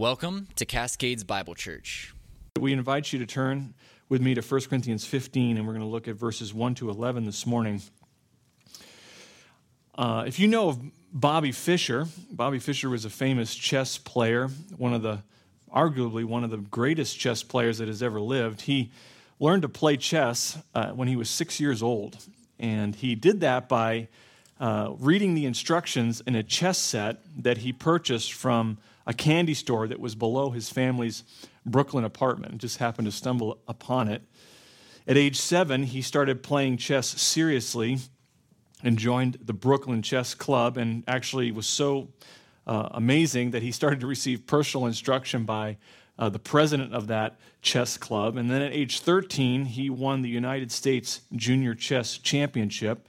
Welcome 0.00 0.48
to 0.56 0.64
Cascades 0.64 1.24
Bible 1.24 1.54
Church. 1.54 2.14
We 2.58 2.72
invite 2.72 3.12
you 3.12 3.18
to 3.18 3.26
turn 3.26 3.74
with 4.08 4.22
me 4.22 4.32
to 4.34 4.40
1 4.40 4.60
Corinthians 4.62 5.04
15, 5.04 5.58
and 5.58 5.66
we're 5.66 5.74
going 5.74 5.84
to 5.84 5.90
look 5.90 6.08
at 6.08 6.14
verses 6.14 6.54
1 6.54 6.76
to 6.76 6.88
11 6.88 7.26
this 7.26 7.44
morning. 7.44 7.82
Uh, 9.94 10.24
if 10.26 10.38
you 10.38 10.48
know 10.48 10.70
of 10.70 10.80
Bobby 11.12 11.52
Fischer, 11.52 12.06
Bobby 12.32 12.58
Fischer 12.58 12.88
was 12.88 13.04
a 13.04 13.10
famous 13.10 13.54
chess 13.54 13.98
player, 13.98 14.48
one 14.78 14.94
of 14.94 15.02
the, 15.02 15.18
arguably, 15.70 16.24
one 16.24 16.44
of 16.44 16.50
the 16.50 16.56
greatest 16.56 17.18
chess 17.18 17.42
players 17.42 17.76
that 17.76 17.88
has 17.88 18.02
ever 18.02 18.22
lived. 18.22 18.62
He 18.62 18.92
learned 19.38 19.60
to 19.60 19.68
play 19.68 19.98
chess 19.98 20.56
uh, 20.74 20.92
when 20.92 21.08
he 21.08 21.16
was 21.16 21.28
six 21.28 21.60
years 21.60 21.82
old, 21.82 22.16
and 22.58 22.94
he 22.94 23.14
did 23.14 23.40
that 23.40 23.68
by 23.68 24.08
uh, 24.58 24.94
reading 24.98 25.34
the 25.34 25.44
instructions 25.44 26.22
in 26.26 26.36
a 26.36 26.42
chess 26.42 26.78
set 26.78 27.18
that 27.36 27.58
he 27.58 27.70
purchased 27.70 28.32
from 28.32 28.78
a 29.06 29.14
candy 29.14 29.54
store 29.54 29.88
that 29.88 30.00
was 30.00 30.14
below 30.14 30.50
his 30.50 30.70
family's 30.70 31.24
Brooklyn 31.64 32.04
apartment. 32.04 32.58
Just 32.58 32.78
happened 32.78 33.06
to 33.06 33.12
stumble 33.12 33.60
upon 33.66 34.08
it. 34.08 34.22
At 35.06 35.16
age 35.16 35.40
seven, 35.40 35.84
he 35.84 36.02
started 36.02 36.42
playing 36.42 36.76
chess 36.76 37.08
seriously 37.08 37.98
and 38.82 38.98
joined 38.98 39.38
the 39.44 39.52
Brooklyn 39.52 40.02
Chess 40.02 40.34
Club, 40.34 40.76
and 40.76 41.04
actually 41.06 41.52
was 41.52 41.66
so 41.66 42.08
uh, 42.66 42.88
amazing 42.92 43.50
that 43.50 43.62
he 43.62 43.72
started 43.72 44.00
to 44.00 44.06
receive 44.06 44.46
personal 44.46 44.86
instruction 44.86 45.44
by 45.44 45.76
uh, 46.18 46.28
the 46.28 46.38
president 46.38 46.94
of 46.94 47.06
that 47.08 47.40
chess 47.62 47.96
club. 47.96 48.36
And 48.36 48.50
then 48.50 48.62
at 48.62 48.72
age 48.72 49.00
13, 49.00 49.64
he 49.64 49.90
won 49.90 50.22
the 50.22 50.28
United 50.28 50.70
States 50.70 51.22
Junior 51.34 51.74
Chess 51.74 52.18
Championship. 52.18 53.08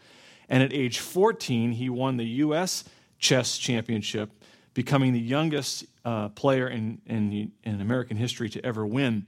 And 0.50 0.64
at 0.64 0.74
age 0.74 1.00
14, 1.00 1.74
he 1.74 1.90
won 1.90 2.18
the 2.18 2.26
U.S. 2.26 2.84
Chess 3.20 3.58
Championship, 3.58 4.32
becoming 4.74 5.14
the 5.14 5.20
youngest 5.20 5.86
uh, 6.06 6.30
player 6.30 6.68
in, 6.68 7.02
in, 7.06 7.52
in 7.64 7.82
American 7.82 8.18
history 8.18 8.50
to 8.50 8.66
ever 8.66 8.86
win. 8.86 9.26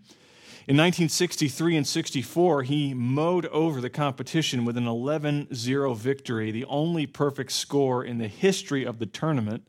In 0.66 0.78
1963 0.78 1.76
and 1.76 1.86
64, 1.86 2.64
he 2.64 2.94
mowed 2.94 3.46
over 3.48 3.82
the 3.82 3.90
competition 3.90 4.64
with 4.64 4.78
an 4.78 4.88
11 4.88 5.54
0 5.54 5.94
victory, 5.94 6.52
the 6.52 6.64
only 6.66 7.06
perfect 7.06 7.52
score 7.52 8.06
in 8.06 8.18
the 8.18 8.30
history 8.30 8.86
of 8.86 8.98
the 9.00 9.06
tournament 9.06 9.68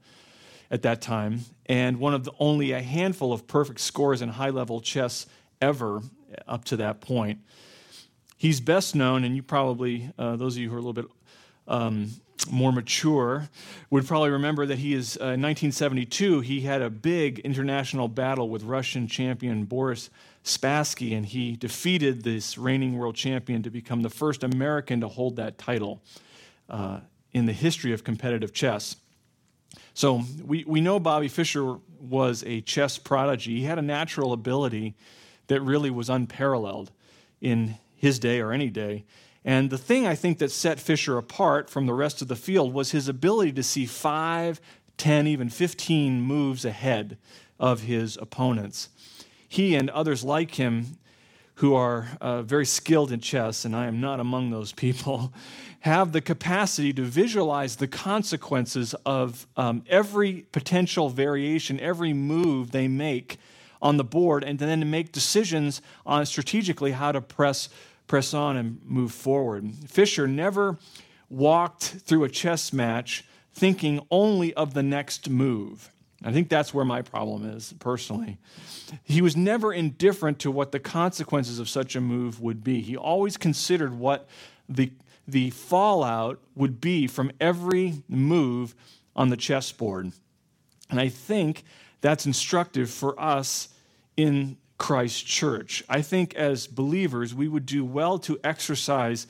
at 0.70 0.82
that 0.82 1.02
time, 1.02 1.40
and 1.66 1.98
one 1.98 2.14
of 2.14 2.22
the 2.22 2.32
only 2.38 2.70
a 2.70 2.80
handful 2.80 3.32
of 3.32 3.48
perfect 3.48 3.80
scores 3.80 4.22
in 4.22 4.28
high 4.28 4.50
level 4.50 4.80
chess 4.80 5.26
ever 5.60 6.00
up 6.46 6.64
to 6.66 6.76
that 6.76 7.00
point. 7.00 7.40
He's 8.36 8.60
best 8.60 8.94
known, 8.94 9.24
and 9.24 9.34
you 9.34 9.42
probably, 9.42 10.12
uh, 10.16 10.36
those 10.36 10.54
of 10.54 10.62
you 10.62 10.68
who 10.68 10.76
are 10.76 10.78
a 10.78 10.82
little 10.82 10.92
bit 10.92 11.06
um, 11.66 12.10
more 12.50 12.72
mature 12.72 13.48
would 13.90 14.06
probably 14.06 14.30
remember 14.30 14.66
that 14.66 14.78
he 14.78 14.92
is 14.92 15.16
uh, 15.16 15.34
in 15.34 15.42
1972 15.42 16.40
he 16.40 16.62
had 16.62 16.82
a 16.82 16.90
big 16.90 17.38
international 17.40 18.08
battle 18.08 18.48
with 18.48 18.62
russian 18.64 19.06
champion 19.06 19.64
boris 19.64 20.10
spassky 20.44 21.16
and 21.16 21.26
he 21.26 21.56
defeated 21.56 22.22
this 22.22 22.58
reigning 22.58 22.98
world 22.98 23.14
champion 23.14 23.62
to 23.62 23.70
become 23.70 24.02
the 24.02 24.10
first 24.10 24.42
american 24.42 25.00
to 25.00 25.08
hold 25.08 25.36
that 25.36 25.56
title 25.56 26.02
uh, 26.68 27.00
in 27.32 27.46
the 27.46 27.52
history 27.52 27.92
of 27.92 28.04
competitive 28.04 28.52
chess. 28.52 28.96
So 29.92 30.22
we, 30.44 30.64
we 30.66 30.80
know 30.80 30.98
bobby 30.98 31.28
fischer 31.28 31.76
was 32.00 32.44
a 32.46 32.60
chess 32.62 32.96
prodigy. 32.96 33.58
He 33.58 33.64
had 33.64 33.78
a 33.78 33.82
natural 33.82 34.32
ability 34.32 34.94
that 35.48 35.60
really 35.60 35.90
was 35.90 36.08
unparalleled 36.08 36.90
in 37.40 37.76
his 37.96 38.18
day 38.18 38.40
or 38.40 38.52
any 38.52 38.70
day 38.70 39.04
and 39.44 39.70
the 39.70 39.78
thing 39.78 40.06
I 40.06 40.14
think 40.14 40.38
that 40.38 40.50
set 40.50 40.80
Fischer 40.80 41.18
apart 41.18 41.68
from 41.68 41.86
the 41.86 41.94
rest 41.94 42.22
of 42.22 42.28
the 42.28 42.36
field 42.36 42.72
was 42.72 42.92
his 42.92 43.08
ability 43.08 43.52
to 43.52 43.62
see 43.62 43.84
five, 43.84 44.60
10, 44.96 45.26
even 45.26 45.50
15 45.50 46.22
moves 46.22 46.64
ahead 46.64 47.18
of 47.60 47.82
his 47.82 48.16
opponents. 48.16 48.88
He 49.48 49.74
and 49.74 49.90
others 49.90 50.24
like 50.24 50.54
him, 50.54 50.98
who 51.56 51.74
are 51.74 52.08
uh, 52.20 52.42
very 52.42 52.66
skilled 52.66 53.12
in 53.12 53.20
chess, 53.20 53.64
and 53.64 53.76
I 53.76 53.86
am 53.86 54.00
not 54.00 54.18
among 54.18 54.50
those 54.50 54.72
people, 54.72 55.32
have 55.80 56.12
the 56.12 56.20
capacity 56.20 56.92
to 56.94 57.02
visualize 57.02 57.76
the 57.76 57.86
consequences 57.86 58.94
of 59.06 59.46
um, 59.56 59.84
every 59.88 60.46
potential 60.50 61.10
variation, 61.10 61.78
every 61.78 62.12
move 62.12 62.70
they 62.70 62.88
make 62.88 63.38
on 63.80 63.98
the 63.98 64.04
board, 64.04 64.42
and 64.42 64.58
then 64.58 64.80
to 64.80 64.86
make 64.86 65.12
decisions 65.12 65.82
on 66.06 66.24
strategically 66.24 66.92
how 66.92 67.12
to 67.12 67.20
press 67.20 67.68
press 68.06 68.34
on 68.34 68.56
and 68.56 68.80
move 68.84 69.12
forward. 69.12 69.72
Fischer 69.86 70.26
never 70.26 70.78
walked 71.28 71.84
through 71.84 72.24
a 72.24 72.28
chess 72.28 72.72
match 72.72 73.24
thinking 73.52 74.04
only 74.10 74.52
of 74.54 74.74
the 74.74 74.82
next 74.82 75.30
move. 75.30 75.90
I 76.22 76.32
think 76.32 76.48
that's 76.48 76.72
where 76.72 76.84
my 76.84 77.02
problem 77.02 77.48
is, 77.48 77.74
personally. 77.78 78.38
He 79.02 79.20
was 79.20 79.36
never 79.36 79.72
indifferent 79.72 80.38
to 80.40 80.50
what 80.50 80.72
the 80.72 80.80
consequences 80.80 81.58
of 81.58 81.68
such 81.68 81.94
a 81.94 82.00
move 82.00 82.40
would 82.40 82.64
be. 82.64 82.80
He 82.80 82.96
always 82.96 83.36
considered 83.36 83.94
what 83.94 84.28
the, 84.68 84.90
the 85.28 85.50
fallout 85.50 86.40
would 86.54 86.80
be 86.80 87.06
from 87.06 87.30
every 87.40 88.02
move 88.08 88.74
on 89.14 89.28
the 89.28 89.36
chessboard. 89.36 90.12
And 90.88 90.98
I 90.98 91.08
think 91.08 91.64
that's 92.00 92.26
instructive 92.26 92.90
for 92.90 93.18
us 93.20 93.68
in 94.16 94.56
Christ 94.78 95.26
church. 95.26 95.84
I 95.88 96.02
think 96.02 96.34
as 96.34 96.66
believers, 96.66 97.34
we 97.34 97.48
would 97.48 97.66
do 97.66 97.84
well 97.84 98.18
to 98.20 98.38
exercise, 98.42 99.26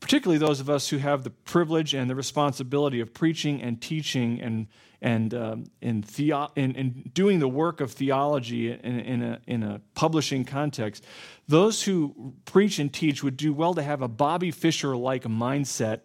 particularly 0.00 0.38
those 0.38 0.60
of 0.60 0.70
us 0.70 0.88
who 0.88 0.98
have 0.98 1.24
the 1.24 1.30
privilege 1.30 1.94
and 1.94 2.08
the 2.08 2.14
responsibility 2.14 3.00
of 3.00 3.12
preaching 3.12 3.60
and 3.60 3.80
teaching 3.80 4.40
and, 4.40 4.68
and 5.02 5.34
um, 5.34 5.64
in, 5.80 6.02
theo- 6.02 6.52
in, 6.54 6.74
in, 6.76 7.10
doing 7.12 7.40
the 7.40 7.48
work 7.48 7.80
of 7.80 7.92
theology 7.92 8.70
in, 8.70 9.00
in, 9.00 9.22
a, 9.22 9.40
in 9.46 9.62
a 9.62 9.80
publishing 9.94 10.44
context. 10.44 11.04
Those 11.48 11.82
who 11.82 12.34
preach 12.44 12.78
and 12.78 12.92
teach 12.92 13.24
would 13.24 13.36
do 13.36 13.52
well 13.52 13.74
to 13.74 13.82
have 13.82 14.02
a 14.02 14.08
Bobby 14.08 14.50
Fischer 14.50 14.96
like 14.96 15.24
mindset 15.24 16.00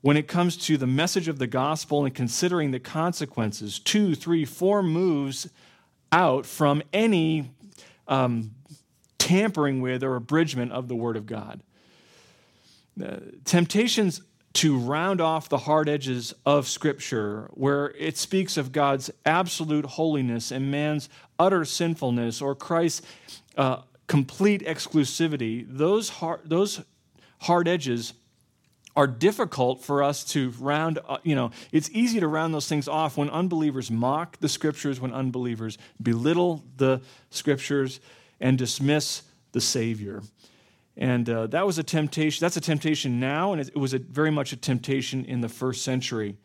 when 0.00 0.16
it 0.16 0.28
comes 0.28 0.56
to 0.56 0.76
the 0.76 0.86
message 0.86 1.28
of 1.28 1.38
the 1.38 1.46
gospel 1.46 2.04
and 2.04 2.14
considering 2.14 2.70
the 2.70 2.80
consequences, 2.80 3.78
two, 3.78 4.14
three, 4.14 4.44
four 4.44 4.82
moves 4.82 5.48
out 6.12 6.46
from 6.46 6.82
any 6.92 7.50
um, 8.08 8.52
tampering 9.18 9.80
with 9.80 10.02
or 10.02 10.16
abridgment 10.16 10.72
of 10.72 10.88
the 10.88 10.96
Word 10.96 11.16
of 11.16 11.26
God. 11.26 11.62
Uh, 13.02 13.18
temptations 13.44 14.22
to 14.54 14.76
round 14.76 15.20
off 15.20 15.48
the 15.48 15.58
hard 15.58 15.88
edges 15.88 16.34
of 16.44 16.66
Scripture, 16.66 17.48
where 17.52 17.90
it 17.90 18.16
speaks 18.16 18.56
of 18.56 18.72
God's 18.72 19.10
absolute 19.24 19.84
holiness 19.84 20.50
and 20.50 20.70
man's 20.70 21.08
utter 21.38 21.64
sinfulness, 21.64 22.42
or 22.42 22.54
Christ's 22.56 23.06
uh, 23.56 23.82
complete 24.08 24.62
exclusivity, 24.62 25.64
those 25.68 26.08
hard, 26.08 26.40
those 26.44 26.82
hard 27.42 27.68
edges 27.68 28.14
are 28.98 29.06
difficult 29.06 29.80
for 29.80 30.02
us 30.02 30.24
to 30.24 30.50
round 30.58 30.98
uh, 31.08 31.18
you 31.22 31.36
know 31.36 31.52
it's 31.70 31.88
easy 31.90 32.18
to 32.18 32.26
round 32.26 32.52
those 32.52 32.66
things 32.66 32.88
off 32.88 33.16
when 33.16 33.30
unbelievers 33.30 33.92
mock 33.92 34.36
the 34.40 34.48
scriptures 34.48 35.00
when 35.00 35.14
unbelievers 35.14 35.78
belittle 36.02 36.64
the 36.78 37.00
scriptures 37.30 38.00
and 38.40 38.58
dismiss 38.58 39.22
the 39.52 39.60
savior. 39.60 40.20
And 40.96 41.30
uh, 41.30 41.46
that 41.46 41.64
was 41.64 41.78
a 41.78 41.84
temptation 41.84 42.44
that's 42.44 42.56
a 42.56 42.60
temptation 42.60 43.20
now 43.20 43.52
and 43.52 43.60
it 43.60 43.76
was 43.76 43.94
a, 43.94 44.00
very 44.00 44.32
much 44.32 44.52
a 44.52 44.56
temptation 44.56 45.24
in 45.24 45.42
the 45.42 45.48
first 45.48 45.84
century. 45.84 46.36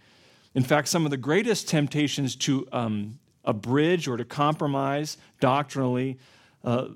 In 0.53 0.62
fact 0.62 0.90
some 0.90 1.06
of 1.06 1.09
the 1.09 1.18
greatest 1.18 1.68
temptations 1.68 2.36
to 2.36 2.68
um, 2.72 3.18
abridge 3.44 4.08
or 4.08 4.16
to 4.16 4.25
compromise 4.25 5.18
doctrinally 5.40 6.19
uh, 6.63 6.90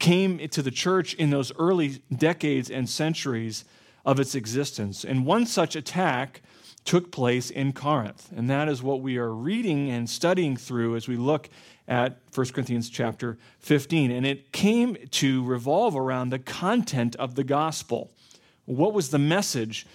came 0.00 0.48
to 0.48 0.62
the 0.62 0.72
church 0.72 1.14
in 1.14 1.30
those 1.30 1.52
early 1.60 2.02
decades 2.12 2.70
and 2.72 2.88
centuries 2.90 3.64
of 4.06 4.20
its 4.20 4.34
existence. 4.36 5.04
And 5.04 5.26
one 5.26 5.44
such 5.44 5.74
attack 5.76 6.40
took 6.84 7.10
place 7.10 7.50
in 7.50 7.72
Corinth. 7.72 8.30
And 8.34 8.48
that 8.48 8.68
is 8.68 8.82
what 8.82 9.00
we 9.00 9.18
are 9.18 9.34
reading 9.34 9.90
and 9.90 10.08
studying 10.08 10.56
through 10.56 10.94
as 10.94 11.08
we 11.08 11.16
look 11.16 11.50
at 11.88 12.20
1 12.32 12.46
Corinthians 12.48 12.88
chapter 12.88 13.36
15. 13.58 14.12
And 14.12 14.24
it 14.24 14.52
came 14.52 14.96
to 15.10 15.44
revolve 15.44 15.96
around 15.96 16.30
the 16.30 16.38
content 16.38 17.16
of 17.16 17.34
the 17.34 17.44
gospel. 17.44 18.12
What 18.64 18.94
was 18.94 19.10
the 19.10 19.18
message 19.18 19.86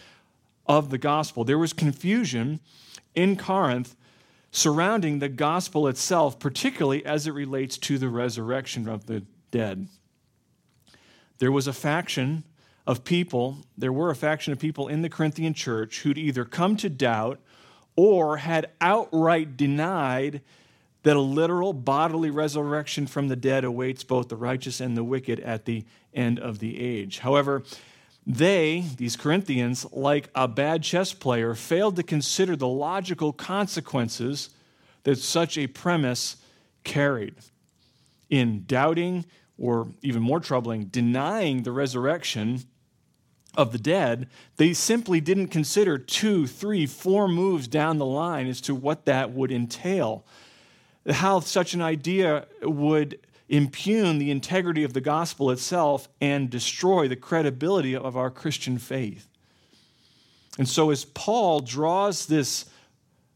of 0.67 0.89
the 0.89 0.97
gospel? 0.97 1.45
There 1.45 1.57
was 1.57 1.71
confusion 1.71 2.59
in 3.15 3.37
Corinth 3.37 3.95
surrounding 4.51 5.19
the 5.19 5.29
gospel 5.29 5.87
itself, 5.87 6.37
particularly 6.37 7.05
as 7.05 7.25
it 7.25 7.31
relates 7.31 7.77
to 7.77 7.97
the 7.97 8.09
resurrection 8.09 8.89
of 8.89 9.05
the 9.05 9.23
dead. 9.49 9.87
There 11.37 11.51
was 11.53 11.67
a 11.67 11.73
faction 11.73 12.43
of 12.87 13.03
people, 13.03 13.57
there 13.77 13.93
were 13.93 14.09
a 14.09 14.15
faction 14.15 14.53
of 14.53 14.59
people 14.59 14.87
in 14.87 15.01
the 15.01 15.09
Corinthian 15.09 15.53
church 15.53 16.01
who'd 16.01 16.17
either 16.17 16.45
come 16.45 16.75
to 16.77 16.89
doubt 16.89 17.39
or 17.95 18.37
had 18.37 18.71
outright 18.79 19.55
denied 19.55 20.41
that 21.03 21.15
a 21.15 21.21
literal 21.21 21.73
bodily 21.73 22.29
resurrection 22.29 23.07
from 23.07 23.27
the 23.27 23.35
dead 23.35 23.63
awaits 23.63 24.03
both 24.03 24.29
the 24.29 24.35
righteous 24.35 24.79
and 24.79 24.95
the 24.95 25.03
wicked 25.03 25.39
at 25.39 25.65
the 25.65 25.83
end 26.13 26.39
of 26.39 26.59
the 26.59 26.79
age. 26.79 27.19
However, 27.19 27.63
they, 28.25 28.85
these 28.97 29.15
Corinthians, 29.15 29.85
like 29.91 30.29
a 30.35 30.47
bad 30.47 30.83
chess 30.83 31.11
player, 31.11 31.55
failed 31.55 31.95
to 31.95 32.03
consider 32.03 32.55
the 32.55 32.67
logical 32.67 33.33
consequences 33.33 34.51
that 35.03 35.17
such 35.17 35.57
a 35.57 35.67
premise 35.67 36.37
carried 36.83 37.35
in 38.29 38.63
doubting 38.67 39.25
or 39.57 39.87
even 40.01 40.21
more 40.21 40.39
troubling, 40.39 40.85
denying 40.85 41.63
the 41.63 41.71
resurrection 41.71 42.63
of 43.55 43.71
the 43.71 43.77
dead, 43.77 44.27
they 44.57 44.73
simply 44.73 45.19
didn't 45.19 45.47
consider 45.47 45.97
two, 45.97 46.47
three, 46.47 46.85
four 46.85 47.27
moves 47.27 47.67
down 47.67 47.97
the 47.97 48.05
line 48.05 48.47
as 48.47 48.61
to 48.61 48.75
what 48.75 49.05
that 49.05 49.31
would 49.31 49.51
entail. 49.51 50.25
How 51.09 51.39
such 51.39 51.73
an 51.73 51.81
idea 51.81 52.45
would 52.61 53.19
impugn 53.49 54.17
the 54.17 54.31
integrity 54.31 54.83
of 54.83 54.93
the 54.93 55.01
gospel 55.01 55.51
itself 55.51 56.07
and 56.21 56.49
destroy 56.49 57.07
the 57.07 57.15
credibility 57.17 57.95
of 57.95 58.15
our 58.15 58.31
Christian 58.31 58.77
faith. 58.77 59.27
And 60.57 60.67
so, 60.67 60.89
as 60.89 61.05
Paul 61.05 61.59
draws 61.59 62.25
this 62.25 62.65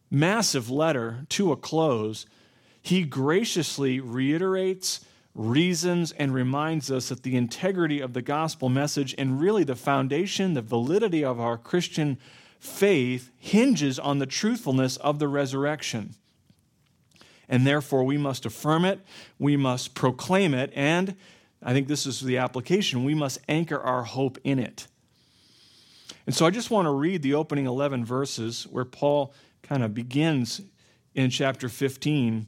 massive 0.09 0.69
letter 0.69 1.25
to 1.29 1.51
a 1.51 1.57
close, 1.57 2.25
he 2.81 3.03
graciously 3.03 3.99
reiterates, 3.99 5.03
reasons, 5.35 6.13
and 6.13 6.33
reminds 6.33 6.89
us 6.89 7.09
that 7.09 7.23
the 7.23 7.35
integrity 7.35 7.99
of 7.99 8.13
the 8.13 8.21
gospel 8.21 8.69
message 8.69 9.13
and 9.17 9.39
really 9.39 9.63
the 9.63 9.75
foundation, 9.75 10.53
the 10.53 10.61
validity 10.61 11.23
of 11.23 11.39
our 11.39 11.57
Christian 11.57 12.17
faith 12.59 13.29
hinges 13.37 13.99
on 13.99 14.17
the 14.19 14.25
truthfulness 14.25 14.97
of 14.97 15.19
the 15.19 15.27
resurrection 15.27 16.15
and 17.49 17.65
therefore 17.65 18.03
we 18.03 18.17
must 18.17 18.45
affirm 18.45 18.85
it, 18.85 18.99
we 19.39 19.57
must 19.57 19.93
proclaim 19.93 20.53
it, 20.53 20.71
and 20.75 21.15
I 21.61 21.73
think 21.73 21.87
this 21.87 22.05
is 22.05 22.21
the 22.21 22.37
application 22.37 23.03
we 23.03 23.15
must 23.15 23.39
anchor 23.47 23.79
our 23.79 24.03
hope 24.03 24.37
in 24.43 24.59
it. 24.59 24.87
And 26.25 26.35
so 26.35 26.45
I 26.45 26.49
just 26.49 26.71
want 26.71 26.85
to 26.87 26.91
read 26.91 27.21
the 27.21 27.33
opening 27.33 27.65
11 27.65 28.05
verses 28.05 28.63
where 28.69 28.85
Paul 28.85 29.33
kind 29.61 29.83
of 29.83 29.93
begins 29.93 30.61
in 31.13 31.29
chapter 31.29 31.69
15. 31.69 32.47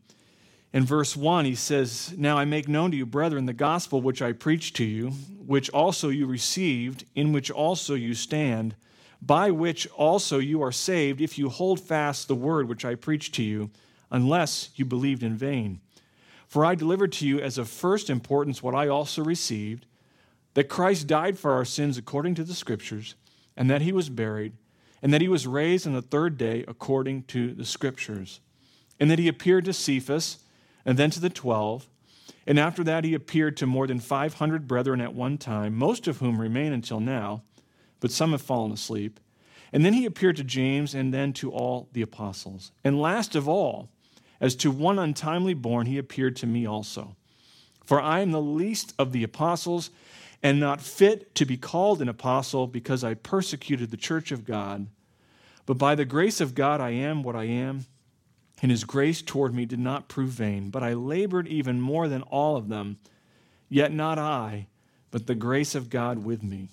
In 0.77 0.85
verse 0.85 1.17
1, 1.17 1.45
he 1.45 1.55
says, 1.55 2.13
Now 2.19 2.37
I 2.37 2.45
make 2.45 2.67
known 2.67 2.91
to 2.91 2.97
you, 2.97 3.07
brethren, 3.07 3.47
the 3.47 3.51
gospel 3.51 3.99
which 3.99 4.21
I 4.21 4.31
preached 4.31 4.75
to 4.75 4.83
you, 4.83 5.09
which 5.43 5.71
also 5.71 6.09
you 6.09 6.27
received, 6.27 7.03
in 7.15 7.33
which 7.33 7.49
also 7.49 7.95
you 7.95 8.13
stand, 8.13 8.75
by 9.19 9.49
which 9.49 9.87
also 9.87 10.37
you 10.37 10.61
are 10.61 10.71
saved, 10.71 11.19
if 11.19 11.39
you 11.39 11.49
hold 11.49 11.79
fast 11.79 12.27
the 12.27 12.35
word 12.35 12.69
which 12.69 12.85
I 12.85 12.93
preached 12.93 13.33
to 13.33 13.43
you 13.43 13.71
unless 14.11 14.69
you 14.75 14.85
believed 14.85 15.23
in 15.23 15.35
vain. 15.35 15.81
For 16.45 16.63
I 16.63 16.75
delivered 16.75 17.11
to 17.13 17.27
you 17.27 17.39
as 17.39 17.57
of 17.57 17.67
first 17.67 18.07
importance 18.07 18.61
what 18.61 18.75
I 18.75 18.87
also 18.87 19.23
received 19.23 19.87
that 20.53 20.69
Christ 20.69 21.07
died 21.07 21.39
for 21.39 21.53
our 21.53 21.65
sins 21.65 21.97
according 21.97 22.35
to 22.35 22.43
the 22.43 22.53
Scriptures, 22.53 23.15
and 23.55 23.67
that 23.67 23.81
he 23.81 23.91
was 23.91 24.09
buried, 24.09 24.53
and 25.01 25.11
that 25.11 25.21
he 25.21 25.27
was 25.27 25.47
raised 25.47 25.87
on 25.87 25.93
the 25.93 26.03
third 26.03 26.37
day 26.37 26.63
according 26.67 27.23
to 27.23 27.55
the 27.55 27.65
Scriptures, 27.65 28.41
and 28.99 29.09
that 29.09 29.17
he 29.17 29.27
appeared 29.27 29.65
to 29.65 29.73
Cephas, 29.73 30.43
and 30.87 30.97
then 30.97 31.11
to 31.11 31.19
the 31.19 31.29
twelve. 31.29 31.87
And 32.47 32.57
after 32.57 32.81
that, 32.85 33.03
he 33.03 33.13
appeared 33.13 33.57
to 33.57 33.67
more 33.67 33.87
than 33.87 33.99
500 33.99 34.67
brethren 34.67 35.01
at 35.01 35.13
one 35.13 35.37
time, 35.37 35.75
most 35.75 36.07
of 36.07 36.19
whom 36.19 36.39
remain 36.39 36.71
until 36.71 37.01
now, 37.01 37.43
but 37.99 38.09
some 38.09 38.31
have 38.31 38.41
fallen 38.41 38.71
asleep. 38.71 39.19
And 39.73 39.83
then 39.83 39.91
he 39.91 40.05
appeared 40.05 40.37
to 40.37 40.45
James, 40.45 40.95
and 40.95 41.13
then 41.13 41.33
to 41.33 41.51
all 41.51 41.89
the 41.91 42.01
apostles. 42.01 42.71
And 42.85 43.01
last 43.01 43.35
of 43.35 43.49
all, 43.49 43.89
as 44.39 44.55
to 44.55 44.71
one 44.71 44.97
untimely 44.97 45.53
born, 45.53 45.87
he 45.87 45.97
appeared 45.97 46.37
to 46.37 46.47
me 46.47 46.65
also. 46.65 47.17
For 47.83 47.99
I 47.99 48.21
am 48.21 48.31
the 48.31 48.41
least 48.41 48.93
of 48.97 49.11
the 49.11 49.23
apostles, 49.23 49.89
and 50.41 50.57
not 50.57 50.79
fit 50.79 51.35
to 51.35 51.45
be 51.45 51.57
called 51.57 52.01
an 52.01 52.07
apostle, 52.07 52.65
because 52.65 53.03
I 53.03 53.13
persecuted 53.13 53.91
the 53.91 53.97
church 53.97 54.31
of 54.31 54.45
God. 54.45 54.87
But 55.65 55.77
by 55.77 55.95
the 55.95 56.05
grace 56.05 56.39
of 56.39 56.55
God, 56.55 56.79
I 56.79 56.91
am 56.91 57.23
what 57.23 57.35
I 57.35 57.43
am, 57.43 57.87
and 58.61 58.71
his 58.71 58.83
grace 58.83 59.21
toward 59.21 59.53
me 59.53 59.65
did 59.65 59.79
not 59.79 60.07
prove 60.07 60.29
vain. 60.29 60.69
But 60.69 60.83
I 60.83 60.93
labored 60.93 61.47
even 61.47 61.79
more 61.79 62.07
than 62.07 62.23
all 62.23 62.57
of 62.57 62.69
them, 62.69 62.97
yet 63.69 63.91
not 63.91 64.17
I, 64.17 64.67
but 65.11 65.27
the 65.27 65.35
grace 65.35 65.75
of 65.75 65.89
God 65.89 66.23
with 66.23 66.43
me. 66.43 66.69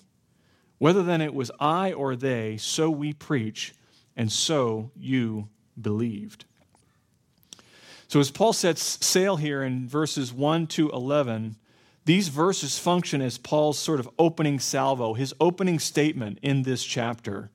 Whether 0.77 1.03
then 1.03 1.21
it 1.21 1.33
was 1.33 1.51
I 1.59 1.93
or 1.93 2.15
they, 2.15 2.57
so 2.57 2.89
we 2.89 3.13
preach, 3.13 3.73
and 4.15 4.31
so 4.31 4.91
you 4.95 5.49
believed. 5.79 6.45
So, 8.07 8.19
as 8.19 8.31
Paul 8.31 8.53
sets 8.53 9.05
sail 9.05 9.37
here 9.37 9.63
in 9.63 9.87
verses 9.87 10.31
1 10.31 10.67
to 10.67 10.89
11, 10.91 11.55
these 12.05 12.27
verses 12.27 12.77
function 12.77 13.21
as 13.21 13.37
Paul's 13.37 13.79
sort 13.79 13.99
of 13.99 14.09
opening 14.19 14.59
salvo, 14.59 15.15
his 15.15 15.33
opening 15.39 15.79
statement 15.79 16.39
in 16.41 16.63
this 16.63 16.83
chapter. 16.83 17.49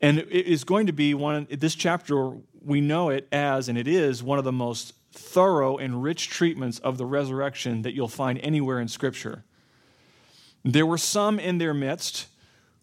And 0.00 0.20
it 0.20 0.46
is 0.46 0.62
going 0.62 0.86
to 0.86 0.92
be 0.92 1.12
one, 1.12 1.48
this 1.50 1.74
chapter, 1.74 2.36
we 2.68 2.82
know 2.82 3.08
it 3.08 3.26
as, 3.32 3.70
and 3.70 3.78
it 3.78 3.88
is, 3.88 4.22
one 4.22 4.38
of 4.38 4.44
the 4.44 4.52
most 4.52 4.92
thorough 5.10 5.78
and 5.78 6.02
rich 6.02 6.28
treatments 6.28 6.78
of 6.80 6.98
the 6.98 7.06
resurrection 7.06 7.80
that 7.80 7.94
you'll 7.94 8.08
find 8.08 8.38
anywhere 8.40 8.78
in 8.78 8.88
Scripture. 8.88 9.42
There 10.64 10.84
were 10.84 10.98
some 10.98 11.40
in 11.40 11.56
their 11.56 11.72
midst 11.72 12.26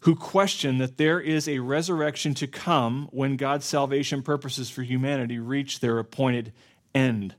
who 0.00 0.16
question 0.16 0.78
that 0.78 0.96
there 0.96 1.20
is 1.20 1.48
a 1.48 1.60
resurrection 1.60 2.34
to 2.34 2.48
come 2.48 3.08
when 3.12 3.36
God's 3.36 3.64
salvation 3.64 4.22
purposes 4.22 4.68
for 4.68 4.82
humanity 4.82 5.38
reach 5.38 5.78
their 5.78 6.00
appointed 6.00 6.52
end. 6.92 7.36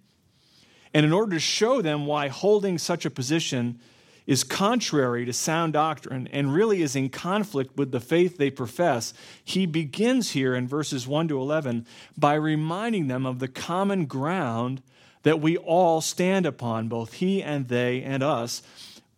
And 0.93 1.05
in 1.05 1.11
order 1.11 1.33
to 1.33 1.39
show 1.39 1.81
them 1.81 2.05
why 2.05 2.29
holding 2.29 2.77
such 2.77 3.05
a 3.05 3.09
position 3.09 3.79
is 4.27 4.43
contrary 4.43 5.25
to 5.25 5.33
sound 5.33 5.73
doctrine 5.73 6.27
and 6.33 6.53
really 6.53 6.81
is 6.81 6.95
in 6.95 7.09
conflict 7.09 7.75
with 7.77 7.91
the 7.91 7.99
faith 7.99 8.37
they 8.37 8.51
profess, 8.51 9.13
he 9.43 9.65
begins 9.65 10.31
here 10.31 10.53
in 10.53 10.67
verses 10.67 11.07
1 11.07 11.29
to 11.29 11.39
11 11.39 11.87
by 12.17 12.35
reminding 12.35 13.07
them 13.07 13.25
of 13.25 13.39
the 13.39 13.47
common 13.47 14.05
ground 14.05 14.83
that 15.23 15.39
we 15.39 15.57
all 15.57 16.01
stand 16.01 16.45
upon, 16.45 16.89
both 16.89 17.13
he 17.13 17.41
and 17.41 17.69
they 17.69 18.03
and 18.03 18.21
us, 18.21 18.61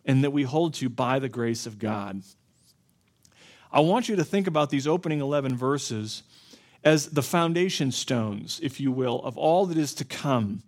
and 0.04 0.24
that 0.24 0.30
we 0.30 0.44
hold 0.44 0.74
to 0.74 0.88
by 0.88 1.18
the 1.18 1.28
grace 1.28 1.66
of 1.66 1.78
God. 1.78 2.22
I 3.72 3.80
want 3.80 4.08
you 4.08 4.16
to 4.16 4.24
think 4.24 4.46
about 4.46 4.70
these 4.70 4.86
opening 4.86 5.20
11 5.20 5.56
verses 5.56 6.22
as 6.82 7.10
the 7.10 7.22
foundation 7.22 7.92
stones, 7.92 8.58
if 8.62 8.80
you 8.80 8.90
will, 8.90 9.22
of 9.22 9.36
all 9.36 9.66
that 9.66 9.76
is 9.76 9.92
to 9.94 10.04
come. 10.04 10.62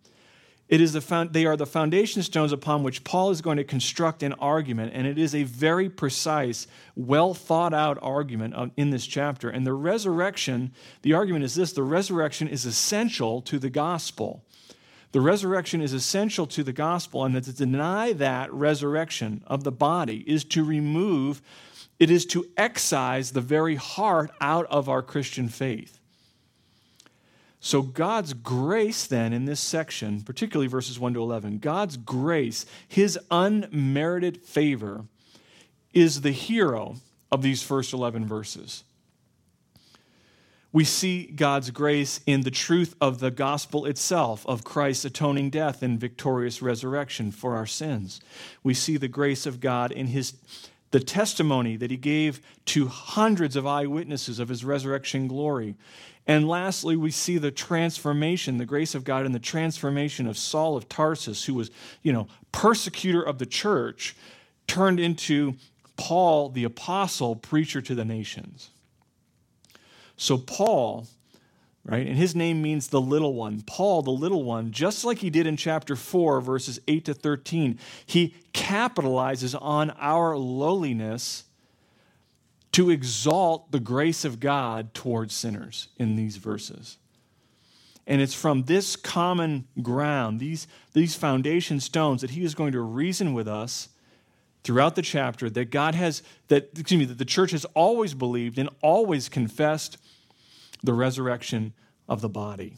It 0.72 0.80
is 0.80 0.94
the 0.94 1.28
they 1.30 1.44
are 1.44 1.54
the 1.54 1.66
foundation 1.66 2.22
stones 2.22 2.50
upon 2.50 2.82
which 2.82 3.04
Paul 3.04 3.28
is 3.28 3.42
going 3.42 3.58
to 3.58 3.62
construct 3.62 4.22
an 4.22 4.32
argument, 4.32 4.92
and 4.94 5.06
it 5.06 5.18
is 5.18 5.34
a 5.34 5.42
very 5.42 5.90
precise, 5.90 6.66
well 6.96 7.34
thought 7.34 7.74
out 7.74 7.98
argument 8.00 8.54
in 8.78 8.88
this 8.88 9.04
chapter. 9.04 9.50
And 9.50 9.66
the 9.66 9.74
resurrection, 9.74 10.72
the 11.02 11.12
argument 11.12 11.44
is 11.44 11.54
this 11.54 11.74
the 11.74 11.82
resurrection 11.82 12.48
is 12.48 12.64
essential 12.64 13.42
to 13.42 13.58
the 13.58 13.68
gospel. 13.68 14.46
The 15.10 15.20
resurrection 15.20 15.82
is 15.82 15.92
essential 15.92 16.46
to 16.46 16.62
the 16.62 16.72
gospel, 16.72 17.22
and 17.22 17.34
that 17.34 17.44
to 17.44 17.52
deny 17.52 18.14
that 18.14 18.50
resurrection 18.50 19.44
of 19.46 19.64
the 19.64 19.72
body 19.72 20.24
is 20.26 20.42
to 20.44 20.64
remove, 20.64 21.42
it 21.98 22.10
is 22.10 22.24
to 22.24 22.46
excise 22.56 23.32
the 23.32 23.42
very 23.42 23.74
heart 23.74 24.30
out 24.40 24.64
of 24.70 24.88
our 24.88 25.02
Christian 25.02 25.50
faith. 25.50 25.98
So, 27.64 27.80
God's 27.80 28.34
grace, 28.34 29.06
then, 29.06 29.32
in 29.32 29.44
this 29.44 29.60
section, 29.60 30.22
particularly 30.22 30.66
verses 30.66 30.98
1 30.98 31.14
to 31.14 31.22
11, 31.22 31.58
God's 31.58 31.96
grace, 31.96 32.66
his 32.88 33.16
unmerited 33.30 34.42
favor, 34.42 35.04
is 35.94 36.22
the 36.22 36.32
hero 36.32 36.96
of 37.30 37.40
these 37.40 37.62
first 37.62 37.92
11 37.92 38.26
verses. 38.26 38.82
We 40.72 40.82
see 40.82 41.26
God's 41.26 41.70
grace 41.70 42.18
in 42.26 42.40
the 42.40 42.50
truth 42.50 42.96
of 43.00 43.20
the 43.20 43.30
gospel 43.30 43.86
itself, 43.86 44.44
of 44.44 44.64
Christ's 44.64 45.04
atoning 45.04 45.50
death 45.50 45.84
and 45.84 46.00
victorious 46.00 46.62
resurrection 46.62 47.30
for 47.30 47.54
our 47.54 47.66
sins. 47.66 48.20
We 48.64 48.74
see 48.74 48.96
the 48.96 49.06
grace 49.06 49.46
of 49.46 49.60
God 49.60 49.92
in 49.92 50.08
his 50.08 50.34
the 50.92 51.00
testimony 51.00 51.76
that 51.76 51.90
he 51.90 51.96
gave 51.96 52.40
to 52.66 52.86
hundreds 52.86 53.56
of 53.56 53.66
eyewitnesses 53.66 54.38
of 54.38 54.48
his 54.48 54.64
resurrection 54.64 55.26
glory. 55.26 55.74
And 56.26 56.48
lastly, 56.48 56.94
we 56.94 57.10
see 57.10 57.38
the 57.38 57.50
transformation, 57.50 58.58
the 58.58 58.66
grace 58.66 58.94
of 58.94 59.02
God 59.02 59.26
in 59.26 59.32
the 59.32 59.40
transformation 59.40 60.28
of 60.28 60.38
Saul 60.38 60.76
of 60.76 60.88
Tarsus, 60.88 61.44
who 61.46 61.54
was, 61.54 61.70
you 62.02 62.12
know, 62.12 62.28
persecutor 62.52 63.22
of 63.22 63.38
the 63.38 63.46
church, 63.46 64.14
turned 64.68 65.00
into 65.00 65.54
Paul 65.96 66.50
the 66.50 66.64
apostle, 66.64 67.34
preacher 67.34 67.80
to 67.82 67.94
the 67.94 68.04
nations. 68.04 68.70
So 70.16 70.38
Paul 70.38 71.08
right? 71.84 72.06
And 72.06 72.16
his 72.16 72.36
name 72.36 72.62
means 72.62 72.88
the 72.88 73.00
little 73.00 73.34
one. 73.34 73.62
Paul, 73.62 74.02
the 74.02 74.10
little 74.10 74.44
one, 74.44 74.70
just 74.70 75.04
like 75.04 75.18
he 75.18 75.30
did 75.30 75.46
in 75.46 75.56
chapter 75.56 75.96
4, 75.96 76.40
verses 76.40 76.80
8 76.86 77.04
to 77.06 77.14
13, 77.14 77.78
he 78.06 78.34
capitalizes 78.52 79.60
on 79.60 79.90
our 79.98 80.36
lowliness 80.36 81.44
to 82.72 82.88
exalt 82.88 83.70
the 83.70 83.80
grace 83.80 84.24
of 84.24 84.40
God 84.40 84.94
towards 84.94 85.34
sinners 85.34 85.88
in 85.98 86.16
these 86.16 86.36
verses. 86.36 86.98
And 88.06 88.20
it's 88.20 88.34
from 88.34 88.64
this 88.64 88.96
common 88.96 89.66
ground, 89.80 90.40
these, 90.40 90.66
these 90.92 91.14
foundation 91.14 91.80
stones, 91.80 92.20
that 92.22 92.30
he 92.30 92.44
is 92.44 92.54
going 92.54 92.72
to 92.72 92.80
reason 92.80 93.32
with 93.32 93.46
us 93.46 93.88
throughout 94.64 94.94
the 94.94 95.02
chapter 95.02 95.50
that 95.50 95.70
God 95.70 95.94
has, 95.94 96.22
that, 96.48 96.70
excuse 96.76 96.98
me, 96.98 97.04
that 97.04 97.18
the 97.18 97.24
church 97.24 97.50
has 97.50 97.64
always 97.74 98.14
believed 98.14 98.58
and 98.58 98.68
always 98.80 99.28
confessed 99.28 99.98
the 100.82 100.92
resurrection 100.92 101.72
of 102.08 102.20
the 102.20 102.28
body. 102.28 102.76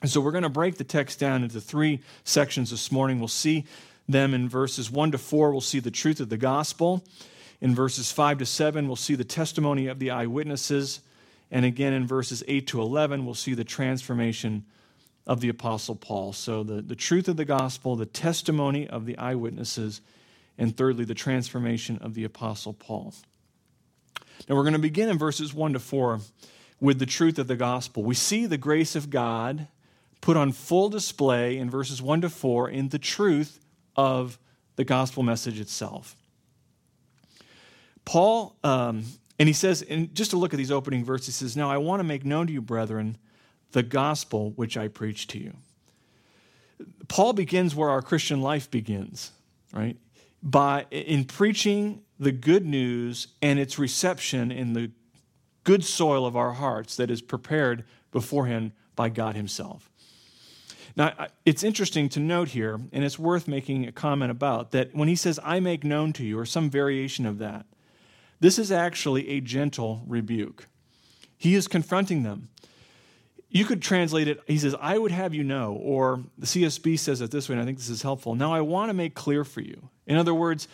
And 0.00 0.10
so 0.10 0.20
we're 0.20 0.32
going 0.32 0.42
to 0.42 0.48
break 0.48 0.76
the 0.76 0.84
text 0.84 1.18
down 1.18 1.42
into 1.42 1.60
three 1.60 2.00
sections 2.24 2.70
this 2.70 2.92
morning. 2.92 3.18
We'll 3.18 3.28
see 3.28 3.64
them 4.08 4.32
in 4.32 4.48
verses 4.48 4.90
1 4.90 5.12
to 5.12 5.18
4. 5.18 5.50
We'll 5.50 5.60
see 5.60 5.80
the 5.80 5.90
truth 5.90 6.20
of 6.20 6.28
the 6.28 6.36
gospel. 6.36 7.04
In 7.60 7.74
verses 7.74 8.12
5 8.12 8.38
to 8.38 8.46
7, 8.46 8.86
we'll 8.86 8.96
see 8.96 9.16
the 9.16 9.24
testimony 9.24 9.88
of 9.88 9.98
the 9.98 10.10
eyewitnesses. 10.10 11.00
And 11.50 11.64
again, 11.64 11.92
in 11.92 12.06
verses 12.06 12.44
8 12.46 12.66
to 12.68 12.80
11, 12.80 13.24
we'll 13.24 13.34
see 13.34 13.54
the 13.54 13.64
transformation 13.64 14.64
of 15.26 15.40
the 15.40 15.48
Apostle 15.48 15.96
Paul. 15.96 16.32
So, 16.32 16.62
the, 16.62 16.80
the 16.80 16.96
truth 16.96 17.28
of 17.28 17.36
the 17.36 17.44
gospel, 17.44 17.96
the 17.96 18.06
testimony 18.06 18.88
of 18.88 19.04
the 19.04 19.18
eyewitnesses, 19.18 20.00
and 20.56 20.76
thirdly, 20.76 21.04
the 21.04 21.14
transformation 21.14 21.98
of 21.98 22.14
the 22.14 22.24
Apostle 22.24 22.72
Paul. 22.72 23.12
Now, 24.48 24.54
we're 24.54 24.62
going 24.62 24.72
to 24.72 24.78
begin 24.78 25.08
in 25.08 25.18
verses 25.18 25.52
1 25.52 25.72
to 25.72 25.80
4 25.80 26.20
with 26.80 26.98
the 26.98 27.06
truth 27.06 27.38
of 27.38 27.46
the 27.48 27.56
gospel. 27.56 28.02
We 28.02 28.14
see 28.14 28.46
the 28.46 28.58
grace 28.58 28.94
of 28.94 29.10
God 29.10 29.68
put 30.20 30.36
on 30.36 30.52
full 30.52 30.88
display 30.88 31.58
in 31.58 31.70
verses 31.70 32.02
1 32.02 32.22
to 32.22 32.30
4 32.30 32.70
in 32.70 32.88
the 32.88 32.98
truth 32.98 33.60
of 33.96 34.38
the 34.76 34.84
gospel 34.84 35.22
message 35.22 35.60
itself. 35.60 36.16
Paul, 38.04 38.56
um, 38.64 39.04
and 39.38 39.48
he 39.48 39.52
says, 39.52 39.82
and 39.82 40.14
just 40.14 40.30
to 40.30 40.36
look 40.36 40.54
at 40.54 40.56
these 40.56 40.70
opening 40.70 41.04
verses, 41.04 41.26
he 41.26 41.32
says, 41.44 41.56
Now 41.56 41.70
I 41.70 41.76
want 41.76 42.00
to 42.00 42.04
make 42.04 42.24
known 42.24 42.46
to 42.46 42.52
you, 42.52 42.62
brethren, 42.62 43.18
the 43.72 43.82
gospel 43.82 44.52
which 44.52 44.76
I 44.76 44.88
preach 44.88 45.26
to 45.28 45.38
you. 45.38 45.54
Paul 47.08 47.32
begins 47.32 47.74
where 47.74 47.90
our 47.90 48.02
Christian 48.02 48.40
life 48.40 48.70
begins, 48.70 49.32
right? 49.72 49.96
By 50.42 50.86
in 50.90 51.24
preaching 51.24 52.02
the 52.18 52.32
good 52.32 52.64
news 52.64 53.28
and 53.42 53.58
its 53.58 53.78
reception 53.78 54.50
in 54.50 54.72
the 54.72 54.90
good 55.64 55.84
soil 55.84 56.26
of 56.26 56.36
our 56.36 56.52
hearts 56.52 56.96
that 56.96 57.10
is 57.10 57.22
prepared 57.22 57.84
beforehand 58.10 58.72
by 58.96 59.08
God 59.08 59.36
Himself. 59.36 59.90
Now, 60.96 61.28
it's 61.46 61.62
interesting 61.62 62.08
to 62.10 62.20
note 62.20 62.48
here, 62.48 62.80
and 62.92 63.04
it's 63.04 63.18
worth 63.20 63.46
making 63.46 63.86
a 63.86 63.92
comment 63.92 64.32
about, 64.32 64.72
that 64.72 64.94
when 64.94 65.06
he 65.06 65.14
says, 65.14 65.38
I 65.44 65.60
make 65.60 65.84
known 65.84 66.12
to 66.14 66.24
you, 66.24 66.36
or 66.36 66.44
some 66.44 66.68
variation 66.68 67.24
of 67.24 67.38
that, 67.38 67.66
this 68.40 68.58
is 68.58 68.72
actually 68.72 69.28
a 69.28 69.40
gentle 69.40 70.02
rebuke. 70.08 70.66
He 71.36 71.54
is 71.54 71.68
confronting 71.68 72.24
them. 72.24 72.48
You 73.48 73.64
could 73.64 73.80
translate 73.80 74.26
it, 74.26 74.40
he 74.48 74.58
says, 74.58 74.74
I 74.80 74.98
would 74.98 75.12
have 75.12 75.34
you 75.34 75.44
know, 75.44 75.74
or 75.74 76.24
the 76.36 76.46
CSB 76.46 76.98
says 76.98 77.20
it 77.20 77.30
this 77.30 77.48
way, 77.48 77.54
and 77.54 77.62
I 77.62 77.64
think 77.64 77.78
this 77.78 77.88
is 77.88 78.02
helpful. 78.02 78.34
Now, 78.34 78.52
I 78.52 78.60
want 78.60 78.90
to 78.90 78.94
make 78.94 79.14
clear 79.14 79.44
for 79.44 79.60
you. 79.60 79.88
In 80.06 80.16
other 80.16 80.34
words, 80.34 80.66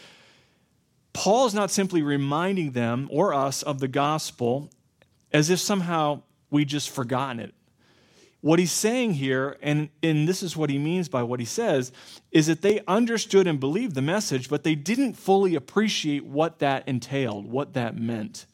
Paul 1.14 1.46
is 1.46 1.54
not 1.54 1.70
simply 1.70 2.02
reminding 2.02 2.72
them 2.72 3.08
or 3.10 3.32
us 3.32 3.62
of 3.62 3.80
the 3.80 3.88
gospel 3.88 4.70
as 5.32 5.48
if 5.48 5.58
somehow 5.58 6.22
we 6.50 6.66
just 6.66 6.90
forgotten 6.90 7.40
it 7.40 7.54
what 8.44 8.58
he's 8.58 8.72
saying 8.72 9.14
here, 9.14 9.56
and, 9.62 9.88
and 10.02 10.28
this 10.28 10.42
is 10.42 10.54
what 10.54 10.68
he 10.68 10.78
means 10.78 11.08
by 11.08 11.22
what 11.22 11.40
he 11.40 11.46
says, 11.46 11.92
is 12.30 12.46
that 12.46 12.60
they 12.60 12.82
understood 12.86 13.46
and 13.46 13.58
believed 13.58 13.94
the 13.94 14.02
message, 14.02 14.50
but 14.50 14.64
they 14.64 14.74
didn't 14.74 15.14
fully 15.14 15.54
appreciate 15.54 16.26
what 16.26 16.58
that 16.58 16.86
entailed, 16.86 17.50
what 17.50 17.72
that 17.72 17.96
meant. 17.96 18.44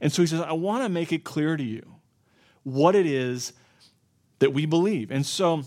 And 0.00 0.12
so 0.12 0.22
he 0.22 0.28
says, 0.28 0.40
I 0.40 0.52
want 0.52 0.84
to 0.84 0.88
make 0.88 1.12
it 1.12 1.24
clear 1.24 1.56
to 1.56 1.64
you 1.64 1.96
what 2.62 2.94
it 2.94 3.06
is 3.06 3.54
that 4.38 4.52
we 4.52 4.66
believe. 4.66 5.10
And 5.10 5.26
so, 5.26 5.64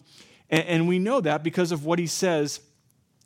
and, 0.50 0.64
and 0.66 0.88
we 0.88 0.98
know 0.98 1.20
that 1.20 1.44
because 1.44 1.74
of 1.74 1.84
what 1.84 2.00
he 2.00 2.08
says 2.08 2.62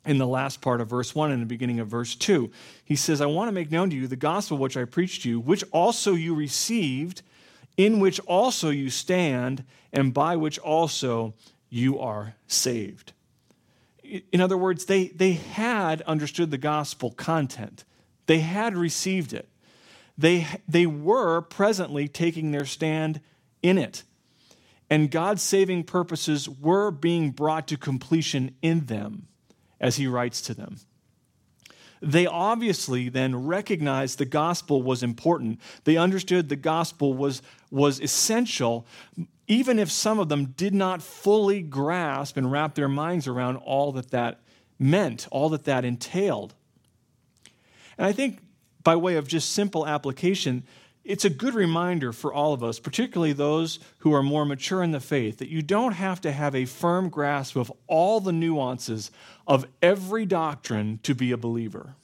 in 0.04 0.18
the 0.18 0.26
last 0.26 0.60
part 0.60 0.80
of 0.80 0.88
verse 0.88 1.14
1 1.14 1.30
and 1.30 1.42
the 1.42 1.46
beginning 1.46 1.80
of 1.80 1.88
verse 1.88 2.14
2. 2.14 2.50
He 2.84 2.96
says, 2.96 3.20
I 3.20 3.26
want 3.26 3.48
to 3.48 3.52
make 3.52 3.70
known 3.70 3.90
to 3.90 3.96
you 3.96 4.06
the 4.06 4.16
gospel 4.16 4.58
which 4.58 4.76
I 4.76 4.84
preached 4.84 5.22
to 5.22 5.28
you, 5.28 5.40
which 5.40 5.64
also 5.72 6.14
you 6.14 6.34
received 6.34 7.22
in 7.76 8.00
which 8.00 8.20
also 8.20 8.70
you 8.70 8.90
stand, 8.90 9.64
and 9.92 10.12
by 10.12 10.36
which 10.36 10.58
also 10.58 11.34
you 11.70 11.98
are 11.98 12.34
saved. 12.46 13.12
In 14.30 14.40
other 14.40 14.58
words, 14.58 14.84
they, 14.84 15.08
they 15.08 15.32
had 15.32 16.02
understood 16.02 16.50
the 16.50 16.58
gospel 16.58 17.10
content, 17.12 17.84
they 18.26 18.40
had 18.40 18.76
received 18.76 19.32
it. 19.32 19.48
They, 20.18 20.46
they 20.68 20.84
were 20.86 21.40
presently 21.40 22.06
taking 22.06 22.50
their 22.50 22.66
stand 22.66 23.20
in 23.62 23.78
it. 23.78 24.02
And 24.90 25.10
God's 25.10 25.40
saving 25.42 25.84
purposes 25.84 26.48
were 26.50 26.90
being 26.90 27.30
brought 27.30 27.66
to 27.68 27.78
completion 27.78 28.54
in 28.60 28.86
them, 28.86 29.26
as 29.82 29.96
he 29.96 30.06
writes 30.06 30.40
to 30.40 30.54
them. 30.54 30.78
They 32.00 32.26
obviously 32.26 33.08
then 33.08 33.46
recognized 33.46 34.18
the 34.18 34.24
gospel 34.24 34.82
was 34.82 35.02
important. 35.02 35.60
They 35.84 35.96
understood 35.96 36.48
the 36.48 36.56
gospel 36.56 37.14
was, 37.14 37.42
was 37.70 38.00
essential, 38.00 38.86
even 39.46 39.78
if 39.78 39.90
some 39.90 40.18
of 40.18 40.28
them 40.28 40.46
did 40.56 40.74
not 40.74 41.02
fully 41.02 41.62
grasp 41.62 42.36
and 42.36 42.50
wrap 42.50 42.74
their 42.74 42.88
minds 42.88 43.28
around 43.28 43.56
all 43.58 43.92
that 43.92 44.10
that 44.10 44.40
meant, 44.78 45.28
all 45.30 45.48
that 45.50 45.64
that 45.64 45.84
entailed. 45.84 46.54
And 47.98 48.06
I 48.06 48.12
think, 48.12 48.40
by 48.82 48.96
way 48.96 49.14
of 49.14 49.28
just 49.28 49.52
simple 49.52 49.86
application, 49.86 50.64
it's 51.04 51.24
a 51.24 51.30
good 51.30 51.54
reminder 51.54 52.12
for 52.12 52.32
all 52.32 52.52
of 52.52 52.62
us, 52.62 52.78
particularly 52.78 53.32
those 53.32 53.80
who 53.98 54.12
are 54.12 54.22
more 54.22 54.44
mature 54.44 54.82
in 54.82 54.92
the 54.92 55.00
faith, 55.00 55.38
that 55.38 55.48
you 55.48 55.62
don't 55.62 55.92
have 55.92 56.20
to 56.20 56.32
have 56.32 56.54
a 56.54 56.64
firm 56.64 57.08
grasp 57.08 57.56
of 57.56 57.72
all 57.88 58.20
the 58.20 58.32
nuances 58.32 59.10
of 59.46 59.66
every 59.80 60.24
doctrine 60.24 61.00
to 61.02 61.14
be 61.14 61.32
a 61.32 61.36
believer. 61.36 61.96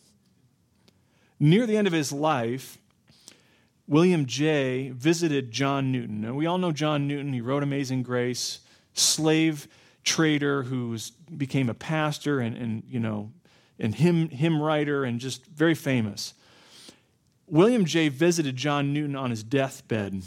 Near 1.38 1.67
the 1.67 1.76
end 1.76 1.87
of 1.87 1.93
his 1.93 2.12
life, 2.12 2.78
William 3.87 4.26
Jay 4.26 4.90
visited 4.90 5.52
John 5.52 5.93
Newton. 5.93 6.25
And 6.25 6.37
we 6.37 6.47
all 6.47 6.59
know 6.59 6.73
John 6.73 7.07
Newton. 7.07 7.33
He 7.33 7.40
wrote 7.40 7.62
Amazing 7.62 8.02
Grace, 8.02 8.61
slave 8.93 9.69
trader 10.05 10.64
who 10.64 10.97
became 11.37 11.71
a 11.71 11.75
pastor 11.75 12.40
and, 12.40 12.57
and 12.57 12.83
you 12.88 12.99
know, 12.99 13.31
and 13.78 13.95
hymn, 13.95 14.28
hymn 14.28 14.61
writer 14.61 15.05
and 15.05 15.21
just 15.21 15.47
very 15.47 15.75
famous. 15.75 16.35
William 17.50 17.85
Jay 17.85 18.09
visited 18.09 18.57
John 18.57 18.93
Newton 18.93 19.17
on 19.17 19.31
his 19.31 19.43
deathbed. 19.43 20.23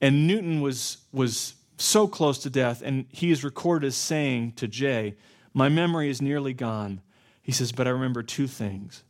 And 0.00 0.26
Newton 0.26 0.60
was, 0.60 0.98
was 1.12 1.54
so 1.78 2.06
close 2.06 2.38
to 2.38 2.50
death, 2.50 2.82
and 2.82 3.06
he 3.10 3.30
is 3.30 3.44
recorded 3.44 3.86
as 3.88 3.96
saying 3.96 4.52
to 4.52 4.68
Jay, 4.68 5.16
My 5.54 5.68
memory 5.68 6.10
is 6.10 6.20
nearly 6.22 6.52
gone. 6.52 7.00
He 7.42 7.52
says, 7.52 7.72
But 7.72 7.86
I 7.86 7.90
remember 7.90 8.22
two 8.22 8.46
things 8.46 9.02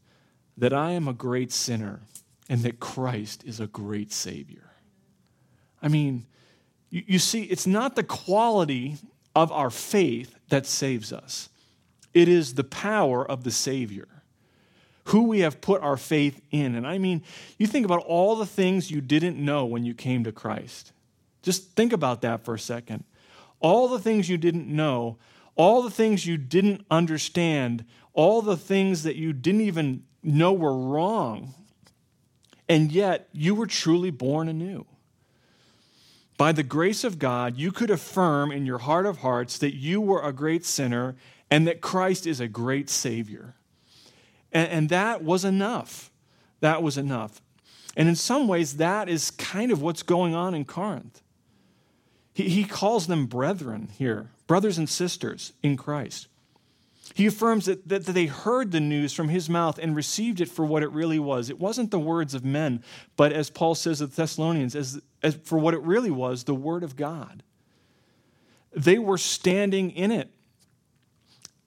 that 0.56 0.72
I 0.72 0.92
am 0.92 1.08
a 1.08 1.12
great 1.12 1.52
sinner 1.52 2.00
and 2.48 2.62
that 2.62 2.80
Christ 2.80 3.44
is 3.44 3.60
a 3.60 3.66
great 3.66 4.12
Savior. 4.12 4.70
I 5.82 5.88
mean, 5.88 6.26
you, 6.90 7.02
you 7.06 7.18
see, 7.18 7.42
it's 7.42 7.66
not 7.66 7.96
the 7.96 8.04
quality 8.04 8.96
of 9.34 9.52
our 9.52 9.70
faith 9.70 10.38
that 10.48 10.66
saves 10.66 11.12
us, 11.12 11.48
it 12.14 12.28
is 12.28 12.54
the 12.54 12.64
power 12.64 13.28
of 13.28 13.44
the 13.44 13.50
Savior. 13.50 14.08
Who 15.06 15.24
we 15.24 15.40
have 15.40 15.60
put 15.60 15.82
our 15.82 15.96
faith 15.96 16.40
in. 16.50 16.74
And 16.74 16.86
I 16.86 16.98
mean, 16.98 17.22
you 17.58 17.66
think 17.66 17.84
about 17.84 18.04
all 18.04 18.36
the 18.36 18.46
things 18.46 18.90
you 18.90 19.00
didn't 19.00 19.36
know 19.36 19.64
when 19.64 19.84
you 19.84 19.94
came 19.94 20.24
to 20.24 20.32
Christ. 20.32 20.92
Just 21.42 21.72
think 21.72 21.92
about 21.92 22.22
that 22.22 22.44
for 22.44 22.54
a 22.54 22.58
second. 22.58 23.04
All 23.60 23.88
the 23.88 23.98
things 23.98 24.28
you 24.28 24.36
didn't 24.36 24.66
know, 24.66 25.18
all 25.54 25.82
the 25.82 25.90
things 25.90 26.26
you 26.26 26.36
didn't 26.36 26.84
understand, 26.90 27.84
all 28.12 28.42
the 28.42 28.56
things 28.56 29.04
that 29.04 29.16
you 29.16 29.32
didn't 29.32 29.60
even 29.62 30.02
know 30.22 30.52
were 30.52 30.76
wrong, 30.76 31.54
and 32.68 32.90
yet 32.90 33.28
you 33.32 33.54
were 33.54 33.66
truly 33.66 34.10
born 34.10 34.48
anew. 34.48 34.84
By 36.36 36.52
the 36.52 36.62
grace 36.62 37.04
of 37.04 37.18
God, 37.18 37.56
you 37.56 37.72
could 37.72 37.90
affirm 37.90 38.52
in 38.52 38.66
your 38.66 38.78
heart 38.78 39.06
of 39.06 39.18
hearts 39.18 39.56
that 39.58 39.74
you 39.74 40.00
were 40.00 40.22
a 40.22 40.32
great 40.32 40.66
sinner 40.66 41.16
and 41.50 41.66
that 41.66 41.80
Christ 41.80 42.26
is 42.26 42.40
a 42.40 42.48
great 42.48 42.90
Savior. 42.90 43.54
And, 44.56 44.70
and 44.70 44.88
that 44.88 45.22
was 45.22 45.44
enough. 45.44 46.10
That 46.60 46.82
was 46.82 46.96
enough. 46.96 47.42
And 47.94 48.08
in 48.08 48.16
some 48.16 48.48
ways, 48.48 48.78
that 48.78 49.06
is 49.06 49.30
kind 49.30 49.70
of 49.70 49.82
what's 49.82 50.02
going 50.02 50.34
on 50.34 50.54
in 50.54 50.64
Corinth. 50.64 51.20
He, 52.32 52.48
he 52.48 52.64
calls 52.64 53.06
them 53.06 53.26
brethren 53.26 53.90
here, 53.98 54.30
brothers 54.46 54.78
and 54.78 54.88
sisters 54.88 55.52
in 55.62 55.76
Christ. 55.76 56.28
He 57.14 57.26
affirms 57.26 57.66
that, 57.66 57.86
that, 57.88 58.06
they 58.06 58.26
heard 58.26 58.72
the 58.72 58.80
news 58.80 59.12
from 59.12 59.28
his 59.28 59.50
mouth 59.50 59.78
and 59.78 59.94
received 59.94 60.40
it 60.40 60.48
for 60.48 60.64
what 60.64 60.82
it 60.82 60.90
really 60.90 61.18
was. 61.18 61.50
It 61.50 61.60
wasn't 61.60 61.90
the 61.90 61.98
words 61.98 62.32
of 62.32 62.42
men, 62.42 62.82
but 63.14 63.32
as 63.32 63.50
Paul 63.50 63.74
says 63.74 63.98
to 63.98 64.06
the 64.06 64.16
Thessalonians, 64.16 64.74
as, 64.74 65.02
as 65.22 65.34
for 65.34 65.58
what 65.58 65.74
it 65.74 65.80
really 65.82 66.10
was, 66.10 66.44
the 66.44 66.54
word 66.54 66.82
of 66.82 66.96
God. 66.96 67.42
They 68.74 68.98
were 68.98 69.18
standing 69.18 69.90
in 69.90 70.10
it, 70.10 70.30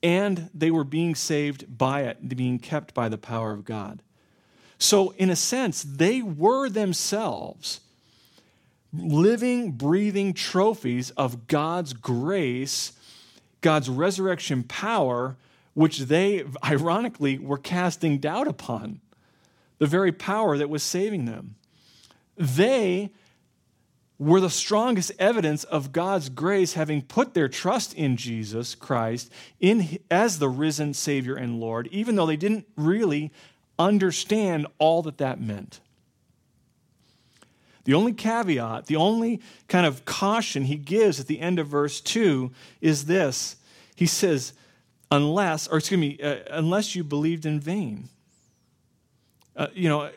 and 0.02 0.50
they 0.54 0.72
were 0.72 0.84
being 0.84 1.16
saved 1.16 1.78
by 1.78 2.04
it, 2.04 2.36
being 2.36 2.60
kept 2.60 2.94
by 2.94 3.10
the 3.10 3.18
power 3.18 3.52
of 3.52 3.66
God. 3.66 4.02
So, 4.78 5.10
in 5.18 5.30
a 5.30 5.36
sense, 5.36 5.84
they 5.84 6.22
were 6.22 6.70
themselves 6.70 7.82
living, 8.94 9.74
breathing 9.74 10.34
trophies 10.34 11.12
of 11.12 11.48
God's 11.48 11.94
grace 11.94 12.94
God's 13.62 13.90
resurrection 13.90 14.64
power, 14.64 15.36
which 15.74 16.00
they, 16.00 16.46
ironically, 16.64 17.38
were 17.38 17.58
casting 17.58 18.18
doubt 18.18 18.48
upon, 18.48 19.02
the 19.78 19.88
very 19.88 20.12
power 20.12 20.58
that 20.58 20.70
was 20.70 20.84
saving 20.84 21.26
them. 21.26 21.56
They 22.38 23.12
were 24.20 24.42
the 24.42 24.50
strongest 24.50 25.14
evidence 25.18 25.64
of 25.64 25.94
God's 25.94 26.28
grace, 26.28 26.74
having 26.74 27.02
put 27.02 27.34
their 27.34 27.48
trust 27.48 27.94
in 27.94 28.18
Jesus 28.18 28.76
Christ 28.76 29.32
in, 29.62 29.98
as 30.12 30.40
the 30.40 30.50
risen 30.50 30.94
Savior 30.94 31.36
and 31.36 31.60
Lord, 31.60 31.88
even 31.88 32.16
though 32.16 32.26
they 32.26 32.36
didn't 32.36 32.68
really 32.76 33.32
understand 33.80 34.68
all 34.78 35.02
that 35.04 35.18
that 35.20 35.40
meant. 35.40 35.80
The 37.86 37.94
only 37.94 38.12
caveat, 38.12 38.88
the 38.88 38.98
only 38.98 39.40
kind 39.70 39.86
of 39.86 40.04
caution 40.04 40.66
he 40.66 40.76
gives 40.76 41.20
at 41.22 41.28
the 41.28 41.40
end 41.40 41.58
of 41.58 41.68
verse 41.68 42.02
2 42.02 42.52
is 42.82 43.06
this. 43.06 43.56
He 43.96 44.06
says, 44.06 44.52
unless, 45.10 45.68
or 45.70 45.78
excuse 45.78 46.00
me, 46.00 46.20
uh, 46.22 46.40
unless 46.52 46.94
you 46.94 47.06
believed 47.06 47.46
in 47.46 47.60
vain. 47.60 48.10
Uh, 49.56 49.68
you 49.74 49.88
know, 49.88 50.12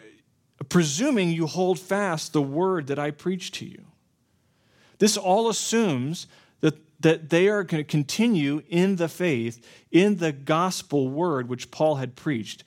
presuming 0.69 1.31
you 1.31 1.47
hold 1.47 1.79
fast 1.79 2.33
the 2.33 2.43
word 2.43 2.89
that 2.89 2.99
I 2.99 3.13
preached 3.13 3.55
to 3.55 3.65
you. 3.65 3.85
This 5.03 5.17
all 5.17 5.49
assumes 5.49 6.29
that, 6.61 6.77
that 7.01 7.29
they 7.29 7.49
are 7.49 7.65
going 7.65 7.83
to 7.83 7.91
continue 7.91 8.63
in 8.69 8.95
the 8.95 9.09
faith, 9.09 9.67
in 9.91 10.19
the 10.19 10.31
gospel 10.31 11.09
word 11.09 11.49
which 11.49 11.73
Paul 11.73 11.97
had 11.97 12.15
preached. 12.15 12.63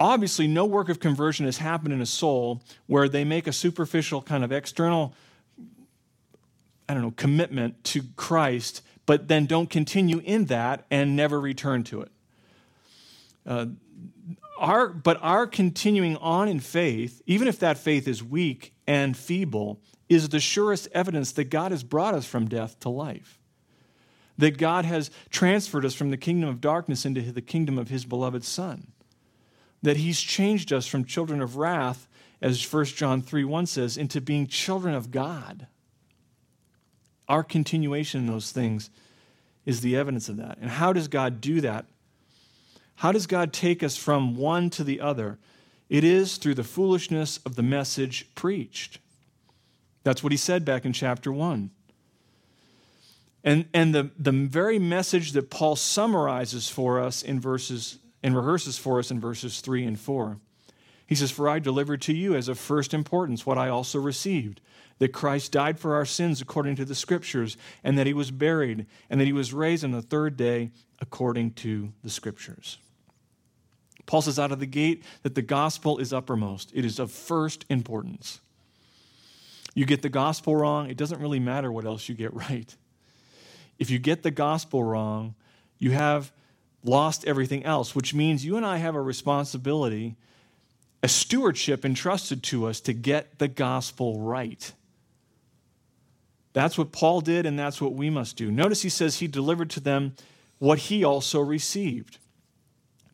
Obviously, 0.00 0.48
no 0.48 0.64
work 0.64 0.88
of 0.88 0.98
conversion 0.98 1.46
has 1.46 1.58
happened 1.58 1.94
in 1.94 2.00
a 2.00 2.06
soul 2.06 2.64
where 2.88 3.08
they 3.08 3.22
make 3.22 3.46
a 3.46 3.52
superficial 3.52 4.20
kind 4.20 4.42
of 4.42 4.50
external, 4.50 5.14
I 6.88 6.94
don't 6.94 7.02
know, 7.04 7.12
commitment 7.12 7.84
to 7.84 8.02
Christ, 8.16 8.82
but 9.06 9.28
then 9.28 9.46
don't 9.46 9.70
continue 9.70 10.18
in 10.18 10.46
that 10.46 10.84
and 10.90 11.14
never 11.14 11.40
return 11.40 11.84
to 11.84 12.00
it. 12.00 12.10
Uh, 13.46 13.66
our, 14.58 14.88
but 14.88 15.16
our 15.22 15.46
continuing 15.46 16.16
on 16.16 16.48
in 16.48 16.58
faith, 16.58 17.22
even 17.24 17.46
if 17.46 17.60
that 17.60 17.78
faith 17.78 18.08
is 18.08 18.20
weak 18.20 18.74
and 18.84 19.16
feeble, 19.16 19.78
is 20.14 20.28
the 20.28 20.40
surest 20.40 20.88
evidence 20.92 21.32
that 21.32 21.44
God 21.44 21.70
has 21.70 21.82
brought 21.82 22.14
us 22.14 22.26
from 22.26 22.48
death 22.48 22.78
to 22.80 22.88
life. 22.88 23.38
That 24.38 24.58
God 24.58 24.84
has 24.84 25.10
transferred 25.30 25.84
us 25.84 25.94
from 25.94 26.10
the 26.10 26.16
kingdom 26.16 26.48
of 26.48 26.60
darkness 26.60 27.04
into 27.04 27.20
the 27.32 27.42
kingdom 27.42 27.78
of 27.78 27.88
his 27.88 28.04
beloved 28.04 28.44
Son. 28.44 28.88
That 29.82 29.98
he's 29.98 30.20
changed 30.20 30.72
us 30.72 30.86
from 30.86 31.04
children 31.04 31.40
of 31.40 31.56
wrath, 31.56 32.08
as 32.40 32.72
1 32.72 32.84
John 32.86 33.22
3 33.22 33.44
1 33.44 33.66
says, 33.66 33.96
into 33.96 34.20
being 34.20 34.46
children 34.46 34.94
of 34.94 35.10
God. 35.10 35.66
Our 37.28 37.44
continuation 37.44 38.20
in 38.20 38.26
those 38.26 38.50
things 38.50 38.90
is 39.64 39.80
the 39.80 39.96
evidence 39.96 40.28
of 40.28 40.36
that. 40.38 40.58
And 40.60 40.70
how 40.70 40.92
does 40.92 41.08
God 41.08 41.40
do 41.40 41.60
that? 41.60 41.86
How 42.96 43.12
does 43.12 43.26
God 43.26 43.52
take 43.52 43.82
us 43.82 43.96
from 43.96 44.36
one 44.36 44.70
to 44.70 44.84
the 44.84 45.00
other? 45.00 45.38
It 45.88 46.04
is 46.04 46.36
through 46.36 46.54
the 46.54 46.64
foolishness 46.64 47.38
of 47.44 47.54
the 47.54 47.62
message 47.62 48.26
preached. 48.34 48.98
That's 50.04 50.22
what 50.22 50.32
he 50.32 50.38
said 50.38 50.64
back 50.64 50.84
in 50.84 50.92
chapter 50.92 51.32
1. 51.32 51.70
And, 53.44 53.66
and 53.74 53.94
the, 53.94 54.10
the 54.18 54.32
very 54.32 54.78
message 54.78 55.32
that 55.32 55.50
Paul 55.50 55.76
summarizes 55.76 56.68
for 56.68 57.00
us 57.00 57.22
in 57.22 57.40
verses 57.40 57.98
and 58.22 58.36
rehearses 58.36 58.78
for 58.78 59.00
us 59.00 59.10
in 59.10 59.18
verses 59.18 59.60
3 59.60 59.84
and 59.84 59.98
4. 59.98 60.38
He 61.06 61.16
says, 61.16 61.32
For 61.32 61.48
I 61.48 61.58
delivered 61.58 62.00
to 62.02 62.14
you 62.14 62.36
as 62.36 62.48
of 62.48 62.58
first 62.58 62.94
importance 62.94 63.44
what 63.44 63.58
I 63.58 63.68
also 63.68 63.98
received 63.98 64.60
that 65.02 65.12
Christ 65.12 65.50
died 65.50 65.80
for 65.80 65.96
our 65.96 66.04
sins 66.04 66.40
according 66.40 66.76
to 66.76 66.84
the 66.84 66.94
Scriptures, 66.94 67.56
and 67.82 67.98
that 67.98 68.06
he 68.06 68.14
was 68.14 68.30
buried, 68.30 68.86
and 69.10 69.20
that 69.20 69.24
he 69.24 69.32
was 69.32 69.52
raised 69.52 69.82
on 69.82 69.90
the 69.90 70.00
third 70.00 70.36
day 70.36 70.70
according 71.00 71.50
to 71.54 71.92
the 72.04 72.10
Scriptures. 72.10 72.78
Paul 74.06 74.22
says 74.22 74.38
out 74.38 74.52
of 74.52 74.60
the 74.60 74.66
gate 74.66 75.02
that 75.24 75.34
the 75.34 75.42
gospel 75.42 75.98
is 75.98 76.12
uppermost, 76.12 76.70
it 76.72 76.84
is 76.84 77.00
of 77.00 77.10
first 77.10 77.64
importance. 77.68 78.40
You 79.74 79.86
get 79.86 80.02
the 80.02 80.08
gospel 80.08 80.54
wrong, 80.54 80.90
it 80.90 80.96
doesn't 80.96 81.20
really 81.20 81.40
matter 81.40 81.72
what 81.72 81.84
else 81.84 82.08
you 82.08 82.14
get 82.14 82.34
right. 82.50 82.74
If 83.78 83.90
you 83.90 83.98
get 83.98 84.22
the 84.22 84.30
gospel 84.30 84.82
wrong, 84.82 85.34
you 85.78 85.92
have 85.92 86.32
lost 86.84 87.24
everything 87.26 87.64
else, 87.64 87.94
which 87.94 88.14
means 88.14 88.44
you 88.44 88.56
and 88.56 88.66
I 88.66 88.76
have 88.78 88.94
a 88.94 89.02
responsibility, 89.02 90.16
a 91.02 91.08
stewardship 91.08 91.84
entrusted 91.84 92.42
to 92.44 92.66
us 92.66 92.80
to 92.80 92.92
get 92.92 93.38
the 93.38 93.48
gospel 93.48 94.20
right. 94.20 94.72
That's 96.52 96.76
what 96.76 96.92
Paul 96.92 97.20
did, 97.20 97.46
and 97.46 97.58
that's 97.58 97.80
what 97.80 97.94
we 97.94 98.10
must 98.10 98.36
do. 98.36 98.50
Notice 98.50 98.82
he 98.82 98.88
says 98.88 99.16
he 99.18 99.26
delivered 99.26 99.70
to 99.70 99.80
them 99.80 100.14
what 100.58 100.78
he 100.78 101.02
also 101.02 101.40
received. 101.40 102.18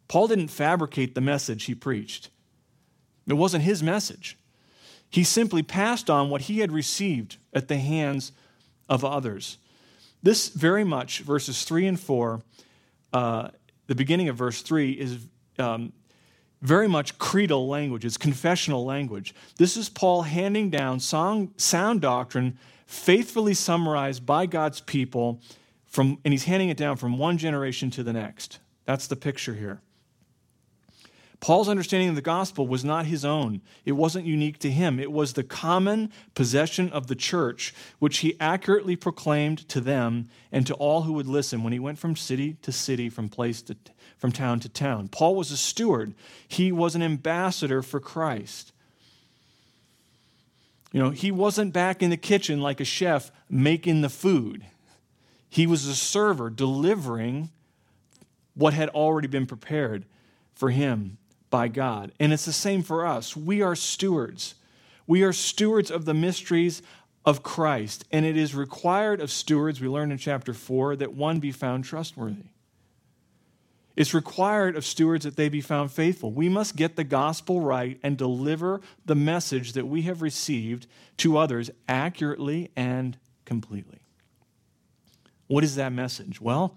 Paul 0.09 0.29
didn't 0.29 0.49
fabricate 0.49 1.15
the 1.15 1.21
message 1.21 1.65
he 1.65 1.75
preached, 1.75 2.31
it 3.27 3.35
wasn't 3.35 3.65
his 3.65 3.83
message. 3.83 4.38
He 5.11 5.25
simply 5.25 5.63
passed 5.63 6.11
on 6.11 6.31
what 6.31 6.43
he 6.43 6.59
had 6.59 6.73
received 6.73 7.37
at 7.53 7.69
the 7.69 7.79
hands 7.79 8.33
of 8.89 9.05
others. 9.05 9.59
This 10.23 10.49
very 10.49 10.85
much, 10.85 11.21
verses 11.21 11.65
3 11.65 11.87
and 11.87 12.01
4, 12.01 12.43
uh, 13.13 13.49
the 13.87 13.95
beginning 13.95 14.29
of 14.29 14.37
verse 14.37 14.63
3, 14.63 14.93
is 14.93 15.27
um, 15.59 15.93
very 16.61 16.89
much 16.89 17.19
creedal 17.19 17.69
language, 17.69 18.05
it's 18.05 18.17
confessional 18.17 18.85
language. 18.85 19.35
This 19.57 19.77
is 19.77 19.89
Paul 19.89 20.23
handing 20.23 20.71
down 20.71 21.01
song, 21.01 21.53
sound 21.57 22.01
doctrine 22.01 22.59
faithfully 22.87 23.55
summarized 23.55 24.25
by 24.25 24.47
God's 24.47 24.81
people, 24.81 25.41
from, 25.87 26.19
and 26.25 26.33
he's 26.33 26.45
handing 26.45 26.71
it 26.71 26.77
down 26.77 26.97
from 26.97 27.19
one 27.19 27.39
generation 27.39 27.91
to 27.93 28.03
the 28.03 28.13
next. 28.13 28.59
That's 28.87 29.07
the 29.07 29.17
picture 29.17 29.55
here. 29.55 29.81
Paul's 31.41 31.69
understanding 31.69 32.09
of 32.09 32.17
the 32.17 32.21
gospel 32.21 32.67
was 32.67 32.85
not 32.85 33.07
his 33.07 33.25
own. 33.25 33.61
It 33.85 33.93
wasn't 33.93 34.27
unique 34.27 34.59
to 34.61 34.71
him. 34.71 34.99
It 34.99 35.13
was 35.13 35.33
the 35.33 35.45
common 35.45 36.11
possession 36.35 36.91
of 36.91 37.07
the 37.07 37.15
church, 37.15 37.73
which 38.01 38.19
he 38.19 38.39
accurately 38.41 38.97
proclaimed 38.97 39.69
to 39.69 39.81
them 39.81 40.29
and 40.51 40.67
to 40.67 40.75
all 40.75 41.03
who 41.03 41.13
would 41.13 41.29
listen 41.29 41.63
when 41.63 41.73
he 41.73 41.79
went 41.79 41.99
from 41.99 42.17
city 42.17 42.57
to 42.63 42.73
city, 42.73 43.09
from 43.09 43.29
place 43.29 43.63
to 43.63 43.77
from 44.19 44.33
town 44.33 44.59
to 44.59 44.69
town. 44.69 45.07
Paul 45.07 45.37
was 45.37 45.53
a 45.53 45.57
steward. 45.57 46.13
He 46.49 46.73
was 46.73 46.97
an 46.97 47.03
ambassador 47.03 47.83
for 47.83 48.01
Christ. 48.01 48.73
You 50.91 51.01
know, 51.01 51.11
he 51.11 51.31
wasn't 51.31 51.73
back 51.73 52.03
in 52.03 52.11
the 52.11 52.17
kitchen 52.17 52.61
like 52.61 52.81
a 52.81 52.85
chef 52.85 53.31
making 53.49 54.01
the 54.01 54.09
food. 54.09 54.65
He 55.49 55.69
was 55.69 55.87
a 55.87 55.95
server 55.95 56.51
delivering 56.51 57.51
what 58.55 58.75
had 58.75 58.89
already 58.89 59.29
been 59.29 59.47
prepared 59.47 60.05
for 60.53 60.71
him 60.71 61.19
by 61.51 61.69
God. 61.69 62.13
And 62.21 62.33
it's 62.33 62.45
the 62.45 62.53
same 62.53 62.83
for 62.83 63.07
us. 63.07 63.37
We 63.37 63.63
are 63.63 63.75
stewards. 63.75 64.55
We 65.07 65.23
are 65.23 65.33
stewards 65.33 65.91
of 65.91 66.05
the 66.05 66.15
mysteries 66.15 66.83
of 67.25 67.43
Christ. 67.43 68.05
And 68.11 68.25
it 68.25 68.37
is 68.37 68.55
required 68.55 69.21
of 69.21 69.31
stewards, 69.31 69.81
we 69.81 69.89
learned 69.89 70.13
in 70.13 70.19
chapter 70.19 70.55
4, 70.55 70.97
that 70.97 71.13
one 71.13 71.41
be 71.41 71.53
found 71.53 71.85
trustworthy. 71.85 72.47
It's 73.97 74.15
required 74.15 74.77
of 74.77 74.85
stewards 74.87 75.25
that 75.25 75.35
they 75.35 75.49
be 75.49 75.61
found 75.61 75.91
faithful. 75.91 76.31
We 76.31 76.49
must 76.49 76.77
get 76.77 76.95
the 76.95 77.03
gospel 77.03 77.61
right 77.61 77.99
and 78.03 78.17
deliver 78.17 78.81
the 79.05 79.17
message 79.17 79.73
that 79.73 79.89
we 79.89 80.03
have 80.03 80.23
received 80.23 80.87
to 81.17 81.37
others 81.37 81.69
accurately 81.89 82.71
and 82.77 83.19
completely. 83.45 83.99
What 85.49 85.65
is 85.65 85.75
that 85.75 85.93
message? 85.93 86.41
Well, 86.41 86.77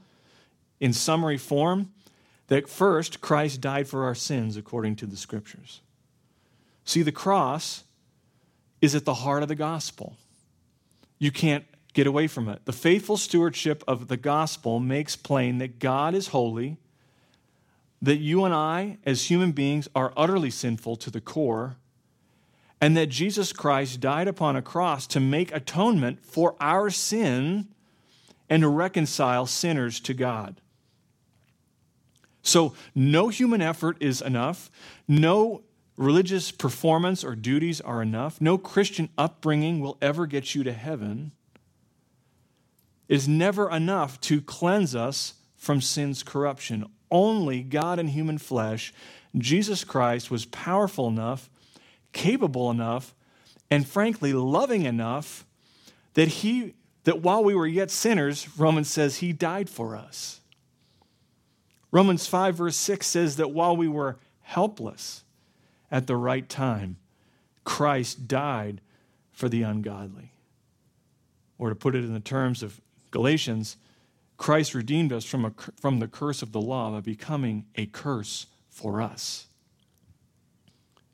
in 0.80 0.94
summary 0.94 1.38
form, 1.38 1.92
that 2.52 2.68
first, 2.68 3.22
Christ 3.22 3.62
died 3.62 3.88
for 3.88 4.04
our 4.04 4.14
sins 4.14 4.58
according 4.58 4.98
to 4.98 5.06
the 5.06 5.16
scriptures. 5.16 5.80
See, 6.84 7.02
the 7.02 7.10
cross 7.10 7.86
is 8.82 8.94
at 8.94 9.06
the 9.06 9.14
heart 9.14 9.42
of 9.42 9.48
the 9.48 9.56
gospel. 9.56 10.18
You 11.18 11.32
can't 11.32 11.64
get 11.94 12.08
away 12.08 12.28
from 12.28 12.50
it. 12.50 12.66
The 12.66 12.74
faithful 12.74 13.16
stewardship 13.16 13.86
of 13.88 14.10
the 14.10 14.18
gospel 14.18 14.82
makes 14.82 15.16
plain 15.16 15.60
that 15.60 15.80
God 15.80 16.14
is 16.14 16.28
holy, 16.28 16.76
that 18.02 18.18
you 18.18 18.44
and 18.44 18.54
I, 18.54 18.98
as 19.06 19.30
human 19.30 19.54
beings, 19.54 19.88
are 19.96 20.12
utterly 20.18 20.50
sinful 20.50 20.98
to 20.98 21.10
the 21.10 21.22
core, 21.22 21.78
and 22.82 22.98
that 22.98 23.08
Jesus 23.08 23.54
Christ 23.54 24.02
died 24.02 24.28
upon 24.28 24.58
a 24.58 24.62
cross 24.62 25.08
to 25.08 25.22
make 25.22 25.56
atonement 25.56 26.26
for 26.26 26.58
our 26.60 26.90
sin 26.90 27.70
and 28.50 28.62
to 28.62 28.68
reconcile 28.68 29.46
sinners 29.46 30.02
to 30.02 30.14
God. 30.14 30.60
So, 32.44 32.74
no 32.96 33.30
human 33.30 33.62
effort 33.62 33.98
is 34.00 34.22
enough. 34.22 34.72
No 35.08 35.64
religious 35.96 36.52
performance 36.52 37.24
or 37.24 37.36
duties 37.36 37.80
are 37.82 38.02
enough. 38.02 38.42
No 38.42 38.58
Christian 38.58 39.10
upbringing 39.18 39.80
will 39.80 39.98
ever 40.02 40.26
get 40.26 40.56
you 40.56 40.64
to 40.64 40.74
heaven. 40.74 41.32
It 43.08 43.16
is 43.16 43.28
never 43.28 43.70
enough 43.70 44.20
to 44.22 44.42
cleanse 44.42 44.96
us 44.96 45.36
from 45.56 45.82
sin's 45.82 46.24
corruption. 46.24 46.88
Only 47.12 47.62
God 47.62 48.00
in 48.00 48.08
human 48.08 48.38
flesh, 48.38 48.94
Jesus 49.38 49.84
Christ, 49.84 50.32
was 50.32 50.46
powerful 50.46 51.08
enough, 51.08 51.50
capable 52.14 52.72
enough, 52.72 53.14
and 53.70 53.88
frankly, 53.88 54.34
loving 54.34 54.86
enough 54.86 55.46
that 56.16 56.28
he 56.28 56.74
that 57.04 57.22
while 57.22 57.44
we 57.44 57.56
were 57.56 57.66
yet 57.66 57.90
sinners, 57.90 58.48
Romans 58.60 58.90
says 58.90 59.18
he 59.18 59.34
died 59.34 59.70
for 59.70 59.96
us. 59.96 60.41
Romans 61.92 62.26
5, 62.26 62.56
verse 62.56 62.78
6 62.78 63.06
says 63.06 63.36
that 63.36 63.52
while 63.52 63.76
we 63.76 63.88
were 63.88 64.18
helpless 64.42 65.24
at 65.90 66.08
the 66.08 66.16
right 66.16 66.48
time, 66.48 66.98
Christ 67.64 68.28
died 68.28 68.82
for 69.32 69.50
the 69.50 69.64
ungodly. 69.64 70.32
or 71.58 71.70
to 71.70 71.76
put 71.76 71.96
it 71.96 72.04
in 72.04 72.14
the 72.14 72.20
terms 72.20 72.64
of 72.64 72.82
Galatians, 73.12 73.78
Christ 74.38 74.74
redeemed 74.74 75.14
us 75.14 75.26
from, 75.26 75.46
a, 75.46 75.54
from 75.80 76.00
the 76.00 76.08
curse 76.08 76.42
of 76.42 76.52
the 76.52 76.62
law 76.62 76.90
by 76.92 77.02
becoming 77.02 77.66
a 77.76 77.86
curse 77.86 78.48
for 78.68 79.00
us. 79.00 79.46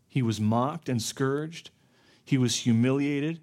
He 0.08 0.22
was 0.22 0.40
mocked 0.40 0.88
and 0.88 1.02
scourged. 1.02 1.70
He 2.24 2.38
was 2.38 2.58
humiliated. 2.58 3.42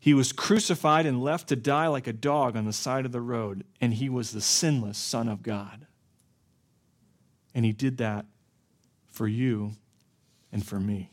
He 0.00 0.14
was 0.14 0.32
crucified 0.32 1.06
and 1.06 1.22
left 1.22 1.48
to 1.48 1.56
die 1.56 1.86
like 1.86 2.08
a 2.08 2.12
dog 2.12 2.56
on 2.56 2.64
the 2.64 2.72
side 2.72 3.06
of 3.06 3.12
the 3.12 3.20
road, 3.20 3.62
and 3.80 3.94
he 3.94 4.08
was 4.08 4.32
the 4.32 4.40
sinless 4.40 4.98
Son 4.98 5.28
of 5.28 5.44
God. 5.44 5.86
And 7.54 7.64
he 7.64 7.72
did 7.72 7.98
that 7.98 8.26
for 9.10 9.28
you 9.28 9.72
and 10.50 10.64
for 10.64 10.80
me. 10.80 11.10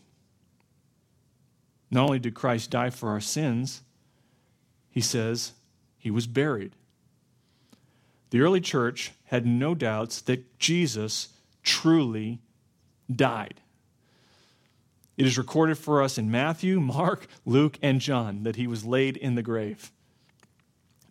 Not 1.91 2.05
only 2.05 2.19
did 2.19 2.35
Christ 2.35 2.71
die 2.71 2.89
for 2.89 3.09
our 3.09 3.19
sins, 3.19 3.81
he 4.89 5.01
says 5.01 5.53
he 5.97 6.11
was 6.11 6.27
buried. 6.27 6.73
The 8.29 8.41
early 8.41 8.61
church 8.61 9.11
had 9.25 9.45
no 9.45 9.73
doubts 9.73 10.21
that 10.21 10.59
Jesus 10.59 11.29
truly 11.63 12.39
died. 13.13 13.61
It 15.17 15.25
is 15.25 15.37
recorded 15.37 15.77
for 15.77 16.01
us 16.01 16.17
in 16.17 16.31
Matthew, 16.31 16.79
Mark, 16.79 17.27
Luke, 17.45 17.77
and 17.81 17.99
John 17.99 18.43
that 18.43 18.55
he 18.55 18.67
was 18.67 18.85
laid 18.85 19.17
in 19.17 19.35
the 19.35 19.41
grave. 19.41 19.91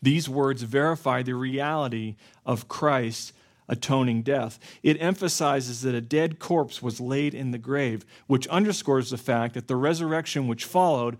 These 0.00 0.28
words 0.28 0.62
verify 0.62 1.22
the 1.22 1.34
reality 1.34 2.16
of 2.46 2.68
Christ's 2.68 3.32
atoning 3.68 4.22
death. 4.22 4.58
It 4.82 5.00
emphasizes 5.00 5.82
that 5.82 5.94
a 5.94 6.00
dead 6.00 6.38
corpse 6.38 6.82
was 6.82 7.00
laid 7.00 7.34
in 7.34 7.50
the 7.50 7.58
grave, 7.58 8.04
which 8.26 8.46
underscores 8.48 9.10
the 9.10 9.18
fact 9.18 9.54
that 9.54 9.68
the 9.68 9.76
resurrection 9.76 10.48
which 10.48 10.64
followed 10.64 11.18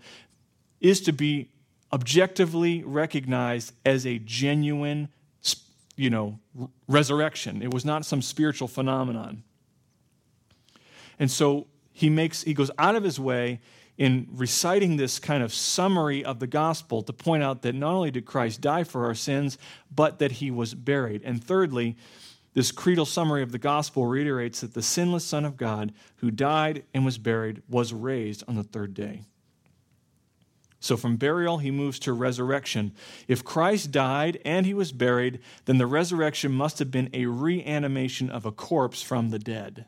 is 0.81 1.01
to 1.01 1.13
be 1.13 1.49
objectively 1.91 2.83
recognized 2.83 3.73
as 3.85 4.05
a 4.05 4.19
genuine, 4.19 5.09
you 5.95 6.09
know, 6.09 6.39
resurrection. 6.87 7.61
It 7.61 7.73
was 7.73 7.85
not 7.85 8.05
some 8.05 8.21
spiritual 8.21 8.67
phenomenon. 8.67 9.43
And 11.19 11.29
so 11.29 11.67
he 11.91 12.09
makes 12.09 12.43
he 12.43 12.53
goes 12.53 12.71
out 12.77 12.95
of 12.95 13.03
his 13.03 13.19
way 13.19 13.59
in 13.97 14.25
reciting 14.31 14.95
this 14.95 15.19
kind 15.19 15.43
of 15.43 15.53
summary 15.53 16.23
of 16.23 16.39
the 16.39 16.47
gospel 16.47 17.03
to 17.03 17.11
point 17.11 17.43
out 17.43 17.61
that 17.63 17.75
not 17.75 17.93
only 17.93 18.09
did 18.09 18.25
Christ 18.25 18.61
die 18.61 18.85
for 18.85 19.05
our 19.05 19.13
sins, 19.13 19.57
but 19.93 20.19
that 20.19 20.31
he 20.31 20.49
was 20.49 20.73
buried. 20.73 21.21
And 21.25 21.43
thirdly, 21.43 21.97
this 22.53 22.71
creedal 22.71 23.05
summary 23.05 23.43
of 23.43 23.51
the 23.51 23.59
gospel 23.59 24.05
reiterates 24.05 24.61
that 24.61 24.73
the 24.73 24.81
sinless 24.81 25.23
Son 25.23 25.45
of 25.45 25.57
God, 25.57 25.93
who 26.17 26.31
died 26.31 26.83
and 26.93 27.05
was 27.05 27.17
buried, 27.17 27.61
was 27.69 27.93
raised 27.93 28.43
on 28.47 28.55
the 28.55 28.63
third 28.63 28.93
day. 28.93 29.23
So 30.79 30.95
from 30.95 31.17
burial, 31.17 31.57
he 31.57 31.71
moves 31.71 31.99
to 31.99 32.13
resurrection. 32.13 32.93
If 33.27 33.43
Christ 33.43 33.91
died 33.91 34.39
and 34.45 34.65
he 34.65 34.73
was 34.73 34.91
buried, 34.91 35.39
then 35.65 35.77
the 35.77 35.85
resurrection 35.85 36.53
must 36.53 36.79
have 36.79 36.89
been 36.89 37.09
a 37.13 37.25
reanimation 37.25 38.29
of 38.29 38.45
a 38.45 38.51
corpse 38.51 39.01
from 39.01 39.29
the 39.29 39.39
dead. 39.39 39.85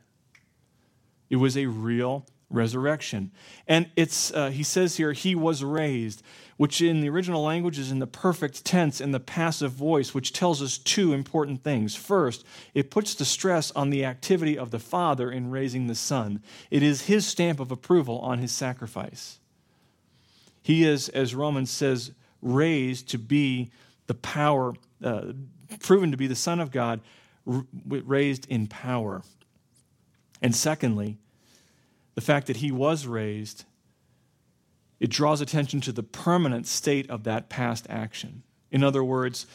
It 1.29 1.37
was 1.37 1.55
a 1.55 1.67
real 1.67 2.25
resurrection. 2.51 3.31
And 3.67 3.89
it's, 3.95 4.31
uh, 4.33 4.49
he 4.49 4.63
says 4.63 4.97
here, 4.97 5.13
he 5.13 5.33
was 5.33 5.63
raised, 5.63 6.21
which 6.57 6.81
in 6.81 7.01
the 7.01 7.09
original 7.09 7.43
language 7.43 7.79
is 7.79 7.91
in 7.91 7.99
the 7.99 8.07
perfect 8.07 8.63
tense 8.63 9.01
in 9.01 9.11
the 9.11 9.19
passive 9.19 9.71
voice, 9.71 10.13
which 10.13 10.33
tells 10.33 10.61
us 10.61 10.77
two 10.77 11.13
important 11.13 11.63
things. 11.63 11.95
First, 11.95 12.45
it 12.73 12.91
puts 12.91 13.15
the 13.15 13.25
stress 13.25 13.71
on 13.71 13.89
the 13.89 14.05
activity 14.05 14.57
of 14.57 14.71
the 14.71 14.79
Father 14.79 15.31
in 15.31 15.49
raising 15.49 15.87
the 15.87 15.95
Son, 15.95 16.43
it 16.69 16.83
is 16.83 17.03
his 17.03 17.25
stamp 17.25 17.59
of 17.59 17.71
approval 17.71 18.19
on 18.19 18.39
his 18.39 18.51
sacrifice. 18.51 19.39
He 20.61 20.83
is, 20.83 21.09
as 21.09 21.33
Romans 21.33 21.71
says, 21.71 22.11
raised 22.41 23.09
to 23.09 23.17
be 23.17 23.71
the 24.07 24.13
power, 24.13 24.73
uh, 25.03 25.33
proven 25.79 26.11
to 26.11 26.17
be 26.17 26.27
the 26.27 26.35
Son 26.35 26.59
of 26.59 26.71
God, 26.71 27.01
raised 27.45 28.45
in 28.47 28.67
power. 28.67 29.23
And 30.41 30.55
secondly, 30.55 31.17
the 32.21 32.25
fact 32.25 32.45
that 32.45 32.57
he 32.57 32.71
was 32.71 33.07
raised, 33.07 33.65
it 34.99 35.09
draws 35.09 35.41
attention 35.41 35.81
to 35.81 35.91
the 35.91 36.03
permanent 36.03 36.67
state 36.67 37.09
of 37.09 37.23
that 37.23 37.49
past 37.49 37.87
action. 37.89 38.43
In 38.69 38.83
other 38.83 39.03
words, 39.03 39.47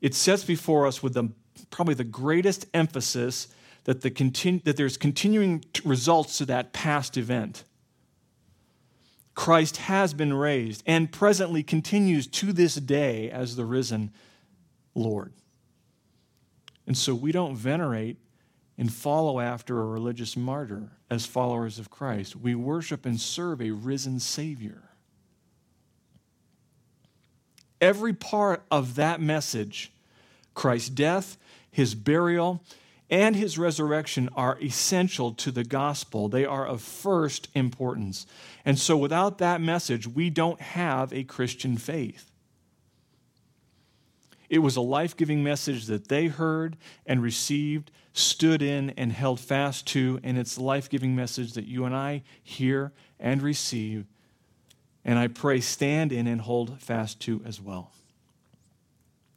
it 0.00 0.14
sets 0.14 0.44
before 0.44 0.86
us 0.86 1.02
with 1.02 1.14
the, 1.14 1.30
probably 1.70 1.94
the 1.94 2.04
greatest 2.04 2.66
emphasis 2.72 3.48
that, 3.84 4.02
the 4.02 4.10
continu- 4.10 4.62
that 4.62 4.76
there's 4.76 4.96
continuing 4.96 5.64
results 5.84 6.38
to 6.38 6.44
that 6.44 6.72
past 6.72 7.16
event. 7.16 7.64
Christ 9.34 9.78
has 9.78 10.14
been 10.14 10.32
raised 10.32 10.84
and 10.86 11.10
presently 11.10 11.64
continues 11.64 12.28
to 12.28 12.52
this 12.52 12.76
day 12.76 13.32
as 13.32 13.56
the 13.56 13.64
risen 13.64 14.12
Lord. 14.94 15.32
And 16.86 16.96
so 16.96 17.16
we 17.16 17.32
don't 17.32 17.56
venerate 17.56 18.18
and 18.78 18.92
follow 18.92 19.40
after 19.40 19.80
a 19.80 19.86
religious 19.86 20.36
martyr 20.36 20.92
as 21.12 21.26
followers 21.26 21.78
of 21.78 21.90
Christ. 21.90 22.34
We 22.34 22.54
worship 22.54 23.04
and 23.04 23.20
serve 23.20 23.60
a 23.60 23.72
risen 23.72 24.18
Savior. 24.18 24.84
Every 27.82 28.14
part 28.14 28.62
of 28.70 28.94
that 28.94 29.20
message, 29.20 29.92
Christ's 30.54 30.88
death, 30.88 31.36
his 31.70 31.94
burial, 31.94 32.62
and 33.10 33.36
his 33.36 33.58
resurrection 33.58 34.30
are 34.34 34.58
essential 34.62 35.34
to 35.34 35.50
the 35.50 35.64
gospel. 35.64 36.30
They 36.30 36.46
are 36.46 36.66
of 36.66 36.80
first 36.80 37.48
importance. 37.54 38.26
And 38.64 38.78
so, 38.78 38.96
without 38.96 39.36
that 39.36 39.60
message, 39.60 40.08
we 40.08 40.30
don't 40.30 40.62
have 40.62 41.12
a 41.12 41.24
Christian 41.24 41.76
faith. 41.76 42.31
It 44.52 44.58
was 44.58 44.76
a 44.76 44.82
life 44.82 45.16
giving 45.16 45.42
message 45.42 45.86
that 45.86 46.08
they 46.08 46.26
heard 46.26 46.76
and 47.06 47.22
received, 47.22 47.90
stood 48.12 48.60
in, 48.60 48.90
and 48.98 49.10
held 49.10 49.40
fast 49.40 49.86
to, 49.86 50.20
and 50.22 50.36
it's 50.36 50.58
a 50.58 50.62
life 50.62 50.90
giving 50.90 51.16
message 51.16 51.54
that 51.54 51.64
you 51.64 51.86
and 51.86 51.96
I 51.96 52.22
hear 52.42 52.92
and 53.18 53.40
receive, 53.40 54.04
and 55.06 55.18
I 55.18 55.28
pray 55.28 55.60
stand 55.60 56.12
in 56.12 56.26
and 56.26 56.38
hold 56.38 56.78
fast 56.82 57.18
to 57.20 57.40
as 57.46 57.62
well. 57.62 57.92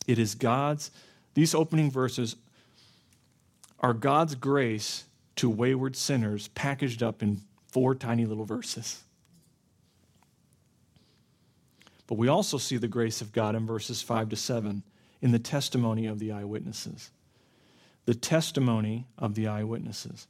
It 0.06 0.19
is 0.19 0.36
God's, 0.36 0.91
these 1.34 1.56
opening 1.56 1.89
verses 1.89 2.36
are 3.80 3.93
God's 3.93 4.36
grace 4.36 5.06
to 5.38 5.49
wayward 5.49 5.95
sinners 5.95 6.49
packaged 6.49 7.01
up 7.01 7.23
in 7.23 7.39
four 7.69 7.95
tiny 7.95 8.25
little 8.25 8.43
verses. 8.43 9.01
But 12.06 12.17
we 12.17 12.28
also 12.28 12.58
see 12.58 12.75
the 12.75 12.89
grace 12.89 13.21
of 13.21 13.32
God 13.32 13.56
in 13.56 13.65
verses 13.65 14.01
5 14.01 14.28
to 14.28 14.36
7 14.36 14.84
in 15.21 15.32
the 15.32 15.39
testimony 15.39 16.06
of 16.06 16.19
the 16.19 16.32
eyewitnesses. 16.32 17.12
The 18.06 18.15
testimony 18.15 19.08
of 19.17 19.36
the 19.36 19.47
eyewitnesses. 19.47 20.28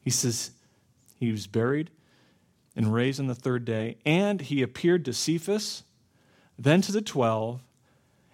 He 0.00 0.10
says 0.10 0.52
he 1.18 1.30
was 1.30 1.46
buried 1.46 1.90
and 2.74 2.92
raised 2.92 3.20
on 3.20 3.26
the 3.26 3.34
third 3.34 3.64
day, 3.64 3.96
and 4.06 4.40
he 4.40 4.62
appeared 4.62 5.04
to 5.04 5.12
Cephas, 5.12 5.82
then 6.58 6.80
to 6.82 6.92
the 6.92 7.02
twelve, 7.02 7.60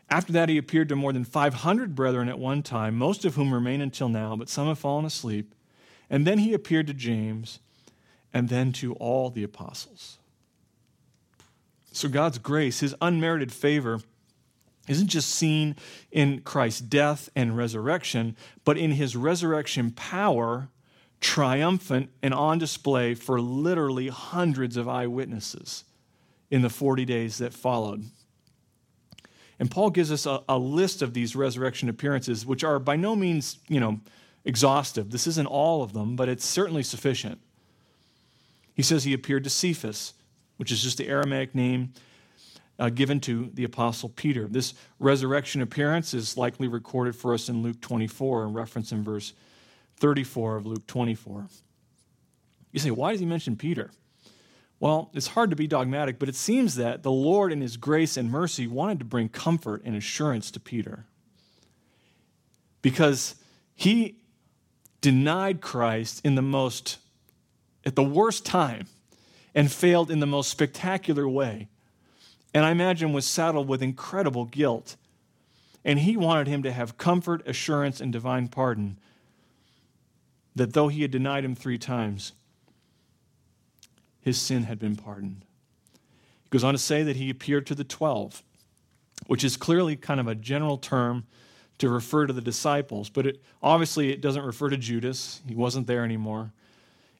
after 0.08 0.32
that, 0.34 0.48
he 0.48 0.56
appeared 0.56 0.88
to 0.90 0.96
more 0.96 1.12
than 1.12 1.24
500 1.24 1.94
brethren 1.94 2.28
at 2.28 2.38
one 2.38 2.62
time, 2.62 2.96
most 2.96 3.24
of 3.24 3.34
whom 3.34 3.52
remain 3.52 3.80
until 3.80 4.08
now, 4.08 4.36
but 4.36 4.48
some 4.48 4.68
have 4.68 4.78
fallen 4.78 5.04
asleep. 5.04 5.54
And 6.08 6.26
then 6.26 6.38
he 6.38 6.54
appeared 6.54 6.86
to 6.86 6.94
James, 6.94 7.58
and 8.32 8.48
then 8.48 8.72
to 8.74 8.94
all 8.94 9.30
the 9.30 9.42
apostles. 9.42 10.18
So 11.90 12.08
God's 12.08 12.38
grace, 12.38 12.80
his 12.80 12.94
unmerited 13.00 13.52
favor, 13.52 14.00
isn't 14.88 15.08
just 15.08 15.30
seen 15.30 15.76
in 16.10 16.40
Christ's 16.40 16.80
death 16.80 17.28
and 17.34 17.56
resurrection, 17.56 18.36
but 18.64 18.78
in 18.78 18.92
his 18.92 19.16
resurrection 19.16 19.90
power, 19.90 20.68
triumphant 21.20 22.10
and 22.22 22.34
on 22.34 22.58
display 22.58 23.14
for 23.14 23.40
literally 23.40 24.08
hundreds 24.08 24.76
of 24.76 24.88
eyewitnesses 24.88 25.84
in 26.50 26.62
the 26.62 26.70
40 26.70 27.04
days 27.04 27.38
that 27.38 27.52
followed. 27.52 28.04
And 29.58 29.70
Paul 29.70 29.90
gives 29.90 30.12
us 30.12 30.26
a, 30.26 30.42
a, 30.48 30.58
list 30.58 31.00
of 31.00 31.14
these 31.14 31.34
resurrection 31.34 31.88
appearances, 31.88 32.44
which 32.44 32.62
are 32.62 32.78
by 32.78 32.96
no 32.96 33.16
means, 33.16 33.58
you 33.68 33.80
know, 33.80 34.00
exhaustive. 34.44 35.10
This 35.10 35.26
isn't 35.26 35.46
all 35.46 35.82
of 35.82 35.92
them, 35.94 36.14
but 36.14 36.28
it's 36.28 36.44
certainly 36.44 36.82
sufficient. 36.82 37.40
He 38.74 38.82
says 38.82 39.04
he 39.04 39.14
appeared 39.14 39.44
to 39.44 39.50
Cephas, 39.50 40.12
which 40.58 40.70
is 40.70 40.82
just 40.82 40.98
the 40.98 41.08
Aramaic 41.08 41.54
name 41.54 41.94
uh, 42.78 42.90
given 42.90 43.20
to 43.20 43.50
the 43.54 43.64
Apostle 43.64 44.08
Peter. 44.10 44.46
This 44.46 44.74
resurrection 44.98 45.62
appearance 45.62 46.14
is 46.14 46.36
likely 46.36 46.68
recorded 46.68 47.16
for 47.16 47.32
us 47.34 47.48
in 47.48 47.62
Luke 47.62 47.80
24 47.80 48.44
and 48.44 48.54
referenced 48.54 48.92
in 48.92 49.02
verse 49.02 49.32
34 49.98 50.56
of 50.56 50.66
Luke 50.66 50.86
24. 50.86 51.46
You 52.72 52.80
say, 52.80 52.90
why 52.90 53.12
does 53.12 53.20
he 53.20 53.26
mention 53.26 53.56
Peter? 53.56 53.90
Well, 54.78 55.10
it's 55.14 55.28
hard 55.28 55.50
to 55.50 55.56
be 55.56 55.66
dogmatic, 55.66 56.18
but 56.18 56.28
it 56.28 56.34
seems 56.34 56.74
that 56.74 57.02
the 57.02 57.10
Lord, 57.10 57.50
in 57.50 57.62
his 57.62 57.78
grace 57.78 58.18
and 58.18 58.30
mercy, 58.30 58.66
wanted 58.66 58.98
to 58.98 59.06
bring 59.06 59.30
comfort 59.30 59.82
and 59.84 59.96
assurance 59.96 60.50
to 60.50 60.60
Peter. 60.60 61.06
Because 62.82 63.36
he 63.74 64.18
denied 65.00 65.62
Christ 65.62 66.20
in 66.24 66.34
the 66.34 66.42
most, 66.42 66.98
at 67.86 67.96
the 67.96 68.02
worst 68.02 68.44
time, 68.44 68.86
and 69.54 69.72
failed 69.72 70.10
in 70.10 70.20
the 70.20 70.26
most 70.26 70.50
spectacular 70.50 71.26
way. 71.26 71.68
And 72.56 72.64
I 72.64 72.70
imagine 72.70 73.12
was 73.12 73.26
saddled 73.26 73.68
with 73.68 73.82
incredible 73.82 74.46
guilt. 74.46 74.96
And 75.84 75.98
he 75.98 76.16
wanted 76.16 76.46
him 76.46 76.62
to 76.62 76.72
have 76.72 76.96
comfort, 76.96 77.46
assurance, 77.46 78.00
and 78.00 78.10
divine 78.10 78.48
pardon 78.48 78.98
that 80.54 80.72
though 80.72 80.88
he 80.88 81.02
had 81.02 81.10
denied 81.10 81.44
him 81.44 81.54
three 81.54 81.76
times, 81.76 82.32
his 84.22 84.40
sin 84.40 84.62
had 84.62 84.78
been 84.78 84.96
pardoned. 84.96 85.44
He 86.44 86.48
goes 86.48 86.64
on 86.64 86.72
to 86.72 86.78
say 86.78 87.02
that 87.02 87.16
he 87.16 87.28
appeared 87.28 87.66
to 87.66 87.74
the 87.74 87.84
twelve, 87.84 88.42
which 89.26 89.44
is 89.44 89.58
clearly 89.58 89.94
kind 89.94 90.18
of 90.18 90.26
a 90.26 90.34
general 90.34 90.78
term 90.78 91.26
to 91.76 91.90
refer 91.90 92.26
to 92.26 92.32
the 92.32 92.40
disciples, 92.40 93.10
but 93.10 93.26
it, 93.26 93.42
obviously 93.62 94.14
it 94.14 94.22
doesn't 94.22 94.46
refer 94.46 94.70
to 94.70 94.78
Judas. 94.78 95.42
He 95.46 95.54
wasn't 95.54 95.86
there 95.86 96.04
anymore. 96.04 96.52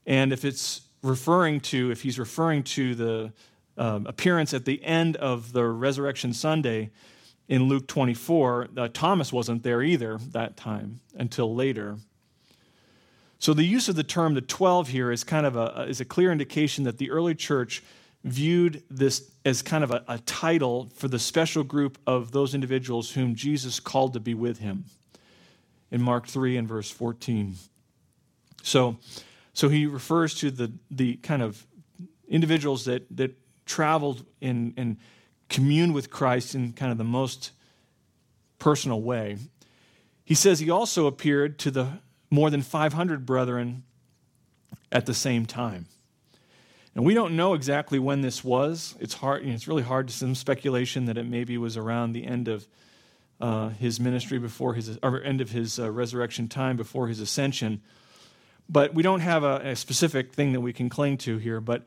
And 0.06 0.32
if 0.32 0.46
it's 0.46 0.80
referring 1.02 1.60
to, 1.60 1.90
if 1.90 2.00
he's 2.00 2.18
referring 2.18 2.62
to 2.62 2.94
the 2.94 3.32
um, 3.78 4.06
appearance 4.06 4.54
at 4.54 4.64
the 4.64 4.82
end 4.84 5.16
of 5.16 5.52
the 5.52 5.64
Resurrection 5.64 6.32
Sunday 6.32 6.90
in 7.48 7.64
Luke 7.64 7.86
24, 7.86 8.68
uh, 8.76 8.88
Thomas 8.92 9.32
wasn't 9.32 9.62
there 9.62 9.82
either 9.82 10.18
that 10.32 10.56
time 10.56 11.00
until 11.14 11.54
later. 11.54 11.98
So 13.38 13.54
the 13.54 13.64
use 13.64 13.88
of 13.88 13.96
the 13.96 14.02
term 14.02 14.34
the 14.34 14.40
12 14.40 14.88
here 14.88 15.12
is 15.12 15.22
kind 15.22 15.46
of 15.46 15.56
a, 15.56 15.86
is 15.88 16.00
a 16.00 16.04
clear 16.04 16.32
indication 16.32 16.84
that 16.84 16.98
the 16.98 17.10
early 17.10 17.34
church 17.34 17.82
viewed 18.24 18.82
this 18.90 19.30
as 19.44 19.62
kind 19.62 19.84
of 19.84 19.92
a, 19.92 20.04
a, 20.08 20.18
title 20.18 20.90
for 20.96 21.06
the 21.06 21.18
special 21.18 21.62
group 21.62 21.96
of 22.06 22.32
those 22.32 22.54
individuals 22.54 23.12
whom 23.12 23.36
Jesus 23.36 23.78
called 23.78 24.14
to 24.14 24.20
be 24.20 24.34
with 24.34 24.58
him 24.58 24.86
in 25.92 26.02
Mark 26.02 26.26
3 26.26 26.56
and 26.56 26.66
verse 26.66 26.90
14. 26.90 27.54
So, 28.64 28.96
so 29.52 29.68
he 29.68 29.86
refers 29.86 30.34
to 30.36 30.50
the, 30.50 30.72
the 30.90 31.16
kind 31.16 31.42
of 31.42 31.64
individuals 32.26 32.86
that, 32.86 33.06
that 33.16 33.36
traveled 33.66 34.24
in, 34.40 34.72
and 34.76 34.96
communed 35.48 35.94
with 35.94 36.10
Christ 36.10 36.54
in 36.54 36.72
kind 36.72 36.90
of 36.90 36.98
the 36.98 37.04
most 37.04 37.52
personal 38.58 39.02
way. 39.02 39.36
He 40.24 40.34
says 40.34 40.58
he 40.58 40.70
also 40.70 41.06
appeared 41.06 41.58
to 41.60 41.70
the 41.70 42.00
more 42.30 42.50
than 42.50 42.62
500 42.62 43.26
brethren 43.26 43.84
at 44.90 45.06
the 45.06 45.14
same 45.14 45.46
time. 45.46 45.86
And 46.94 47.04
we 47.04 47.12
don't 47.12 47.36
know 47.36 47.52
exactly 47.52 47.98
when 47.98 48.22
this 48.22 48.42
was. 48.42 48.94
It's 48.98 49.14
hard. 49.14 49.42
You 49.42 49.50
know, 49.50 49.54
it's 49.54 49.68
really 49.68 49.82
hard. 49.82 50.08
To 50.08 50.14
Some 50.14 50.34
speculation 50.34 51.04
that 51.04 51.18
it 51.18 51.26
maybe 51.26 51.58
was 51.58 51.76
around 51.76 52.12
the 52.12 52.26
end 52.26 52.48
of 52.48 52.66
uh, 53.38 53.68
his 53.68 54.00
ministry 54.00 54.38
before 54.38 54.72
his 54.72 54.98
or 55.02 55.22
end 55.22 55.42
of 55.42 55.50
his 55.50 55.78
uh, 55.78 55.90
resurrection 55.90 56.48
time 56.48 56.76
before 56.76 57.08
his 57.08 57.20
ascension. 57.20 57.82
But 58.68 58.94
we 58.94 59.02
don't 59.02 59.20
have 59.20 59.44
a, 59.44 59.60
a 59.62 59.76
specific 59.76 60.32
thing 60.32 60.52
that 60.54 60.60
we 60.60 60.72
can 60.72 60.88
cling 60.88 61.18
to 61.18 61.36
here. 61.36 61.60
But 61.60 61.84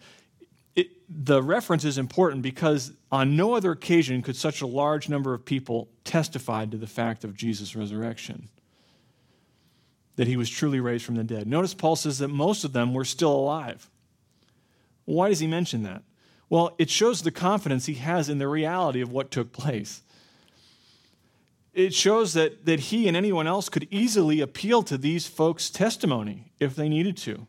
it, 0.80 0.92
the 1.10 1.44
reference 1.44 1.84
is 1.84 1.98
important 1.98 2.42
because 2.42 2.94
on 3.12 3.36
no 3.36 3.54
other 3.54 3.72
occasion 3.72 4.22
could 4.22 4.36
such 4.36 4.62
a 4.62 4.68
large 4.68 5.10
number 5.10 5.34
of 5.34 5.44
people 5.44 5.90
testify 6.04 6.66
to 6.66 6.78
the 6.78 6.88
fact 6.88 7.24
of 7.24 7.36
Jesus' 7.36 7.76
resurrection, 7.76 8.50
that 10.16 10.28
he 10.28 10.38
was 10.38 10.50
truly 10.50 10.80
raised 10.80 11.06
from 11.06 11.16
the 11.16 11.24
dead. 11.24 11.48
Notice 11.48 11.74
Paul 11.74 11.96
says 11.96 12.20
that 12.20 12.30
most 12.30 12.64
of 12.64 12.74
them 12.74 12.94
were 12.94 13.06
still 13.06 13.34
alive. 13.34 13.90
Why 15.06 15.30
does 15.30 15.40
he 15.40 15.48
mention 15.48 15.84
that? 15.84 16.04
Well, 16.50 16.76
it 16.78 16.90
shows 16.90 17.22
the 17.22 17.32
confidence 17.32 17.86
he 17.86 17.96
has 17.96 18.30
in 18.30 18.38
the 18.38 18.48
reality 18.48 19.02
of 19.02 19.12
what 19.12 19.32
took 19.32 19.52
place. 19.52 20.02
It 21.74 21.94
shows 21.94 22.34
that, 22.34 22.66
that 22.66 22.80
he 22.80 23.08
and 23.08 23.16
anyone 23.16 23.48
else 23.48 23.70
could 23.70 23.88
easily 23.92 24.42
appeal 24.42 24.82
to 24.84 24.98
these 24.98 25.28
folks' 25.28 25.70
testimony 25.70 26.52
if 26.60 26.76
they 26.76 26.90
needed 26.90 27.18
to. 27.18 27.48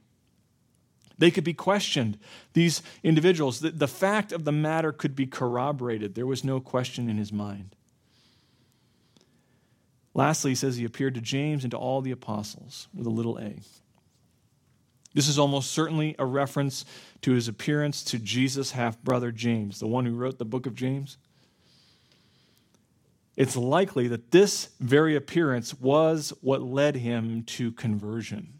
They 1.20 1.30
could 1.30 1.44
be 1.44 1.52
questioned. 1.52 2.18
These 2.54 2.83
individuals, 3.04 3.61
the, 3.61 3.70
the 3.70 3.87
fact 3.87 4.33
of 4.33 4.44
the 4.44 4.52
matter 4.52 4.90
could 4.90 5.14
be 5.14 5.26
corroborated. 5.26 6.14
There 6.14 6.26
was 6.26 6.42
no 6.42 6.61
question 6.61 7.11
in 7.11 7.18
his 7.18 7.30
mind. 7.30 7.76
Lastly, 10.14 10.52
he 10.52 10.54
says 10.54 10.76
he 10.76 10.85
appeared 10.87 11.14
to 11.14 11.20
James 11.20 11.62
and 11.62 11.70
to 11.72 11.76
all 11.76 12.00
the 12.00 12.11
apostles 12.11 12.88
with 12.94 13.06
a 13.06 13.11
little 13.11 13.38
a. 13.38 13.61
This 15.12 15.28
is 15.28 15.38
almost 15.38 15.72
certainly 15.72 16.16
a 16.18 16.24
reference 16.24 16.87
to 17.20 17.33
his 17.33 17.48
appearance 17.48 18.02
to 18.04 18.18
Jesus' 18.18 18.70
half 18.70 19.00
brother 19.02 19.30
James, 19.30 19.78
the 19.78 19.87
one 19.87 20.06
who 20.06 20.14
wrote 20.14 20.38
the 20.38 20.46
book 20.46 20.64
of 20.64 20.74
James. 20.74 21.18
It's 23.37 23.56
likely 23.56 24.09
that 24.09 24.30
this 24.30 24.70
very 24.80 25.16
appearance 25.16 25.74
was 25.74 26.33
what 26.40 26.62
led 26.62 26.96
him 26.96 27.42
to 27.42 27.72
conversion, 27.72 28.54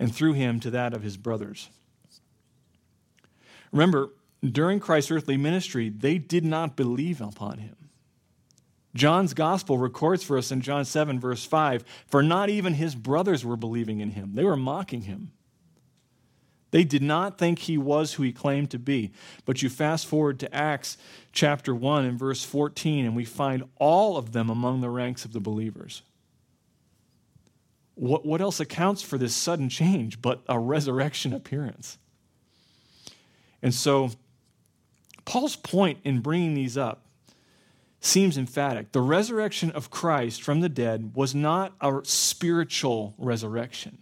and 0.00 0.12
through 0.12 0.32
him 0.32 0.58
to 0.58 0.70
that 0.70 0.94
of 0.94 1.02
his 1.02 1.16
brothers. 1.16 1.68
Remember, 3.70 4.10
during 4.42 4.80
Christ's 4.80 5.12
earthly 5.12 5.36
ministry, 5.36 5.90
they 5.90 6.18
did 6.18 6.44
not 6.44 6.74
believe 6.74 7.20
upon 7.20 7.58
him. 7.58 7.76
John's 8.94 9.34
gospel 9.34 9.78
records 9.78 10.24
for 10.24 10.36
us 10.36 10.50
in 10.50 10.62
John 10.62 10.84
7, 10.84 11.20
verse 11.20 11.44
5 11.44 11.84
for 12.08 12.24
not 12.24 12.48
even 12.48 12.74
his 12.74 12.96
brothers 12.96 13.44
were 13.44 13.56
believing 13.56 14.00
in 14.00 14.10
him, 14.10 14.32
they 14.34 14.44
were 14.44 14.56
mocking 14.56 15.02
him. 15.02 15.30
They 16.72 16.84
did 16.84 17.02
not 17.02 17.36
think 17.36 17.58
he 17.58 17.76
was 17.76 18.14
who 18.14 18.22
he 18.22 18.32
claimed 18.32 18.70
to 18.70 18.78
be. 18.78 19.10
But 19.44 19.60
you 19.60 19.68
fast 19.68 20.06
forward 20.06 20.38
to 20.38 20.54
Acts 20.54 20.96
chapter 21.32 21.74
1 21.74 22.04
and 22.04 22.16
verse 22.16 22.44
14, 22.44 23.04
and 23.04 23.16
we 23.16 23.24
find 23.24 23.64
all 23.76 24.16
of 24.16 24.30
them 24.30 24.48
among 24.48 24.80
the 24.80 24.88
ranks 24.88 25.24
of 25.24 25.32
the 25.32 25.40
believers. 25.40 26.02
What, 28.00 28.24
what 28.24 28.40
else 28.40 28.60
accounts 28.60 29.02
for 29.02 29.18
this 29.18 29.36
sudden 29.36 29.68
change 29.68 30.22
but 30.22 30.40
a 30.48 30.58
resurrection 30.58 31.34
appearance? 31.34 31.98
And 33.60 33.74
so, 33.74 34.12
Paul's 35.26 35.54
point 35.54 35.98
in 36.02 36.20
bringing 36.20 36.54
these 36.54 36.78
up 36.78 37.04
seems 38.00 38.38
emphatic. 38.38 38.92
The 38.92 39.02
resurrection 39.02 39.70
of 39.72 39.90
Christ 39.90 40.40
from 40.40 40.60
the 40.60 40.70
dead 40.70 41.12
was 41.14 41.34
not 41.34 41.74
a 41.82 42.00
spiritual 42.04 43.14
resurrection, 43.18 43.98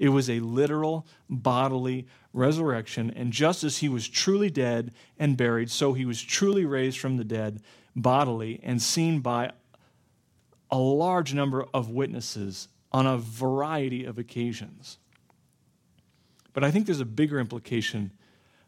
it 0.00 0.08
was 0.08 0.28
a 0.28 0.40
literal, 0.40 1.06
bodily 1.30 2.08
resurrection. 2.32 3.12
And 3.14 3.32
just 3.32 3.62
as 3.62 3.78
he 3.78 3.88
was 3.88 4.08
truly 4.08 4.50
dead 4.50 4.92
and 5.20 5.36
buried, 5.36 5.70
so 5.70 5.92
he 5.92 6.04
was 6.04 6.20
truly 6.20 6.64
raised 6.64 6.98
from 6.98 7.16
the 7.16 7.22
dead 7.22 7.62
bodily 7.94 8.58
and 8.64 8.82
seen 8.82 9.20
by 9.20 9.52
a 10.68 10.78
large 10.78 11.32
number 11.32 11.64
of 11.72 11.90
witnesses 11.90 12.66
on 12.92 13.06
a 13.06 13.18
variety 13.18 14.04
of 14.04 14.18
occasions. 14.18 14.98
But 16.52 16.64
I 16.64 16.70
think 16.70 16.86
there's 16.86 17.00
a 17.00 17.04
bigger 17.04 17.38
implication 17.38 18.12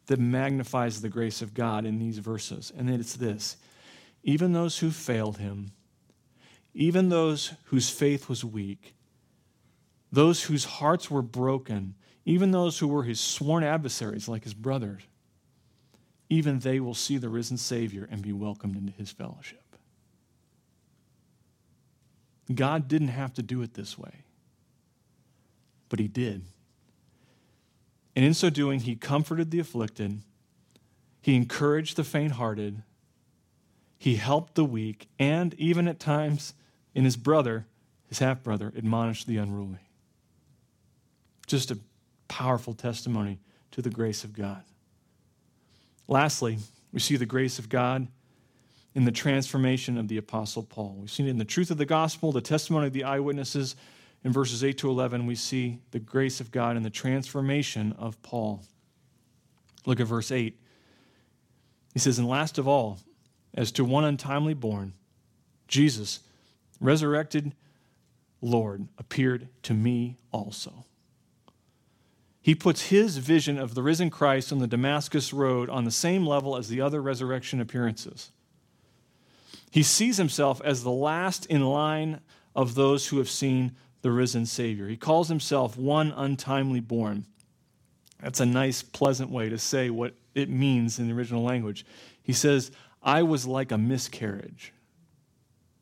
that 0.06 0.18
magnifies 0.18 1.00
the 1.00 1.08
grace 1.08 1.42
of 1.42 1.54
God 1.54 1.84
in 1.84 1.98
these 1.98 2.18
verses, 2.18 2.72
and 2.76 2.90
it's 2.90 3.14
this 3.14 3.56
even 4.22 4.52
those 4.52 4.78
who 4.78 4.90
failed 4.90 5.38
him, 5.38 5.70
even 6.74 7.08
those 7.08 7.54
whose 7.64 7.88
faith 7.88 8.28
was 8.28 8.44
weak, 8.44 8.94
those 10.12 10.44
whose 10.44 10.64
hearts 10.64 11.10
were 11.10 11.22
broken, 11.22 11.94
even 12.24 12.50
those 12.50 12.78
who 12.78 12.88
were 12.88 13.04
his 13.04 13.18
sworn 13.18 13.64
adversaries, 13.64 14.28
like 14.28 14.44
his 14.44 14.54
brothers, 14.54 15.02
even 16.28 16.58
they 16.58 16.80
will 16.80 16.94
see 16.94 17.16
the 17.16 17.28
risen 17.28 17.56
Savior 17.56 18.06
and 18.10 18.22
be 18.22 18.32
welcomed 18.32 18.76
into 18.76 18.92
his 18.92 19.10
fellowship. 19.10 19.69
God 22.56 22.88
didn't 22.88 23.08
have 23.08 23.32
to 23.34 23.42
do 23.42 23.62
it 23.62 23.74
this 23.74 23.98
way, 23.98 24.24
but 25.88 25.98
he 25.98 26.08
did. 26.08 26.42
And 28.16 28.24
in 28.24 28.34
so 28.34 28.50
doing, 28.50 28.80
he 28.80 28.96
comforted 28.96 29.50
the 29.50 29.60
afflicted, 29.60 30.20
he 31.22 31.36
encouraged 31.36 31.96
the 31.96 32.04
faint 32.04 32.32
hearted, 32.32 32.82
he 33.98 34.16
helped 34.16 34.54
the 34.54 34.64
weak, 34.64 35.08
and 35.18 35.54
even 35.54 35.86
at 35.86 36.00
times 36.00 36.54
in 36.94 37.04
his 37.04 37.16
brother, 37.16 37.66
his 38.08 38.18
half 38.18 38.42
brother, 38.42 38.72
admonished 38.76 39.26
the 39.26 39.36
unruly. 39.36 39.78
Just 41.46 41.70
a 41.70 41.78
powerful 42.28 42.74
testimony 42.74 43.38
to 43.72 43.82
the 43.82 43.90
grace 43.90 44.24
of 44.24 44.32
God. 44.32 44.62
Lastly, 46.08 46.58
we 46.92 46.98
see 46.98 47.16
the 47.16 47.26
grace 47.26 47.58
of 47.58 47.68
God 47.68 48.08
in 48.94 49.04
the 49.04 49.12
transformation 49.12 49.96
of 49.96 50.08
the 50.08 50.16
Apostle 50.16 50.62
Paul. 50.62 50.96
We've 50.98 51.10
seen 51.10 51.26
it 51.26 51.30
in 51.30 51.38
the 51.38 51.44
truth 51.44 51.70
of 51.70 51.78
the 51.78 51.86
gospel, 51.86 52.32
the 52.32 52.40
testimony 52.40 52.86
of 52.86 52.92
the 52.92 53.04
eyewitnesses. 53.04 53.76
In 54.24 54.32
verses 54.32 54.64
8 54.64 54.76
to 54.78 54.90
11, 54.90 55.26
we 55.26 55.34
see 55.34 55.78
the 55.92 55.98
grace 55.98 56.40
of 56.40 56.50
God 56.50 56.76
in 56.76 56.82
the 56.82 56.90
transformation 56.90 57.94
of 57.98 58.20
Paul. 58.22 58.62
Look 59.86 60.00
at 60.00 60.06
verse 60.06 60.30
8. 60.30 60.58
He 61.94 61.98
says, 61.98 62.18
And 62.18 62.28
last 62.28 62.58
of 62.58 62.68
all, 62.68 62.98
as 63.54 63.72
to 63.72 63.84
one 63.84 64.04
untimely 64.04 64.54
born, 64.54 64.92
Jesus, 65.68 66.20
resurrected 66.80 67.54
Lord, 68.42 68.88
appeared 68.98 69.48
to 69.64 69.74
me 69.74 70.16
also. 70.32 70.84
He 72.42 72.54
puts 72.54 72.88
his 72.88 73.18
vision 73.18 73.58
of 73.58 73.74
the 73.74 73.82
risen 73.82 74.08
Christ 74.10 74.52
on 74.52 74.58
the 74.58 74.66
Damascus 74.66 75.32
Road 75.32 75.68
on 75.68 75.84
the 75.84 75.90
same 75.90 76.26
level 76.26 76.56
as 76.56 76.68
the 76.68 76.80
other 76.80 77.02
resurrection 77.02 77.60
appearances. 77.60 78.32
He 79.70 79.82
sees 79.82 80.16
himself 80.16 80.60
as 80.64 80.82
the 80.82 80.90
last 80.90 81.46
in 81.46 81.64
line 81.64 82.20
of 82.54 82.74
those 82.74 83.08
who 83.08 83.18
have 83.18 83.30
seen 83.30 83.72
the 84.02 84.10
risen 84.10 84.46
Savior. 84.46 84.88
He 84.88 84.96
calls 84.96 85.28
himself 85.28 85.76
one 85.76 86.12
untimely 86.16 86.80
born. 86.80 87.26
That's 88.20 88.40
a 88.40 88.46
nice, 88.46 88.82
pleasant 88.82 89.30
way 89.30 89.48
to 89.48 89.58
say 89.58 89.90
what 89.90 90.14
it 90.34 90.48
means 90.48 90.98
in 90.98 91.08
the 91.08 91.14
original 91.14 91.42
language. 91.42 91.86
He 92.22 92.32
says, 92.32 92.70
I 93.02 93.22
was 93.22 93.46
like 93.46 93.72
a 93.72 93.78
miscarriage. 93.78 94.72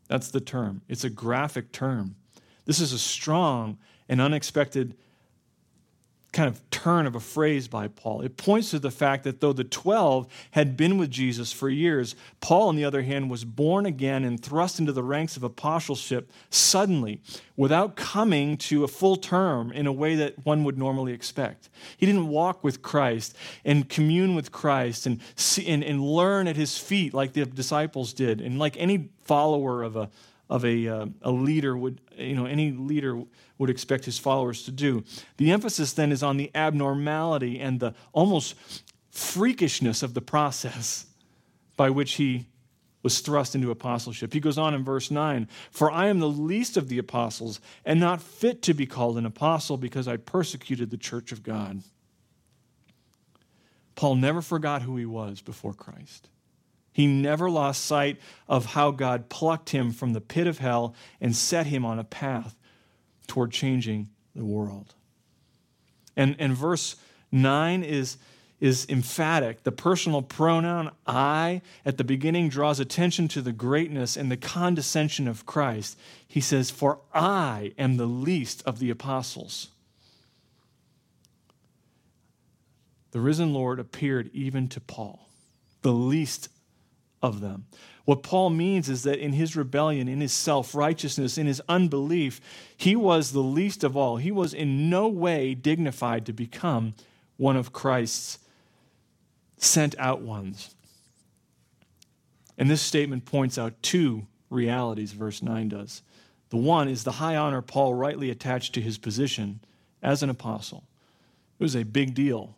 That's 0.09 0.31
the 0.31 0.41
term. 0.41 0.83
It's 0.89 1.05
a 1.05 1.11
graphic 1.11 1.73
term. 1.73 2.17
This 2.65 2.81
is 2.81 2.93
a 2.93 2.99
strong 2.99 3.79
and 4.09 4.21
unexpected 4.21 4.95
kind 6.39 6.55
of 6.55 6.71
turn 6.71 7.05
of 7.05 7.17
a 7.17 7.21
phrase 7.21 7.67
by 7.67 7.89
Paul. 7.89 8.21
It 8.21 8.37
points 8.37 8.71
to 8.71 8.79
the 8.79 8.93
fact 8.93 9.25
that 9.25 9.41
though 9.41 9.53
the 9.53 9.65
12 9.65 10.29
had 10.53 10.77
been 10.77 10.97
with 10.97 11.11
Jesus 11.11 11.53
for 11.53 11.69
years, 11.69 12.15
Paul, 12.41 12.69
on 12.69 12.77
the 12.77 12.85
other 12.85 13.03
hand, 13.03 13.29
was 13.29 13.45
born 13.45 13.87
again 13.87 14.23
and 14.23 14.41
thrust 14.41 14.79
into 14.79 14.93
the 14.93 15.03
ranks 15.03 15.37
of 15.37 15.43
apostleship 15.43 16.31
suddenly, 16.49 17.21
without 17.57 17.97
coming 17.97 18.57
to 18.57 18.85
a 18.85 18.89
full 18.89 19.17
term 19.17 19.73
in 19.73 19.89
a 19.89 19.93
way 19.93 20.15
that 20.15 20.47
one 20.47 20.63
would 20.63 20.79
normally 20.79 21.13
expect. 21.13 21.71
He 21.97 22.07
didn't 22.07 22.29
walk 22.29 22.63
with 22.63 22.83
Christ 22.83 23.35
and 23.65 23.89
commune 23.89 24.37
with 24.37 24.53
Christ 24.53 25.07
and, 25.07 25.21
see, 25.35 25.67
and, 25.67 25.83
and 25.83 26.01
learn 26.01 26.47
at 26.47 26.55
his 26.55 26.79
feet 26.79 27.13
like 27.13 27.33
the 27.33 27.47
disciples 27.47 28.13
did, 28.13 28.41
and 28.41 28.61
like 28.61 28.77
any 28.77 29.09
follower 29.25 29.83
of 29.83 29.97
a 29.97 30.09
of 30.49 30.65
a, 30.65 30.89
uh, 30.89 31.07
a 31.23 31.31
leader 31.31 31.77
would, 31.77 32.01
you 32.17 32.35
know, 32.35 32.47
any 32.47 32.71
leader 32.71 33.23
would 33.59 33.71
expect 33.71 34.05
his 34.05 34.19
followers 34.19 34.63
to 34.65 34.71
do. 34.71 35.05
The 35.37 35.51
emphasis 35.51 35.93
then 35.93 36.13
is 36.13 36.23
on 36.23 36.37
the 36.37 36.51
abnormality 36.55 37.61
and 37.61 37.81
the 37.81 37.95
almost 38.13 38.55
freakishness 39.13 40.03
of 40.03 40.15
the 40.15 40.21
process 40.21 41.07
by 41.77 41.91
which 41.91 42.13
he 42.13 42.47
was 43.03 43.21
thrust 43.21 43.55
into 43.55 43.71
apostleship. 43.71 44.33
He 44.33 44.41
goes 44.41 44.59
on 44.59 44.75
in 44.75 44.85
verse 44.85 45.11
9 45.11 45.49
For 45.71 45.91
I 45.91 46.07
am 46.09 46.19
the 46.19 46.29
least 46.29 46.77
of 46.77 46.89
the 46.89 46.99
apostles 46.99 47.61
and 47.85 48.01
not 48.01 48.21
fit 48.21 48.63
to 48.63 48.75
be 48.75 48.87
called 48.87 49.19
an 49.19 49.27
apostle 49.27 49.77
because 49.77 50.09
I 50.09 50.17
persecuted 50.17 50.91
the 50.91 50.97
church 50.97 51.31
of 51.33 51.43
God. 51.43 51.83
Paul 53.95 54.17
never 54.17 54.43
forgot 54.43 54.83
who 54.83 54.97
he 54.97 55.07
was 55.07 55.41
before 55.41 55.75
Christ. 55.75 56.29
He 56.99 57.07
never 57.07 57.49
lost 57.49 57.85
sight 57.85 58.19
of 58.49 58.67
how 58.67 58.91
God 58.91 59.29
plucked 59.29 59.71
him 59.71 59.93
from 59.93 60.15
the 60.15 60.21
pit 60.21 60.49
of 60.49 60.59
hell 60.59 60.97
and 61.21 61.37
set 61.37 61.67
him 61.67 61.85
on 61.85 62.01
a 62.01 62.03
path 62.03 62.57
toward 63.29 63.53
changing 63.53 64.09
the 64.35 64.45
world. 64.45 64.97
And, 66.17 66.35
and 66.41 66.57
verse 66.57 66.97
9 67.31 67.85
is, 67.85 68.17
is 68.59 68.85
emphatic. 68.89 69.63
The 69.63 69.71
personal 69.71 70.23
pronoun 70.23 70.91
I 71.07 71.63
at 71.87 71.99
the 71.99 72.03
beginning 72.03 72.49
draws 72.49 72.81
attention 72.81 73.29
to 73.29 73.43
the 73.43 73.53
greatness 73.53 74.17
and 74.17 74.29
the 74.29 74.37
condescension 74.37 75.29
of 75.29 75.47
Christ. 75.47 75.97
He 76.27 76.41
says, 76.41 76.69
For 76.69 76.99
I 77.15 77.75
am 77.79 77.97
the 77.97 78.07
least 78.07 78.61
of 78.67 78.81
the 78.81 78.91
apostles. 78.91 79.69
The 83.13 83.21
risen 83.21 83.55
Lord 83.55 83.79
appeared 83.79 84.31
even 84.33 84.67
to 84.71 84.81
Paul, 84.81 85.29
the 85.83 85.93
least 85.93 86.49
of 87.23 87.41
them. 87.41 87.67
What 88.05 88.23
Paul 88.23 88.51
means 88.51 88.89
is 88.89 89.03
that 89.03 89.19
in 89.19 89.35
his 89.35 89.55
rebellion, 89.55 90.09
in 90.09 90.21
his 90.21 90.33
self 90.33 90.75
righteousness, 90.75 91.37
in 91.37 91.47
his 91.47 91.61
unbelief, 91.69 92.41
he 92.77 92.97
was 92.97 93.33
the 93.33 93.41
least 93.41 93.85
of 93.85 93.97
all. 93.97 94.17
He 94.17 94.33
was 94.33 94.55
in 94.55 94.89
no 94.89 95.09
way 95.09 95.55
dignified 95.55 96.25
to 96.27 96.33
become 96.33 96.95
one 97.37 97.57
of 97.57 97.73
Christ's 97.73 98.39
sent 99.59 99.95
out 99.99 100.23
ones. 100.23 100.75
And 102.57 102.71
this 102.71 102.83
statement 102.83 103.25
points 103.25 103.59
out 103.59 103.83
two 103.83 104.27
realities, 104.51 105.13
verse 105.13 105.43
9 105.43 105.69
does. 105.69 106.03
The 106.51 106.57
one 106.57 106.89
is 106.89 107.05
the 107.05 107.13
high 107.13 107.37
honor 107.37 107.63
Paul 107.63 107.95
rightly 107.95 108.31
attached 108.31 108.75
to 108.75 108.81
his 108.81 108.99
position 108.99 109.61
as 110.03 110.23
an 110.23 110.31
apostle. 110.31 110.85
It 111.59 111.63
was 111.63 111.77
a 111.77 111.85
big 111.85 112.15
deal 112.15 112.57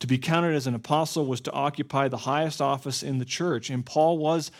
to 0.00 0.06
be 0.06 0.18
counted 0.18 0.54
as 0.54 0.66
an 0.66 0.74
apostle 0.74 1.26
was 1.26 1.40
to 1.42 1.52
occupy 1.52 2.08
the 2.08 2.18
highest 2.18 2.60
office 2.60 3.02
in 3.02 3.18
the 3.18 3.24
church. 3.24 3.70
And 3.70 3.84
Paul 3.84 4.18
was 4.18 4.50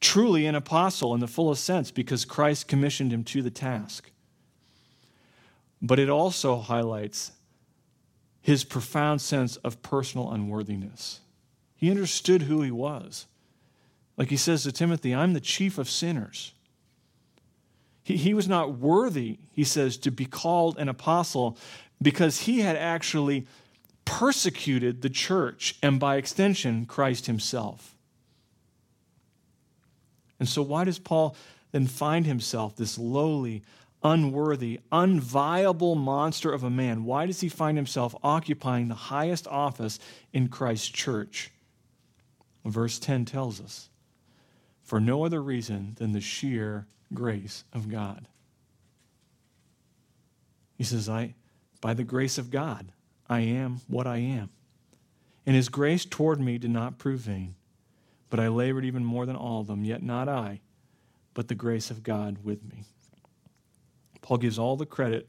truly 0.00 0.46
an 0.46 0.54
apostle 0.54 1.14
in 1.14 1.20
the 1.20 1.26
fullest 1.26 1.64
sense 1.64 1.90
because 1.90 2.24
Christ 2.24 2.68
commissioned 2.68 3.12
him 3.12 3.24
to 3.24 3.42
the 3.42 3.50
task. 3.50 4.10
But 5.82 5.98
it 5.98 6.08
also 6.08 6.56
highlights 6.56 7.32
his 8.40 8.64
profound 8.64 9.20
sense 9.20 9.56
of 9.56 9.82
personal 9.82 10.30
unworthiness. 10.30 11.20
He 11.76 11.90
understood 11.90 12.42
who 12.42 12.62
he 12.62 12.70
was. 12.70 13.26
Like 14.16 14.30
he 14.30 14.36
says 14.36 14.62
to 14.62 14.72
Timothy, 14.72 15.14
I'm 15.14 15.34
the 15.34 15.40
chief 15.40 15.76
of 15.76 15.90
sinners. 15.90 16.52
He, 18.02 18.16
he 18.16 18.34
was 18.34 18.48
not 18.48 18.78
worthy, 18.78 19.38
he 19.52 19.64
says, 19.64 19.98
to 19.98 20.10
be 20.10 20.24
called 20.24 20.78
an 20.78 20.88
apostle 20.88 21.58
because 22.00 22.40
he 22.40 22.60
had 22.60 22.76
actually 22.76 23.46
persecuted 24.06 25.02
the 25.02 25.10
church 25.10 25.76
and 25.82 26.00
by 26.00 26.16
extension, 26.16 26.86
Christ 26.86 27.26
himself. 27.26 27.94
And 30.40 30.48
so, 30.48 30.62
why 30.62 30.84
does 30.84 30.98
Paul 30.98 31.36
then 31.72 31.86
find 31.86 32.24
himself 32.24 32.76
this 32.76 32.98
lowly, 32.98 33.62
unworthy, 34.02 34.80
unviable 34.90 35.96
monster 35.96 36.50
of 36.52 36.62
a 36.62 36.70
man? 36.70 37.04
Why 37.04 37.26
does 37.26 37.40
he 37.40 37.50
find 37.50 37.76
himself 37.76 38.14
occupying 38.22 38.88
the 38.88 38.94
highest 38.94 39.46
office 39.48 39.98
in 40.32 40.48
Christ's 40.48 40.88
church? 40.88 41.50
Verse 42.64 42.98
10 42.98 43.26
tells 43.26 43.60
us 43.60 43.90
for 44.82 45.00
no 45.00 45.24
other 45.24 45.42
reason 45.42 45.96
than 45.98 46.12
the 46.12 46.20
sheer 46.20 46.86
grace 47.12 47.64
of 47.72 47.90
God. 47.90 48.28
He 50.76 50.84
says, 50.84 51.08
I, 51.08 51.34
by 51.80 51.94
the 51.94 52.04
grace 52.04 52.38
of 52.38 52.50
God, 52.50 52.92
I 53.28 53.40
am 53.40 53.80
what 53.88 54.06
I 54.06 54.18
am. 54.18 54.50
And 55.44 55.54
his 55.54 55.68
grace 55.68 56.04
toward 56.04 56.40
me 56.40 56.58
did 56.58 56.70
not 56.70 56.98
prove 56.98 57.20
vain, 57.20 57.54
but 58.30 58.40
I 58.40 58.48
labored 58.48 58.84
even 58.84 59.04
more 59.04 59.26
than 59.26 59.36
all 59.36 59.60
of 59.60 59.66
them, 59.66 59.84
yet 59.84 60.02
not 60.02 60.28
I, 60.28 60.60
but 61.34 61.48
the 61.48 61.54
grace 61.54 61.90
of 61.90 62.02
God 62.02 62.38
with 62.42 62.64
me. 62.64 62.84
Paul 64.22 64.38
gives 64.38 64.58
all 64.58 64.76
the 64.76 64.86
credit 64.86 65.28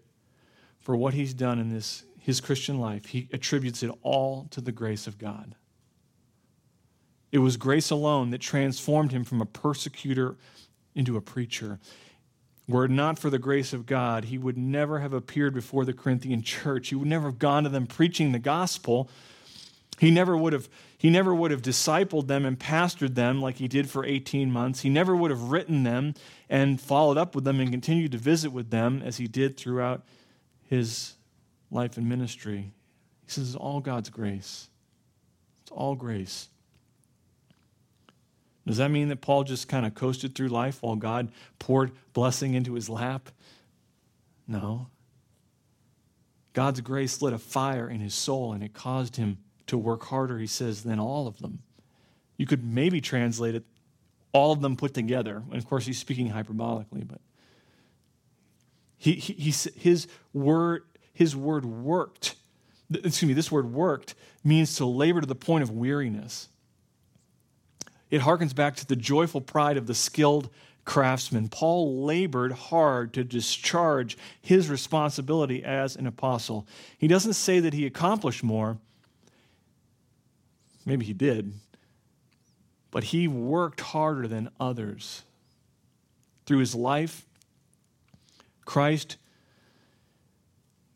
for 0.80 0.96
what 0.96 1.14
he's 1.14 1.34
done 1.34 1.60
in 1.60 1.70
this 1.70 2.04
his 2.20 2.42
Christian 2.42 2.78
life. 2.78 3.06
He 3.06 3.30
attributes 3.32 3.84
it 3.84 3.92
all 4.02 4.48
to 4.52 4.60
the 4.60 4.74
grace 4.74 5.08
of 5.08 5.18
God. 5.18 5.56
It 7.32 7.38
was 7.38 7.56
grace 7.56 7.90
alone 7.90 8.32
that 8.32 8.42
transformed 8.42 9.14
him 9.14 9.24
from 9.24 9.42
a 9.42 9.46
persecutor 9.46 10.36
into 10.94 11.16
a 11.16 11.22
preacher. 11.22 11.80
Were 12.68 12.86
it 12.86 12.92
not 12.92 13.18
for 13.18 13.30
the 13.30 13.40
grace 13.40 13.72
of 13.72 13.86
God, 13.86 14.26
he 14.26 14.38
would 14.38 14.58
never 14.58 15.00
have 15.00 15.14
appeared 15.14 15.54
before 15.54 15.86
the 15.86 15.94
Corinthian 15.94 16.42
church. 16.42 16.90
He 16.90 16.96
would 16.96 17.08
never 17.08 17.28
have 17.28 17.40
gone 17.40 17.64
to 17.64 17.70
them 17.70 17.88
preaching 17.88 18.34
the 18.34 18.40
gospel. 18.40 19.10
He 20.00 20.12
never 20.12 20.36
would 20.36 20.52
have, 20.54 20.68
he 20.98 21.10
never 21.10 21.34
would 21.34 21.52
have 21.52 21.62
discipled 21.62 22.28
them 22.28 22.46
and 22.46 22.60
pastored 22.60 23.16
them 23.16 23.42
like 23.42 23.56
he 23.56 23.70
did 23.70 23.90
for 23.90 24.06
18 24.06 24.52
months. 24.52 24.82
He 24.82 24.90
never 24.90 25.16
would 25.16 25.32
have 25.32 25.44
written 25.44 25.84
them 25.84 26.14
and 26.50 26.80
followed 26.80 27.18
up 27.18 27.36
with 27.36 27.46
them 27.46 27.60
and 27.62 27.72
continued 27.72 28.12
to 28.12 28.18
visit 28.18 28.52
with 28.52 28.70
them 28.70 29.02
as 29.04 29.18
he 29.18 29.28
did 29.28 29.56
throughout 29.58 30.04
his 30.66 31.14
life 31.72 31.98
and 31.98 32.08
ministry. 32.08 32.74
He 33.26 33.32
says 33.32 33.48
it's 33.48 33.56
all 33.56 33.80
God's 33.80 34.10
grace. 34.10 34.68
It's 35.64 35.72
all 35.72 35.96
grace. 35.96 36.50
Does 38.68 38.78
that 38.78 38.92
mean 38.92 39.08
that 39.08 39.22
Paul 39.22 39.46
just 39.46 39.70
kind 39.70 39.86
of 39.86 39.96
coasted 39.96 40.36
through 40.36 40.50
life 40.50 40.84
while 40.84 40.98
God 40.98 41.32
poured 41.58 41.94
blessing 42.12 42.54
into 42.54 42.74
his 42.74 42.90
lap? 42.90 43.30
No. 44.46 44.88
God's 46.52 46.82
grace 46.82 47.22
lit 47.22 47.34
a 47.34 47.38
fire 47.38 47.90
in 47.90 48.02
his 48.02 48.14
soul 48.14 48.52
and 48.52 48.62
it 48.62 48.74
caused 48.74 49.16
him 49.16 49.38
to 49.68 49.78
work 49.78 50.04
harder, 50.04 50.38
he 50.38 50.48
says, 50.48 50.84
than 50.84 51.00
all 51.00 51.28
of 51.28 51.40
them. 51.40 51.60
You 52.36 52.46
could 52.46 52.64
maybe 52.64 53.00
translate 53.00 53.56
it, 53.56 53.64
all 54.34 54.52
of 54.52 54.60
them 54.60 54.76
put 54.76 54.94
together. 54.94 55.44
And 55.50 55.56
of 55.56 55.66
course, 55.66 55.86
he's 55.86 55.98
speaking 55.98 56.32
hyperbolically, 56.32 57.08
but 57.08 57.22
he, 58.98 59.14
he, 59.14 59.34
he, 59.34 59.52
his, 59.80 60.08
word, 60.34 60.84
his 61.14 61.38
word 61.38 61.66
worked. 61.66 62.36
Excuse 62.92 63.24
me, 63.24 63.34
this 63.34 63.52
word 63.52 63.72
worked 63.72 64.14
means 64.44 64.76
to 64.76 64.86
labor 64.86 65.22
to 65.22 65.28
the 65.28 65.36
point 65.36 65.64
of 65.64 65.72
weariness. 65.72 66.50
It 68.10 68.22
harkens 68.22 68.56
back 68.56 68.76
to 68.78 68.86
the 68.86 68.96
joyful 68.96 69.42
pride 69.42 69.78
of 69.78 69.88
the 69.88 69.94
skilled 69.94 70.50
craftsman. 70.86 71.50
Paul 71.50 72.06
labored 72.06 72.54
hard 72.54 73.14
to 73.14 73.24
discharge 73.24 74.18
his 74.42 74.70
responsibility 74.70 75.64
as 75.64 75.96
an 75.96 76.08
apostle. 76.08 76.66
He 76.98 77.08
doesn't 77.08 77.34
say 77.34 77.60
that 77.60 77.74
he 77.74 77.86
accomplished 77.86 78.44
more. 78.44 78.78
Maybe 80.86 81.06
he 81.06 81.14
did. 81.14 81.54
But 82.90 83.06
he 83.06 83.28
worked 83.28 83.82
harder 83.82 84.28
than 84.28 84.50
others. 84.60 85.24
Through 86.46 86.60
his 86.60 86.74
life, 86.74 87.26
Christ, 88.64 89.18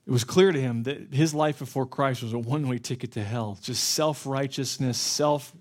it 0.08 0.12
was 0.12 0.24
clear 0.24 0.54
to 0.54 0.60
him 0.60 0.84
that 0.84 1.14
his 1.14 1.34
life 1.34 1.60
before 1.60 1.86
Christ 1.86 2.24
was 2.24 2.32
a 2.32 2.40
one 2.40 2.70
way 2.70 2.78
ticket 2.78 3.12
to 3.14 3.24
hell. 3.24 3.58
Just 3.62 3.84
self 3.84 4.26
righteousness, 4.26 4.98
self 4.98 5.52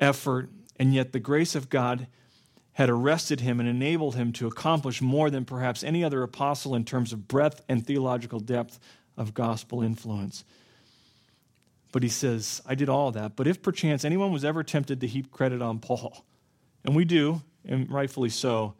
effort, 0.00 0.50
and 0.78 0.94
yet 0.94 1.12
the 1.12 1.20
grace 1.20 1.54
of 1.54 1.68
God 1.68 2.06
had 2.72 2.90
arrested 2.90 3.40
him 3.40 3.58
and 3.58 3.68
enabled 3.68 4.16
him 4.16 4.32
to 4.34 4.46
accomplish 4.46 5.00
more 5.00 5.30
than 5.30 5.44
perhaps 5.44 5.82
any 5.82 6.04
other 6.04 6.22
apostle 6.22 6.74
in 6.74 6.84
terms 6.84 7.12
of 7.12 7.26
breadth 7.26 7.62
and 7.68 7.86
theological 7.86 8.38
depth 8.38 8.78
of 9.16 9.32
gospel 9.32 9.82
influence. 9.82 10.44
But 11.90 12.02
he 12.02 12.10
says, 12.10 12.60
I 12.66 12.74
did 12.74 12.90
all 12.90 13.12
that. 13.12 13.36
But 13.36 13.46
if 13.46 13.62
perchance 13.62 14.04
anyone 14.04 14.30
was 14.30 14.44
ever 14.44 14.62
tempted 14.62 15.00
to 15.00 15.06
heap 15.06 15.30
credit 15.30 15.62
on 15.62 15.78
Paul, 15.78 16.26
and 16.84 16.94
we 16.94 17.06
do, 17.06 17.40
and 17.64 17.90
rightfully 17.90 18.28
so, 18.28 18.74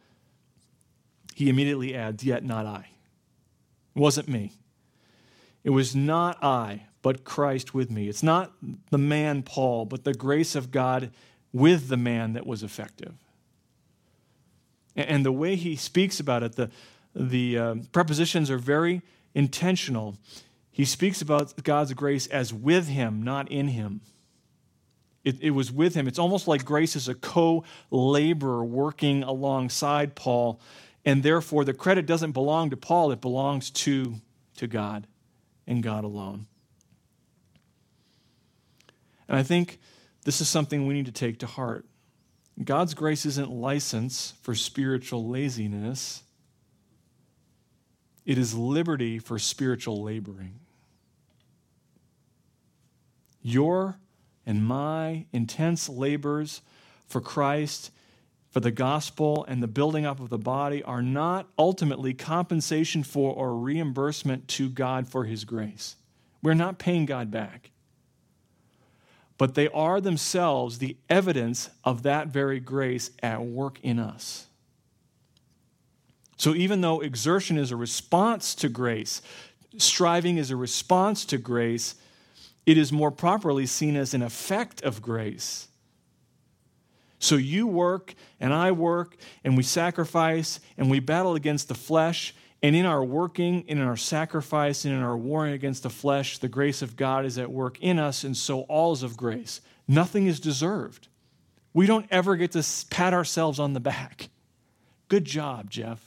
he 1.33 1.49
immediately 1.49 1.95
adds, 1.95 2.23
Yet 2.23 2.43
not 2.43 2.67
I. 2.67 2.87
It 3.95 3.99
wasn't 3.99 4.27
me. 4.27 4.53
It 5.63 5.71
was 5.71 5.95
not 5.95 6.43
I, 6.43 6.85
but 7.07 7.23
Christ 7.23 7.73
with 7.73 7.89
me. 7.89 8.09
It's 8.09 8.21
not 8.21 8.51
the 8.89 8.97
man 8.97 9.41
Paul, 9.41 9.85
but 9.85 10.03
the 10.03 10.13
grace 10.13 10.55
of 10.55 10.71
God 10.71 11.09
with 11.53 11.87
the 11.87 11.95
man 11.95 12.33
that 12.33 12.45
was 12.45 12.63
effective. 12.63 13.13
And 14.93 15.25
the 15.25 15.31
way 15.31 15.55
he 15.55 15.77
speaks 15.77 16.19
about 16.19 16.43
it, 16.43 16.57
the, 16.57 16.69
the 17.15 17.57
uh, 17.57 17.75
prepositions 17.93 18.51
are 18.51 18.57
very 18.57 19.03
intentional. 19.33 20.17
He 20.69 20.83
speaks 20.83 21.21
about 21.21 21.63
God's 21.63 21.93
grace 21.93 22.27
as 22.27 22.53
with 22.53 22.89
him, 22.89 23.23
not 23.23 23.49
in 23.49 23.69
him. 23.69 24.01
It, 25.23 25.39
it 25.39 25.51
was 25.51 25.71
with 25.71 25.95
him. 25.95 26.09
It's 26.09 26.19
almost 26.19 26.45
like 26.45 26.65
grace 26.65 26.97
is 26.97 27.07
a 27.07 27.15
co 27.15 27.63
laborer 27.89 28.65
working 28.65 29.23
alongside 29.23 30.13
Paul, 30.13 30.59
and 31.05 31.23
therefore 31.23 31.63
the 31.63 31.73
credit 31.73 32.05
doesn't 32.05 32.33
belong 32.33 32.69
to 32.71 32.75
Paul, 32.75 33.13
it 33.13 33.21
belongs 33.21 33.69
to, 33.71 34.15
to 34.57 34.67
God 34.67 35.07
and 35.65 35.81
God 35.81 36.03
alone. 36.03 36.47
And 39.27 39.37
I 39.37 39.43
think 39.43 39.79
this 40.23 40.41
is 40.41 40.49
something 40.49 40.85
we 40.85 40.93
need 40.93 41.05
to 41.05 41.11
take 41.11 41.39
to 41.39 41.47
heart. 41.47 41.85
God's 42.63 42.93
grace 42.93 43.25
isn't 43.25 43.51
license 43.51 44.33
for 44.41 44.55
spiritual 44.55 45.27
laziness. 45.27 46.23
It 48.25 48.37
is 48.37 48.55
liberty 48.55 49.19
for 49.19 49.37
spiritual 49.37 50.03
laboring. 50.03 50.59
Your 53.41 53.99
and 54.45 54.65
my 54.65 55.25
intense 55.31 55.87
labors 55.87 56.61
for 57.05 57.21
Christ, 57.21 57.91
for 58.49 58.59
the 58.59 58.71
gospel, 58.71 59.45
and 59.47 59.61
the 59.61 59.67
building 59.67 60.05
up 60.05 60.19
of 60.19 60.29
the 60.29 60.37
body 60.37 60.81
are 60.83 61.01
not 61.01 61.47
ultimately 61.57 62.13
compensation 62.13 63.03
for 63.03 63.33
or 63.33 63.55
reimbursement 63.55 64.47
to 64.49 64.69
God 64.69 65.07
for 65.07 65.25
his 65.25 65.45
grace. 65.45 65.95
We're 66.41 66.53
not 66.53 66.79
paying 66.79 67.05
God 67.05 67.29
back. 67.29 67.71
But 69.37 69.55
they 69.55 69.67
are 69.69 70.01
themselves 70.01 70.79
the 70.79 70.97
evidence 71.09 71.69
of 71.83 72.03
that 72.03 72.27
very 72.27 72.59
grace 72.59 73.11
at 73.21 73.43
work 73.43 73.79
in 73.83 73.99
us. 73.99 74.47
So 76.37 76.53
even 76.53 76.81
though 76.81 77.01
exertion 77.01 77.57
is 77.57 77.71
a 77.71 77.75
response 77.75 78.53
to 78.55 78.69
grace, 78.69 79.21
striving 79.77 80.37
is 80.37 80.51
a 80.51 80.55
response 80.55 81.25
to 81.25 81.37
grace, 81.37 81.95
it 82.65 82.77
is 82.77 82.91
more 82.91 83.11
properly 83.11 83.65
seen 83.65 83.95
as 83.95 84.13
an 84.13 84.21
effect 84.21 84.81
of 84.83 85.01
grace. 85.01 85.67
So 87.19 87.35
you 87.35 87.65
work 87.65 88.13
and 88.39 88.53
I 88.53 88.71
work 88.71 89.17
and 89.43 89.57
we 89.57 89.63
sacrifice 89.63 90.59
and 90.77 90.89
we 90.91 90.99
battle 90.99 91.35
against 91.35 91.67
the 91.67 91.75
flesh. 91.75 92.35
And 92.63 92.75
in 92.75 92.85
our 92.85 93.03
working, 93.03 93.65
in 93.67 93.79
our 93.79 93.97
sacrifice, 93.97 94.83
and 94.83 94.93
in 94.93 95.03
our 95.03 95.17
warring 95.17 95.53
against 95.53 95.83
the 95.83 95.89
flesh, 95.89 96.39
the 96.39 96.47
grace 96.47 96.81
of 96.81 96.95
God 96.95 97.25
is 97.25 97.37
at 97.37 97.51
work 97.51 97.79
in 97.81 97.99
us, 97.99 98.23
and 98.23 98.35
so 98.35 98.61
all 98.61 98.93
is 98.93 99.03
of 99.03 99.15
grace. 99.15 99.61
Nothing 99.87 100.25
is 100.25 100.39
deserved. 100.39 101.07
We 101.73 101.85
don't 101.85 102.07
ever 102.09 102.35
get 102.35 102.53
to 102.53 102.65
pat 102.89 103.13
ourselves 103.13 103.59
on 103.59 103.73
the 103.73 103.79
back. 103.79 104.29
Good 105.07 105.25
job, 105.25 105.69
Jeff. 105.69 106.03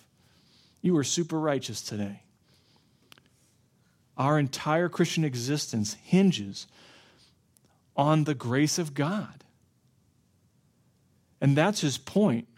You 0.82 0.94
were 0.94 1.05
super 1.05 1.38
righteous 1.38 1.80
today. 1.82 2.22
Our 4.16 4.38
entire 4.38 4.88
Christian 4.88 5.24
existence 5.24 5.94
hinges 6.03 6.66
on 7.96 8.24
the 8.24 8.34
grace 8.34 8.78
of 8.78 8.94
God. 8.94 9.44
And 11.40 11.57
that's 11.57 11.80
his 11.80 11.96
point 11.96 12.48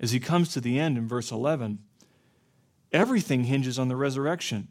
as 0.00 0.12
he 0.12 0.20
comes 0.20 0.52
to 0.54 0.60
the 0.60 0.78
end 0.78 0.98
in 0.98 1.06
verse 1.06 1.30
11. 1.30 1.78
Everything 2.92 3.44
hinges 3.44 3.78
on 3.78 3.88
the 3.88 3.96
resurrection. 3.96 4.68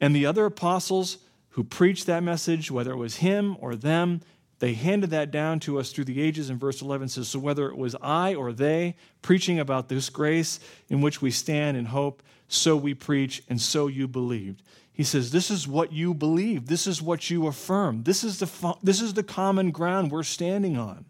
And 0.00 0.14
the 0.14 0.26
other 0.26 0.46
apostles 0.46 1.18
who 1.50 1.64
preached 1.64 2.06
that 2.06 2.22
message, 2.22 2.70
whether 2.70 2.92
it 2.92 2.96
was 2.96 3.16
him 3.16 3.56
or 3.60 3.76
them, 3.76 4.20
they 4.58 4.74
handed 4.74 5.10
that 5.10 5.30
down 5.30 5.60
to 5.60 5.78
us 5.78 5.92
through 5.92 6.04
the 6.04 6.20
ages. 6.20 6.50
And 6.50 6.58
verse 6.60 6.80
11 6.80 7.08
says, 7.08 7.28
So 7.28 7.38
whether 7.38 7.68
it 7.68 7.76
was 7.76 7.94
I 8.00 8.34
or 8.34 8.52
they 8.52 8.96
preaching 9.22 9.58
about 9.58 9.88
this 9.88 10.08
grace 10.10 10.60
in 10.88 11.00
which 11.00 11.20
we 11.20 11.30
stand 11.30 11.76
in 11.76 11.86
hope, 11.86 12.22
so 12.48 12.76
we 12.76 12.94
preach, 12.94 13.42
and 13.48 13.60
so 13.60 13.86
you 13.86 14.06
believed. 14.06 14.62
He 14.92 15.02
says, 15.02 15.32
This 15.32 15.50
is 15.50 15.66
what 15.66 15.92
you 15.92 16.14
believe. 16.14 16.66
This 16.66 16.86
is 16.86 17.02
what 17.02 17.30
you 17.30 17.46
affirm. 17.46 18.04
This 18.04 18.22
is 18.24 18.38
the, 18.38 18.74
this 18.82 19.00
is 19.00 19.14
the 19.14 19.22
common 19.22 19.70
ground 19.70 20.10
we're 20.10 20.22
standing 20.22 20.76
on. 20.76 21.04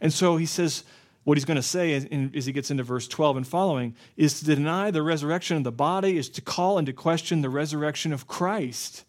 And 0.00 0.12
so 0.12 0.36
he 0.36 0.46
says, 0.46 0.84
what 1.30 1.38
he's 1.38 1.44
going 1.44 1.54
to 1.54 1.62
say 1.62 1.94
as 2.34 2.44
he 2.46 2.50
gets 2.50 2.72
into 2.72 2.82
verse 2.82 3.06
12 3.06 3.36
and 3.36 3.46
following 3.46 3.94
is 4.16 4.40
to 4.40 4.44
deny 4.44 4.90
the 4.90 5.00
resurrection 5.00 5.56
of 5.56 5.62
the 5.62 5.70
body, 5.70 6.18
is 6.18 6.28
to 6.28 6.40
call 6.40 6.76
into 6.76 6.92
question 6.92 7.40
the 7.40 7.48
resurrection 7.48 8.12
of 8.12 8.26
Christ, 8.26 9.04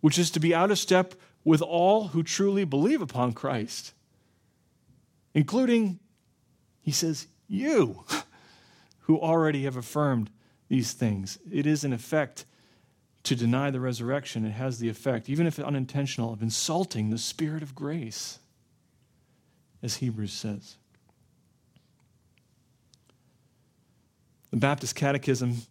which 0.00 0.18
is 0.18 0.32
to 0.32 0.40
be 0.40 0.52
out 0.52 0.72
of 0.72 0.80
step 0.80 1.14
with 1.44 1.62
all 1.62 2.08
who 2.08 2.24
truly 2.24 2.64
believe 2.64 3.00
upon 3.00 3.34
Christ, 3.34 3.92
including, 5.32 6.00
he 6.82 6.90
says, 6.90 7.28
you. 7.46 8.04
who 9.10 9.20
already 9.20 9.62
have 9.62 9.76
affirmed 9.76 10.28
these 10.68 10.92
things. 10.92 11.38
It 11.52 11.66
is, 11.66 11.84
in 11.84 11.92
effect, 11.92 12.46
to 13.22 13.36
deny 13.36 13.70
the 13.70 13.78
resurrection. 13.78 14.44
It 14.44 14.50
has 14.50 14.80
the 14.80 14.88
effect, 14.88 15.28
even 15.28 15.46
if 15.46 15.60
unintentional, 15.60 16.32
of 16.32 16.42
insulting 16.42 17.10
the 17.10 17.18
Spirit 17.18 17.62
of 17.62 17.76
grace, 17.76 18.40
as 19.84 19.98
Hebrews 19.98 20.32
says. 20.32 20.76
The 24.50 24.56
Baptist 24.56 24.96
Catechism, 24.96 25.62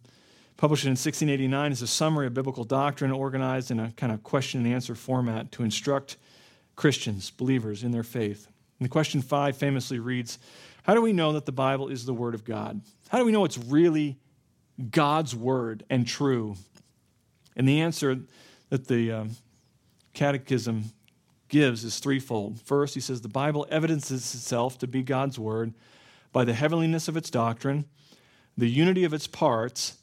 published 0.56 0.84
in 0.84 0.92
1689, 0.92 1.72
is 1.72 1.82
a 1.82 1.86
summary 1.86 2.26
of 2.26 2.34
biblical 2.34 2.64
doctrine 2.64 3.10
organized 3.10 3.70
in 3.70 3.78
a 3.78 3.92
kind 3.92 4.12
of 4.12 4.22
question 4.22 4.64
and 4.64 4.74
answer 4.74 4.94
format 4.94 5.52
to 5.52 5.62
instruct 5.62 6.16
Christians, 6.76 7.30
believers, 7.30 7.84
in 7.84 7.90
their 7.90 8.02
faith. 8.02 8.48
And 8.78 8.90
question 8.90 9.20
five 9.20 9.56
famously 9.56 9.98
reads 9.98 10.38
How 10.84 10.94
do 10.94 11.02
we 11.02 11.12
know 11.12 11.32
that 11.32 11.44
the 11.44 11.52
Bible 11.52 11.88
is 11.88 12.06
the 12.06 12.14
Word 12.14 12.34
of 12.34 12.44
God? 12.44 12.80
How 13.10 13.18
do 13.18 13.24
we 13.24 13.32
know 13.32 13.44
it's 13.44 13.58
really 13.58 14.18
God's 14.90 15.36
Word 15.36 15.84
and 15.90 16.06
true? 16.06 16.56
And 17.54 17.68
the 17.68 17.82
answer 17.82 18.20
that 18.70 18.88
the 18.88 19.12
um, 19.12 19.30
Catechism 20.14 20.84
gives 21.48 21.84
is 21.84 21.98
threefold. 21.98 22.60
First, 22.60 22.94
he 22.94 23.00
says 23.00 23.20
the 23.20 23.28
Bible 23.28 23.66
evidences 23.70 24.34
itself 24.34 24.78
to 24.78 24.86
be 24.86 25.02
God's 25.02 25.38
Word 25.38 25.74
by 26.32 26.44
the 26.44 26.54
heavenliness 26.54 27.08
of 27.08 27.16
its 27.16 27.28
doctrine, 27.28 27.84
the 28.56 28.68
unity 28.68 29.04
of 29.04 29.14
its 29.14 29.26
parts, 29.26 29.96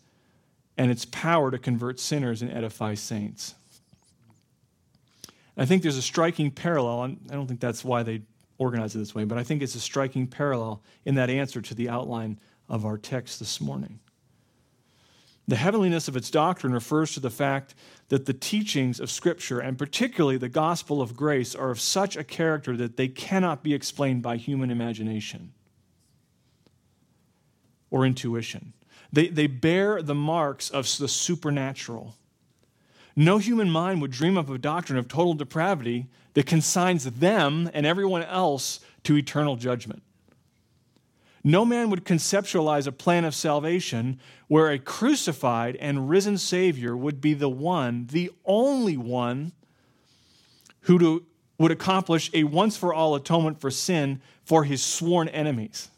and 0.77 0.91
its 0.91 1.05
power 1.05 1.51
to 1.51 1.57
convert 1.57 1.99
sinners 1.99 2.41
and 2.41 2.51
edify 2.51 2.93
saints. 2.93 3.55
I 5.57 5.65
think 5.65 5.81
there's 5.81 5.97
a 5.97 6.03
striking 6.03 6.51
parallel, 6.51 7.03
and 7.03 7.19
I 7.31 7.33
don't 7.33 7.47
think 7.47 7.59
that's 7.59 7.83
why 7.83 8.03
they 8.03 8.21
organize 8.59 8.95
it 8.95 8.99
this 8.99 9.15
way, 9.15 9.23
but 9.23 9.39
I 9.39 9.43
think 9.43 9.63
it's 9.63 9.75
a 9.75 9.79
striking 9.79 10.27
parallel 10.27 10.83
in 11.03 11.15
that 11.15 11.31
answer 11.31 11.61
to 11.61 11.73
the 11.73 11.89
outline 11.89 12.39
of 12.69 12.85
our 12.85 12.97
text 12.97 13.39
this 13.39 13.59
morning. 13.59 13.99
The 15.47 15.55
heavenliness 15.55 16.07
of 16.07 16.15
its 16.15 16.29
doctrine 16.29 16.73
refers 16.73 17.13
to 17.13 17.19
the 17.19 17.29
fact 17.29 17.73
that 18.09 18.25
the 18.25 18.33
teachings 18.33 18.99
of 18.99 19.09
Scripture, 19.09 19.59
and 19.59 19.77
particularly 19.77 20.37
the 20.37 20.49
gospel 20.49 21.01
of 21.01 21.15
grace, 21.15 21.55
are 21.55 21.71
of 21.71 21.79
such 21.79 22.17
a 22.17 22.23
character 22.23 22.75
that 22.77 22.97
they 22.97 23.07
cannot 23.07 23.63
be 23.63 23.73
explained 23.73 24.21
by 24.21 24.37
human 24.37 24.69
imagination 24.69 25.53
or 27.89 28.05
intuition. 28.05 28.73
They, 29.11 29.27
they 29.27 29.47
bear 29.47 30.01
the 30.01 30.15
marks 30.15 30.69
of 30.69 30.97
the 30.97 31.07
supernatural. 31.07 32.15
No 33.15 33.37
human 33.37 33.69
mind 33.69 34.01
would 34.01 34.11
dream 34.11 34.37
up 34.37 34.49
a 34.49 34.57
doctrine 34.57 34.99
of 34.99 35.07
total 35.07 35.33
depravity 35.33 36.07
that 36.33 36.45
consigns 36.45 37.03
them 37.05 37.69
and 37.73 37.85
everyone 37.85 38.23
else 38.23 38.79
to 39.03 39.17
eternal 39.17 39.55
judgment. 39.55 40.03
No 41.43 41.63
man 41.63 41.89
would 41.89 42.03
conceptualize 42.03 42.87
a 42.87 42.91
plan 42.91 43.23
of 43.23 43.33
salvation 43.33 44.19
where 44.47 44.69
a 44.69 44.77
crucified 44.77 45.77
and 45.77 46.09
risen 46.09 46.37
Savior 46.37 46.95
would 46.95 47.21
be 47.21 47.33
the 47.33 47.49
one, 47.49 48.07
the 48.07 48.31
only 48.45 48.97
one, 48.97 49.53
who 50.81 50.99
to, 50.99 51.25
would 51.57 51.71
accomplish 51.71 52.29
a 52.33 52.43
once 52.43 52.77
for 52.77 52.93
all 52.93 53.15
atonement 53.15 53.59
for 53.59 53.71
sin 53.71 54.21
for 54.43 54.63
his 54.63 54.83
sworn 54.83 55.27
enemies. 55.29 55.89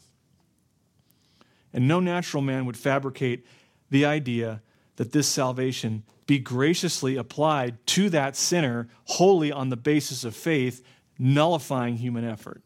And 1.72 1.86
no 1.86 2.00
natural 2.00 2.42
man 2.42 2.66
would 2.66 2.76
fabricate 2.76 3.46
the 3.90 4.04
idea 4.04 4.62
that 4.96 5.12
this 5.12 5.28
salvation 5.28 6.02
be 6.26 6.38
graciously 6.38 7.16
applied 7.16 7.84
to 7.86 8.10
that 8.10 8.36
sinner 8.36 8.88
wholly 9.04 9.50
on 9.50 9.68
the 9.68 9.76
basis 9.76 10.24
of 10.24 10.36
faith, 10.36 10.84
nullifying 11.18 11.96
human 11.96 12.24
effort. 12.24 12.62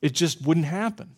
It 0.00 0.14
just 0.14 0.44
wouldn't 0.46 0.66
happen. 0.66 1.14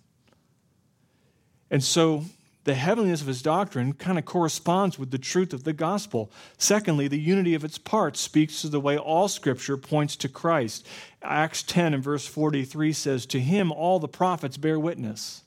And 1.70 1.82
so 1.84 2.24
the 2.64 2.74
heavenliness 2.74 3.22
of 3.22 3.26
his 3.26 3.43
doctrine 3.43 3.95
kind 3.95 4.18
of 4.18 4.24
corresponds 4.24 4.99
with 4.99 5.11
the 5.11 5.18
truth 5.18 5.53
of 5.53 5.64
the 5.64 5.72
gospel. 5.72 6.30
Secondly, 6.59 7.09
the 7.09 7.18
unity 7.18 7.55
of 7.55 7.64
its 7.64 7.78
parts 7.78 8.20
speaks 8.20 8.61
to 8.61 8.68
the 8.68 8.80
way 8.80 8.99
all 8.99 9.28
scripture 9.28 9.76
points 9.76 10.16
to 10.16 10.28
Christ. 10.28 10.86
Acts 11.22 11.62
10 11.62 11.95
and 11.95 12.03
verse 12.03 12.26
43 12.26 12.93
says, 12.93 13.24
To 13.26 13.41
him 13.41 13.72
all 13.72 13.99
the 13.99 14.09
prophets 14.09 14.57
bear 14.57 14.78
witness. 14.78 15.43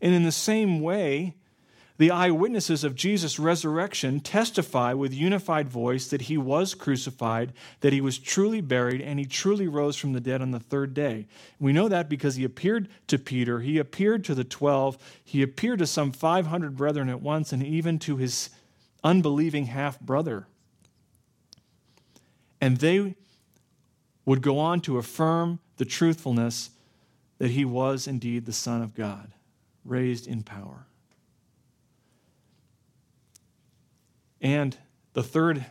And 0.00 0.14
in 0.14 0.24
the 0.24 0.32
same 0.32 0.80
way, 0.80 1.34
the 1.98 2.10
eyewitnesses 2.10 2.84
of 2.84 2.94
Jesus' 2.94 3.38
resurrection 3.38 4.20
testify 4.20 4.92
with 4.92 5.14
unified 5.14 5.68
voice 5.68 6.08
that 6.08 6.22
he 6.22 6.36
was 6.36 6.74
crucified, 6.74 7.54
that 7.80 7.94
he 7.94 8.02
was 8.02 8.18
truly 8.18 8.60
buried, 8.60 9.00
and 9.00 9.18
he 9.18 9.24
truly 9.24 9.66
rose 9.66 9.96
from 9.96 10.12
the 10.12 10.20
dead 10.20 10.42
on 10.42 10.50
the 10.50 10.60
third 10.60 10.92
day. 10.92 11.26
We 11.58 11.72
know 11.72 11.88
that 11.88 12.10
because 12.10 12.36
he 12.36 12.44
appeared 12.44 12.88
to 13.06 13.18
Peter, 13.18 13.60
he 13.60 13.78
appeared 13.78 14.24
to 14.24 14.34
the 14.34 14.44
twelve, 14.44 14.98
he 15.24 15.40
appeared 15.40 15.78
to 15.78 15.86
some 15.86 16.12
500 16.12 16.76
brethren 16.76 17.08
at 17.08 17.22
once, 17.22 17.52
and 17.52 17.62
even 17.62 17.98
to 18.00 18.18
his 18.18 18.50
unbelieving 19.02 19.66
half 19.66 19.98
brother. 19.98 20.46
And 22.60 22.76
they 22.78 23.14
would 24.26 24.42
go 24.42 24.58
on 24.58 24.80
to 24.82 24.98
affirm 24.98 25.60
the 25.78 25.84
truthfulness 25.86 26.70
that 27.38 27.52
he 27.52 27.64
was 27.64 28.06
indeed 28.06 28.44
the 28.44 28.52
Son 28.52 28.82
of 28.82 28.94
God, 28.94 29.32
raised 29.86 30.26
in 30.26 30.42
power. 30.42 30.86
And 34.40 34.76
the 35.12 35.22
third 35.22 35.66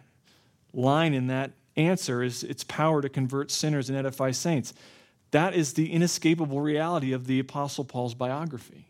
line 0.73 1.13
in 1.13 1.27
that 1.27 1.51
answer 1.75 2.23
is 2.23 2.43
its 2.43 2.63
power 2.63 3.01
to 3.01 3.09
convert 3.09 3.51
sinners 3.51 3.89
and 3.89 3.97
edify 3.97 4.31
saints. 4.31 4.73
That 5.31 5.53
is 5.53 5.73
the 5.73 5.91
inescapable 5.91 6.61
reality 6.61 7.11
of 7.11 7.27
the 7.27 7.39
Apostle 7.39 7.85
Paul's 7.85 8.13
biography. 8.13 8.89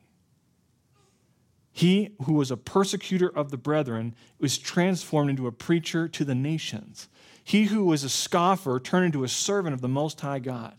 He 1.72 2.16
who 2.24 2.34
was 2.34 2.52
a 2.52 2.58
persecutor 2.58 3.28
of 3.28 3.52
the 3.52 3.58
brethren 3.58 4.16
was 4.40 4.58
transformed 4.58 5.30
into 5.30 5.48
a 5.48 5.52
preacher 5.52 6.08
to 6.08 6.24
the 6.24 6.36
nations. 6.36 7.10
He 7.44 7.66
who 7.66 7.84
was 7.84 8.04
a 8.04 8.10
scoffer 8.10 8.80
turned 8.80 9.08
into 9.08 9.24
a 9.24 9.28
servant 9.28 9.74
of 9.74 9.82
the 9.82 9.90
Most 9.90 10.22
High 10.22 10.40
God. 10.40 10.76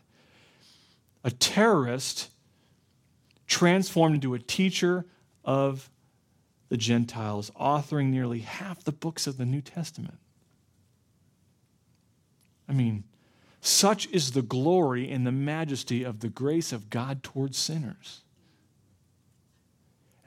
A 1.23 1.31
terrorist 1.31 2.31
transformed 3.47 4.17
into 4.17 4.35
a 4.35 4.39
teacher 4.39 5.07
of 5.45 5.91
the 6.69 6.77
Gentiles, 6.77 7.51
authoring 7.61 8.07
nearly 8.07 8.41
half 8.41 8.83
the 8.83 8.93
books 8.93 9.27
of 9.27 9.37
the 9.37 9.47
New 9.47 9.61
Testament. 9.61 10.19
I 12.69 12.73
mean, 12.73 13.05
such 13.61 14.09
is 14.11 14.33
the 14.33 14.43
glory 14.43 15.11
and 15.11 15.27
the 15.27 15.33
majesty 15.33 16.03
of 16.03 16.21
the 16.21 16.29
grace 16.29 16.73
of 16.73 16.91
God 16.91 17.23
towards 17.23 17.57
sinners. 17.57 18.23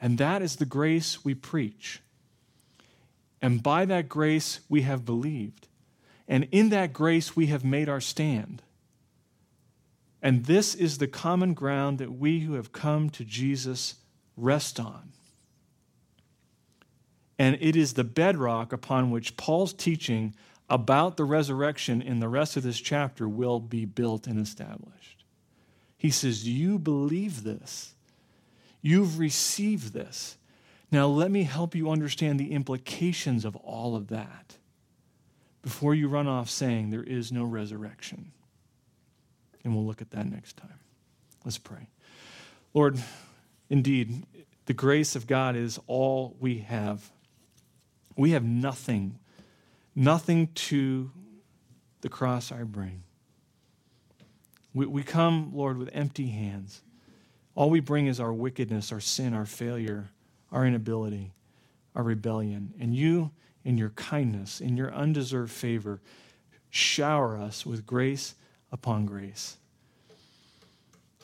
And 0.00 0.16
that 0.18 0.40
is 0.40 0.56
the 0.56 0.64
grace 0.64 1.24
we 1.24 1.34
preach. 1.34 2.00
And 3.42 3.62
by 3.62 3.84
that 3.84 4.08
grace 4.08 4.60
we 4.68 4.82
have 4.82 5.04
believed. 5.04 5.68
And 6.26 6.48
in 6.50 6.70
that 6.70 6.92
grace 6.92 7.36
we 7.36 7.46
have 7.46 7.64
made 7.64 7.88
our 7.88 8.00
stand. 8.00 8.62
And 10.22 10.44
this 10.44 10.74
is 10.74 10.98
the 10.98 11.06
common 11.06 11.54
ground 11.54 11.98
that 11.98 12.12
we 12.12 12.40
who 12.40 12.54
have 12.54 12.72
come 12.72 13.08
to 13.10 13.24
Jesus 13.24 13.94
rest 14.36 14.78
on. 14.78 15.12
And 17.38 17.56
it 17.60 17.74
is 17.74 17.94
the 17.94 18.04
bedrock 18.04 18.72
upon 18.72 19.10
which 19.10 19.36
Paul's 19.36 19.72
teaching 19.72 20.34
about 20.68 21.16
the 21.16 21.24
resurrection 21.24 22.02
in 22.02 22.20
the 22.20 22.28
rest 22.28 22.56
of 22.56 22.62
this 22.62 22.80
chapter 22.80 23.28
will 23.28 23.60
be 23.60 23.86
built 23.86 24.26
and 24.26 24.38
established. 24.38 25.24
He 25.96 26.10
says, 26.10 26.46
You 26.46 26.78
believe 26.78 27.42
this, 27.42 27.94
you've 28.82 29.18
received 29.18 29.92
this. 29.92 30.36
Now, 30.92 31.06
let 31.06 31.30
me 31.30 31.44
help 31.44 31.74
you 31.74 31.90
understand 31.90 32.38
the 32.38 32.52
implications 32.52 33.44
of 33.44 33.54
all 33.56 33.94
of 33.94 34.08
that 34.08 34.56
before 35.62 35.94
you 35.94 36.08
run 36.08 36.26
off 36.26 36.50
saying 36.50 36.90
there 36.90 37.02
is 37.02 37.30
no 37.30 37.44
resurrection. 37.44 38.32
And 39.64 39.74
we'll 39.74 39.86
look 39.86 40.00
at 40.00 40.10
that 40.12 40.26
next 40.26 40.56
time. 40.56 40.78
Let's 41.44 41.58
pray. 41.58 41.88
Lord, 42.74 42.98
indeed, 43.68 44.24
the 44.66 44.74
grace 44.74 45.16
of 45.16 45.26
God 45.26 45.56
is 45.56 45.78
all 45.86 46.36
we 46.38 46.58
have. 46.58 47.10
We 48.16 48.30
have 48.32 48.44
nothing, 48.44 49.18
nothing 49.94 50.48
to 50.48 51.10
the 52.00 52.08
cross 52.08 52.52
I 52.52 52.62
bring. 52.62 53.02
We, 54.72 54.86
we 54.86 55.02
come, 55.02 55.50
Lord, 55.54 55.78
with 55.78 55.90
empty 55.92 56.28
hands. 56.28 56.82
All 57.54 57.70
we 57.70 57.80
bring 57.80 58.06
is 58.06 58.20
our 58.20 58.32
wickedness, 58.32 58.92
our 58.92 59.00
sin, 59.00 59.34
our 59.34 59.46
failure, 59.46 60.10
our 60.52 60.64
inability, 60.64 61.32
our 61.94 62.02
rebellion. 62.02 62.74
And 62.78 62.94
you, 62.94 63.32
in 63.64 63.76
your 63.76 63.90
kindness, 63.90 64.60
in 64.60 64.76
your 64.76 64.92
undeserved 64.92 65.50
favor, 65.50 66.00
shower 66.70 67.36
us 67.36 67.66
with 67.66 67.84
grace 67.84 68.34
upon 68.72 69.06
grace. 69.06 69.56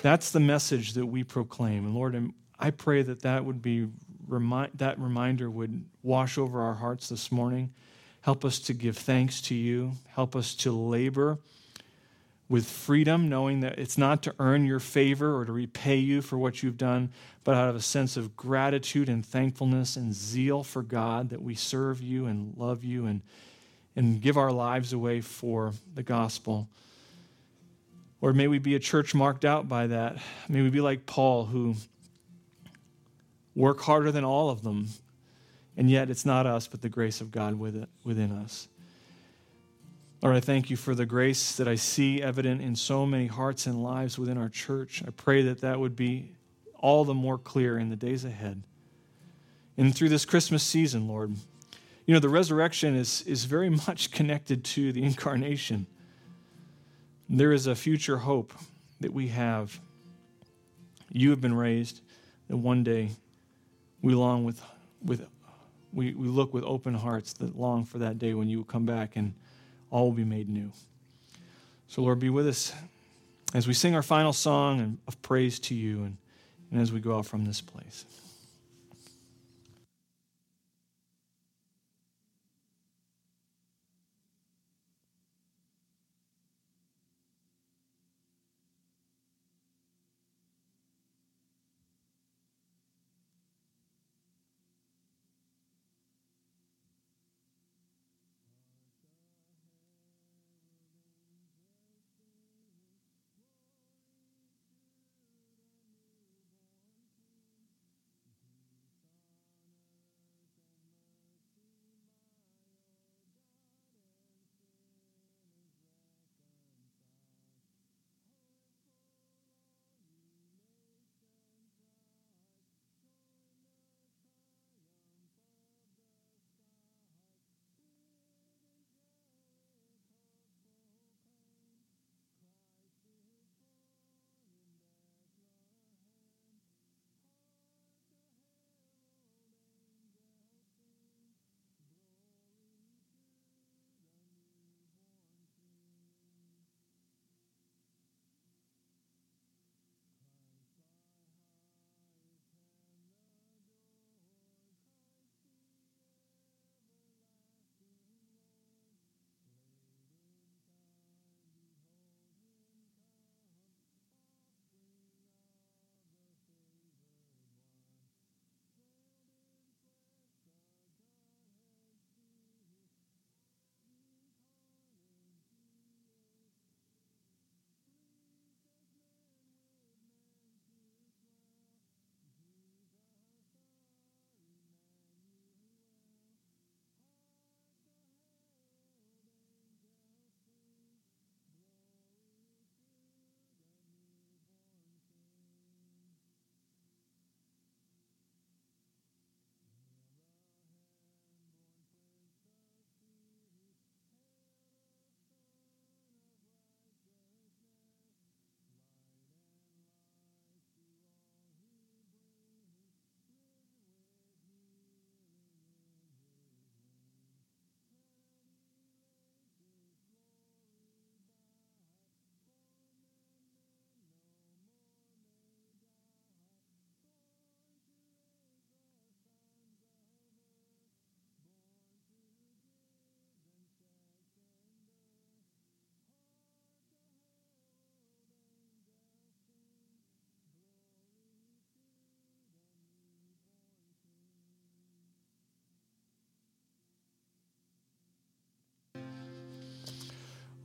That's 0.03 0.30
the 0.30 0.40
message 0.40 0.92
that 0.92 1.07
we 1.07 1.24
proclaim. 1.24 1.84
And 1.84 1.94
Lord, 1.94 2.32
I 2.59 2.70
pray 2.70 3.03
that 3.03 3.22
that 3.22 3.44
would 3.44 3.62
be 3.62 3.88
that 4.28 4.94
reminder 4.99 5.49
would 5.49 5.84
wash 6.03 6.36
over 6.36 6.61
our 6.61 6.74
hearts 6.74 7.09
this 7.09 7.30
morning. 7.30 7.72
Help 8.22 8.44
us 8.44 8.59
to 8.59 8.74
give 8.74 8.99
thanks 8.99 9.40
to 9.42 9.55
you. 9.55 9.92
Help 10.09 10.34
us 10.34 10.55
to 10.57 10.72
labor 10.72 11.38
with 12.49 12.66
freedom, 12.66 13.28
knowing 13.28 13.61
that 13.61 13.78
it's 13.78 13.99
not 13.99 14.22
to 14.22 14.34
earn 14.38 14.64
your 14.64 14.78
favor 14.78 15.36
or 15.36 15.44
to 15.44 15.53
repay 15.53 15.97
you 15.97 16.22
for 16.22 16.38
what 16.38 16.62
you've 16.62 16.76
done, 16.76 17.11
but 17.44 17.55
out 17.55 17.68
of 17.68 17.76
a 17.76 17.80
sense 17.80 18.16
of 18.16 18.36
gratitude 18.36 19.09
and 19.09 19.26
thankfulness 19.26 19.97
and 19.97 20.14
zeal 20.14 20.62
for 20.62 20.82
God 20.82 21.30
that 21.30 21.42
we 21.42 21.55
serve 21.55 22.01
you 22.01 22.26
and 22.26 22.57
love 22.57 22.84
you 22.84 23.07
and, 23.07 23.22
and 23.97 24.20
give 24.20 24.36
our 24.36 24.53
lives 24.53 24.92
away 24.92 25.20
for 25.20 25.72
the 25.94 26.03
gospel. 26.03 26.68
Or 28.20 28.32
may 28.32 28.48
we 28.48 28.58
be 28.58 28.74
a 28.74 28.78
church 28.78 29.14
marked 29.14 29.44
out 29.44 29.68
by 29.68 29.88
that. 29.88 30.16
May 30.48 30.62
we 30.62 30.70
be 30.70 30.80
like 30.80 31.06
Paul, 31.06 31.44
who 31.44 31.74
work 33.54 33.80
harder 33.80 34.10
than 34.10 34.24
all 34.24 34.50
of 34.50 34.62
them. 34.62 34.88
And 35.76 35.90
yet 35.90 36.10
it's 36.10 36.24
not 36.24 36.46
us, 36.46 36.66
but 36.66 36.80
the 36.80 36.88
grace 36.88 37.20
of 37.20 37.30
God 37.30 37.58
within 37.58 38.32
us. 38.32 38.68
Lord, 40.22 40.34
I 40.34 40.40
thank 40.40 40.70
you 40.70 40.76
for 40.76 40.94
the 40.94 41.04
grace 41.04 41.56
that 41.56 41.68
I 41.68 41.74
see 41.74 42.22
evident 42.22 42.62
in 42.62 42.74
so 42.74 43.04
many 43.04 43.26
hearts 43.26 43.66
and 43.66 43.82
lives 43.82 44.18
within 44.18 44.38
our 44.38 44.48
church. 44.48 45.02
I 45.06 45.10
pray 45.10 45.42
that 45.42 45.60
that 45.60 45.78
would 45.78 45.94
be 45.94 46.32
all 46.78 47.04
the 47.04 47.14
more 47.14 47.36
clear 47.36 47.78
in 47.78 47.90
the 47.90 47.96
days 47.96 48.24
ahead. 48.24 48.62
And 49.76 49.94
through 49.94 50.08
this 50.08 50.24
Christmas 50.24 50.62
season, 50.62 51.06
Lord, 51.06 51.36
you 52.06 52.14
know, 52.14 52.20
the 52.20 52.30
resurrection 52.30 52.96
is, 52.96 53.22
is 53.22 53.44
very 53.44 53.68
much 53.86 54.10
connected 54.10 54.64
to 54.64 54.92
the 54.92 55.02
incarnation. 55.02 55.86
There 57.28 57.52
is 57.52 57.66
a 57.66 57.74
future 57.74 58.18
hope 58.18 58.52
that 59.00 59.12
we 59.12 59.28
have. 59.28 59.80
You 61.10 61.30
have 61.30 61.40
been 61.40 61.54
raised, 61.54 62.00
and 62.48 62.62
one 62.62 62.84
day 62.84 63.10
we 64.02 64.14
long 64.14 64.44
with, 64.44 64.62
with 65.04 65.26
we, 65.92 66.12
we 66.12 66.28
look 66.28 66.52
with 66.52 66.62
open 66.64 66.94
hearts 66.94 67.32
that 67.34 67.58
long 67.58 67.84
for 67.84 67.98
that 67.98 68.18
day 68.18 68.34
when 68.34 68.48
you 68.48 68.58
will 68.58 68.64
come 68.64 68.86
back 68.86 69.16
and 69.16 69.34
all 69.90 70.06
will 70.06 70.16
be 70.16 70.24
made 70.24 70.48
new. 70.48 70.70
So, 71.88 72.02
Lord, 72.02 72.18
be 72.18 72.30
with 72.30 72.46
us 72.46 72.72
as 73.54 73.66
we 73.66 73.74
sing 73.74 73.94
our 73.94 74.02
final 74.02 74.32
song 74.32 74.98
of 75.08 75.20
praise 75.22 75.58
to 75.60 75.74
you 75.74 76.02
and, 76.02 76.16
and 76.70 76.80
as 76.80 76.92
we 76.92 77.00
go 77.00 77.16
out 77.16 77.26
from 77.26 77.44
this 77.44 77.60
place. 77.60 78.04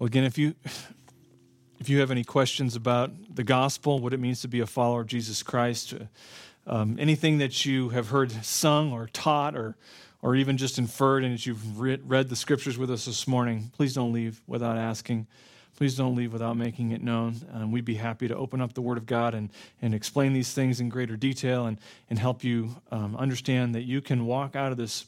Well, 0.01 0.07
again, 0.07 0.23
if 0.23 0.35
you 0.35 0.55
if 1.79 1.87
you 1.87 1.99
have 1.99 2.09
any 2.09 2.23
questions 2.23 2.75
about 2.75 3.11
the 3.35 3.43
gospel, 3.43 3.99
what 3.99 4.13
it 4.13 4.19
means 4.19 4.41
to 4.41 4.47
be 4.47 4.59
a 4.59 4.65
follower 4.65 5.01
of 5.01 5.05
Jesus 5.05 5.43
Christ, 5.43 5.93
um, 6.65 6.97
anything 6.99 7.37
that 7.37 7.67
you 7.67 7.89
have 7.89 8.07
heard 8.07 8.31
sung 8.43 8.91
or 8.93 9.09
taught 9.13 9.55
or 9.55 9.75
or 10.23 10.35
even 10.35 10.57
just 10.57 10.79
inferred 10.79 11.23
and 11.23 11.35
as 11.35 11.45
you've 11.45 11.79
read, 11.79 12.01
read 12.09 12.29
the 12.29 12.35
scriptures 12.35 12.79
with 12.79 12.89
us 12.89 13.05
this 13.05 13.27
morning, 13.27 13.69
please 13.73 13.93
don't 13.93 14.11
leave 14.11 14.41
without 14.47 14.75
asking. 14.75 15.27
Please 15.75 15.95
don't 15.95 16.15
leave 16.15 16.33
without 16.33 16.57
making 16.57 16.89
it 16.89 17.03
known. 17.03 17.35
Um, 17.53 17.71
we'd 17.71 17.85
be 17.85 17.93
happy 17.93 18.27
to 18.27 18.35
open 18.35 18.59
up 18.59 18.73
the 18.73 18.81
Word 18.81 18.97
of 18.97 19.05
God 19.05 19.35
and, 19.35 19.51
and 19.83 19.93
explain 19.93 20.33
these 20.33 20.51
things 20.51 20.79
in 20.79 20.89
greater 20.89 21.15
detail 21.15 21.67
and, 21.67 21.77
and 22.09 22.17
help 22.17 22.43
you 22.43 22.75
um, 22.89 23.15
understand 23.17 23.75
that 23.75 23.83
you 23.83 24.01
can 24.01 24.25
walk 24.25 24.55
out 24.55 24.71
of 24.71 24.79
this, 24.79 25.05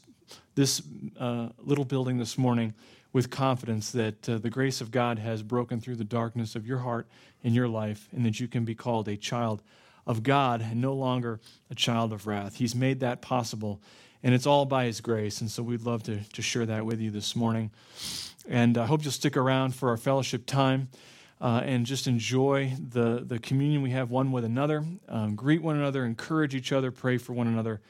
this 0.54 0.82
uh, 1.18 1.48
little 1.58 1.84
building 1.84 2.18
this 2.18 2.38
morning 2.38 2.74
with 3.14 3.30
confidence 3.30 3.92
that 3.92 4.28
uh, 4.28 4.36
the 4.38 4.50
grace 4.50 4.80
of 4.80 4.90
God 4.90 5.20
has 5.20 5.42
broken 5.42 5.80
through 5.80 5.94
the 5.94 6.04
darkness 6.04 6.56
of 6.56 6.66
your 6.66 6.78
heart 6.78 7.06
and 7.44 7.54
your 7.54 7.68
life, 7.68 8.08
and 8.12 8.26
that 8.26 8.40
you 8.40 8.48
can 8.48 8.64
be 8.64 8.74
called 8.74 9.08
a 9.08 9.16
child 9.16 9.62
of 10.04 10.24
God 10.24 10.60
and 10.60 10.80
no 10.82 10.92
longer 10.92 11.40
a 11.70 11.74
child 11.76 12.12
of 12.12 12.26
wrath. 12.26 12.56
He's 12.56 12.74
made 12.74 13.00
that 13.00 13.22
possible, 13.22 13.80
and 14.22 14.34
it's 14.34 14.46
all 14.46 14.66
by 14.66 14.86
His 14.86 15.00
grace. 15.00 15.40
And 15.40 15.50
so 15.50 15.62
we'd 15.62 15.82
love 15.82 16.02
to, 16.02 16.18
to 16.32 16.42
share 16.42 16.66
that 16.66 16.84
with 16.84 17.00
you 17.00 17.12
this 17.12 17.36
morning. 17.36 17.70
And 18.48 18.76
I 18.76 18.84
hope 18.84 19.04
you'll 19.04 19.12
stick 19.12 19.36
around 19.36 19.76
for 19.76 19.90
our 19.90 19.96
fellowship 19.96 20.44
time. 20.44 20.88
Uh, 21.40 21.60
and 21.64 21.84
just 21.84 22.06
enjoy 22.06 22.72
the, 22.78 23.22
the 23.26 23.38
communion 23.38 23.82
we 23.82 23.90
have 23.90 24.10
one 24.10 24.32
with 24.32 24.44
another. 24.44 24.84
Um, 25.08 25.34
greet 25.34 25.60
one 25.60 25.76
another, 25.76 26.04
encourage 26.04 26.54
each 26.54 26.72
other, 26.72 26.90
pray 26.90 27.18
for 27.18 27.32
one 27.34 27.48
another. 27.48 27.80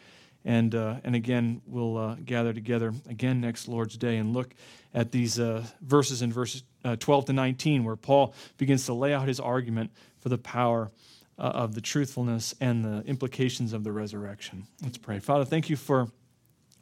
And, 0.45 0.75
uh, 0.75 0.97
and 1.05 1.15
again, 1.15 1.63
we'll 1.67 1.97
uh, 1.97 2.17
gather 2.25 2.53
together 2.53 2.93
again 3.09 3.41
next 3.41 3.67
Lord's 3.67 3.97
Day 3.97 4.19
and 4.19 4.35
look 4.35 4.55
at 4.93 5.11
these 5.11 5.41
uh, 5.41 5.65
verses 5.81 6.23
in 6.23 6.33
verses 6.33 6.63
uh, 6.85 6.97
12 6.97 7.27
to 7.27 7.33
19, 7.33 7.85
where 7.85 7.97
Paul 7.97 8.35
begins 8.59 8.85
to 8.87 8.95
lay 8.95 9.15
out 9.15 9.27
his 9.27 9.41
argument 9.41 9.91
for 10.21 10.29
the 10.29 10.39
power 10.39 10.91
uh, 11.39 11.43
of 11.43 11.75
the 11.75 11.81
truthfulness 11.81 12.55
and 12.61 12.85
the 12.85 13.03
implications 13.07 13.73
of 13.73 13.85
the 13.85 13.93
resurrection. 13.93 14.67
Let's 14.83 14.99
pray. 14.99 15.19
Father, 15.19 15.45
thank 15.45 15.71
you 15.71 15.77
for 15.77 16.09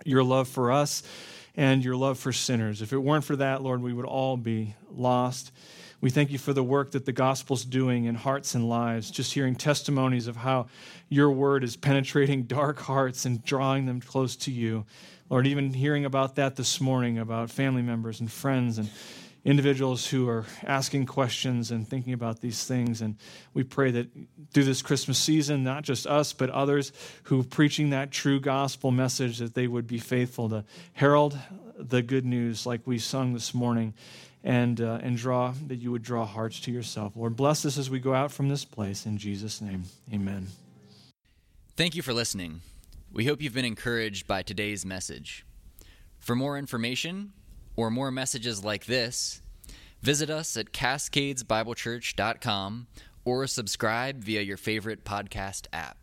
your 0.05 0.25
love 0.25 0.49
for 0.49 0.73
us 0.73 1.03
and 1.57 1.85
your 1.85 1.97
love 1.97 2.19
for 2.19 2.33
sinners. 2.33 2.83
If 2.83 2.93
it 2.93 2.99
weren't 2.99 3.25
for 3.25 3.37
that, 3.37 3.63
Lord, 3.63 3.83
we 3.83 3.93
would 3.93 4.05
all 4.05 4.37
be 4.37 4.75
lost. 4.91 5.53
We 6.03 6.11
thank 6.11 6.33
you 6.33 6.39
for 6.39 6.53
the 6.53 6.65
work 6.65 6.91
that 6.91 7.07
the 7.07 7.13
gospel's 7.13 7.65
doing 7.65 8.07
in 8.07 8.17
hearts 8.17 8.57
and 8.57 8.69
lives, 8.69 9.09
just 9.09 9.35
hearing 9.35 9.55
testimonies 9.55 10.27
of 10.27 10.35
how 10.35 10.67
your 11.09 11.31
word 11.31 11.63
is 11.63 11.77
penetrating 11.77 12.43
dark 12.49 12.81
hearts 12.81 13.25
and 13.25 13.43
drawing 13.45 13.87
them 13.87 14.01
close 14.01 14.35
to 14.39 14.51
you. 14.51 14.85
Lord, 15.31 15.47
even 15.47 15.73
hearing 15.73 16.05
about 16.05 16.35
that 16.35 16.57
this 16.57 16.81
morning, 16.81 17.19
about 17.19 17.53
family 17.53 17.83
members 17.83 18.19
and 18.19 18.31
friends 18.31 18.79
and 18.79 18.91
individuals 19.45 20.05
who 20.09 20.29
are 20.29 20.45
asking 20.65 21.07
questions 21.07 21.71
and 21.71 21.87
thinking 21.87 22.15
about 22.15 22.41
these 22.41 22.65
things. 22.65 23.01
And 23.01 23.17
we 23.55 23.63
pray 23.63 23.93
that 23.93 24.09
through 24.53 24.65
this 24.65 24.83
Christmas 24.83 25.19
season, 25.19 25.63
not 25.63 25.85
just 25.85 26.09
us, 26.09 26.33
but 26.33 26.51
others 26.51 26.91
who 27.25 27.41
are 27.41 27.45
preaching 27.45 27.91
that 27.91 28.11
true 28.11 28.41
gospel 28.41 28.91
message, 28.91 29.39
that 29.39 29.55
they 29.55 29.69
would 29.69 29.87
be 29.87 29.99
faithful 29.99 30.49
to 30.49 30.65
herald 30.95 31.39
the 31.79 32.03
good 32.03 32.25
news 32.25 32.67
like 32.67 32.81
we 32.87 32.99
sung 32.99 33.35
this 33.35 33.55
morning 33.55 33.95
and, 34.45 34.81
uh, 34.81 34.99
and 35.03 35.17
draw, 35.17 35.53
that 35.67 35.77
you 35.77 35.93
would 35.93 36.03
draw 36.03 36.25
hearts 36.25 36.59
to 36.61 36.73
yourself. 36.73 37.17
Lord, 37.17 37.37
bless 37.37 37.65
us 37.65 37.79
as 37.79 37.89
we 37.89 38.01
go 38.01 38.13
out 38.15 38.33
from 38.33 38.49
this 38.49 38.65
place. 38.65 39.07
In 39.07 39.17
Jesus' 39.19 39.61
name, 39.61 39.85
amen. 40.13 40.49
Thank 41.77 41.95
you 41.95 42.03
for 42.03 42.13
listening. 42.13 42.63
We 43.13 43.27
hope 43.27 43.41
you've 43.43 43.55
been 43.55 43.65
encouraged 43.65 44.27
by 44.27 44.43
today's 44.43 44.85
message. 44.85 45.47
For 46.19 46.35
more 46.35 46.59
information, 46.59 47.33
or 47.77 47.91
more 47.91 48.11
messages 48.11 48.65
like 48.65 48.87
this, 48.87 49.43
visit 50.03 50.31
us 50.31 50.57
at 50.57 50.73
cascadesbiblechurch.com 50.73 52.87
or 53.25 53.47
subscribe 53.47 54.25
via 54.25 54.41
your 54.43 54.57
favorite 54.57 55.05
podcast 55.05 55.69
app. 55.73 56.02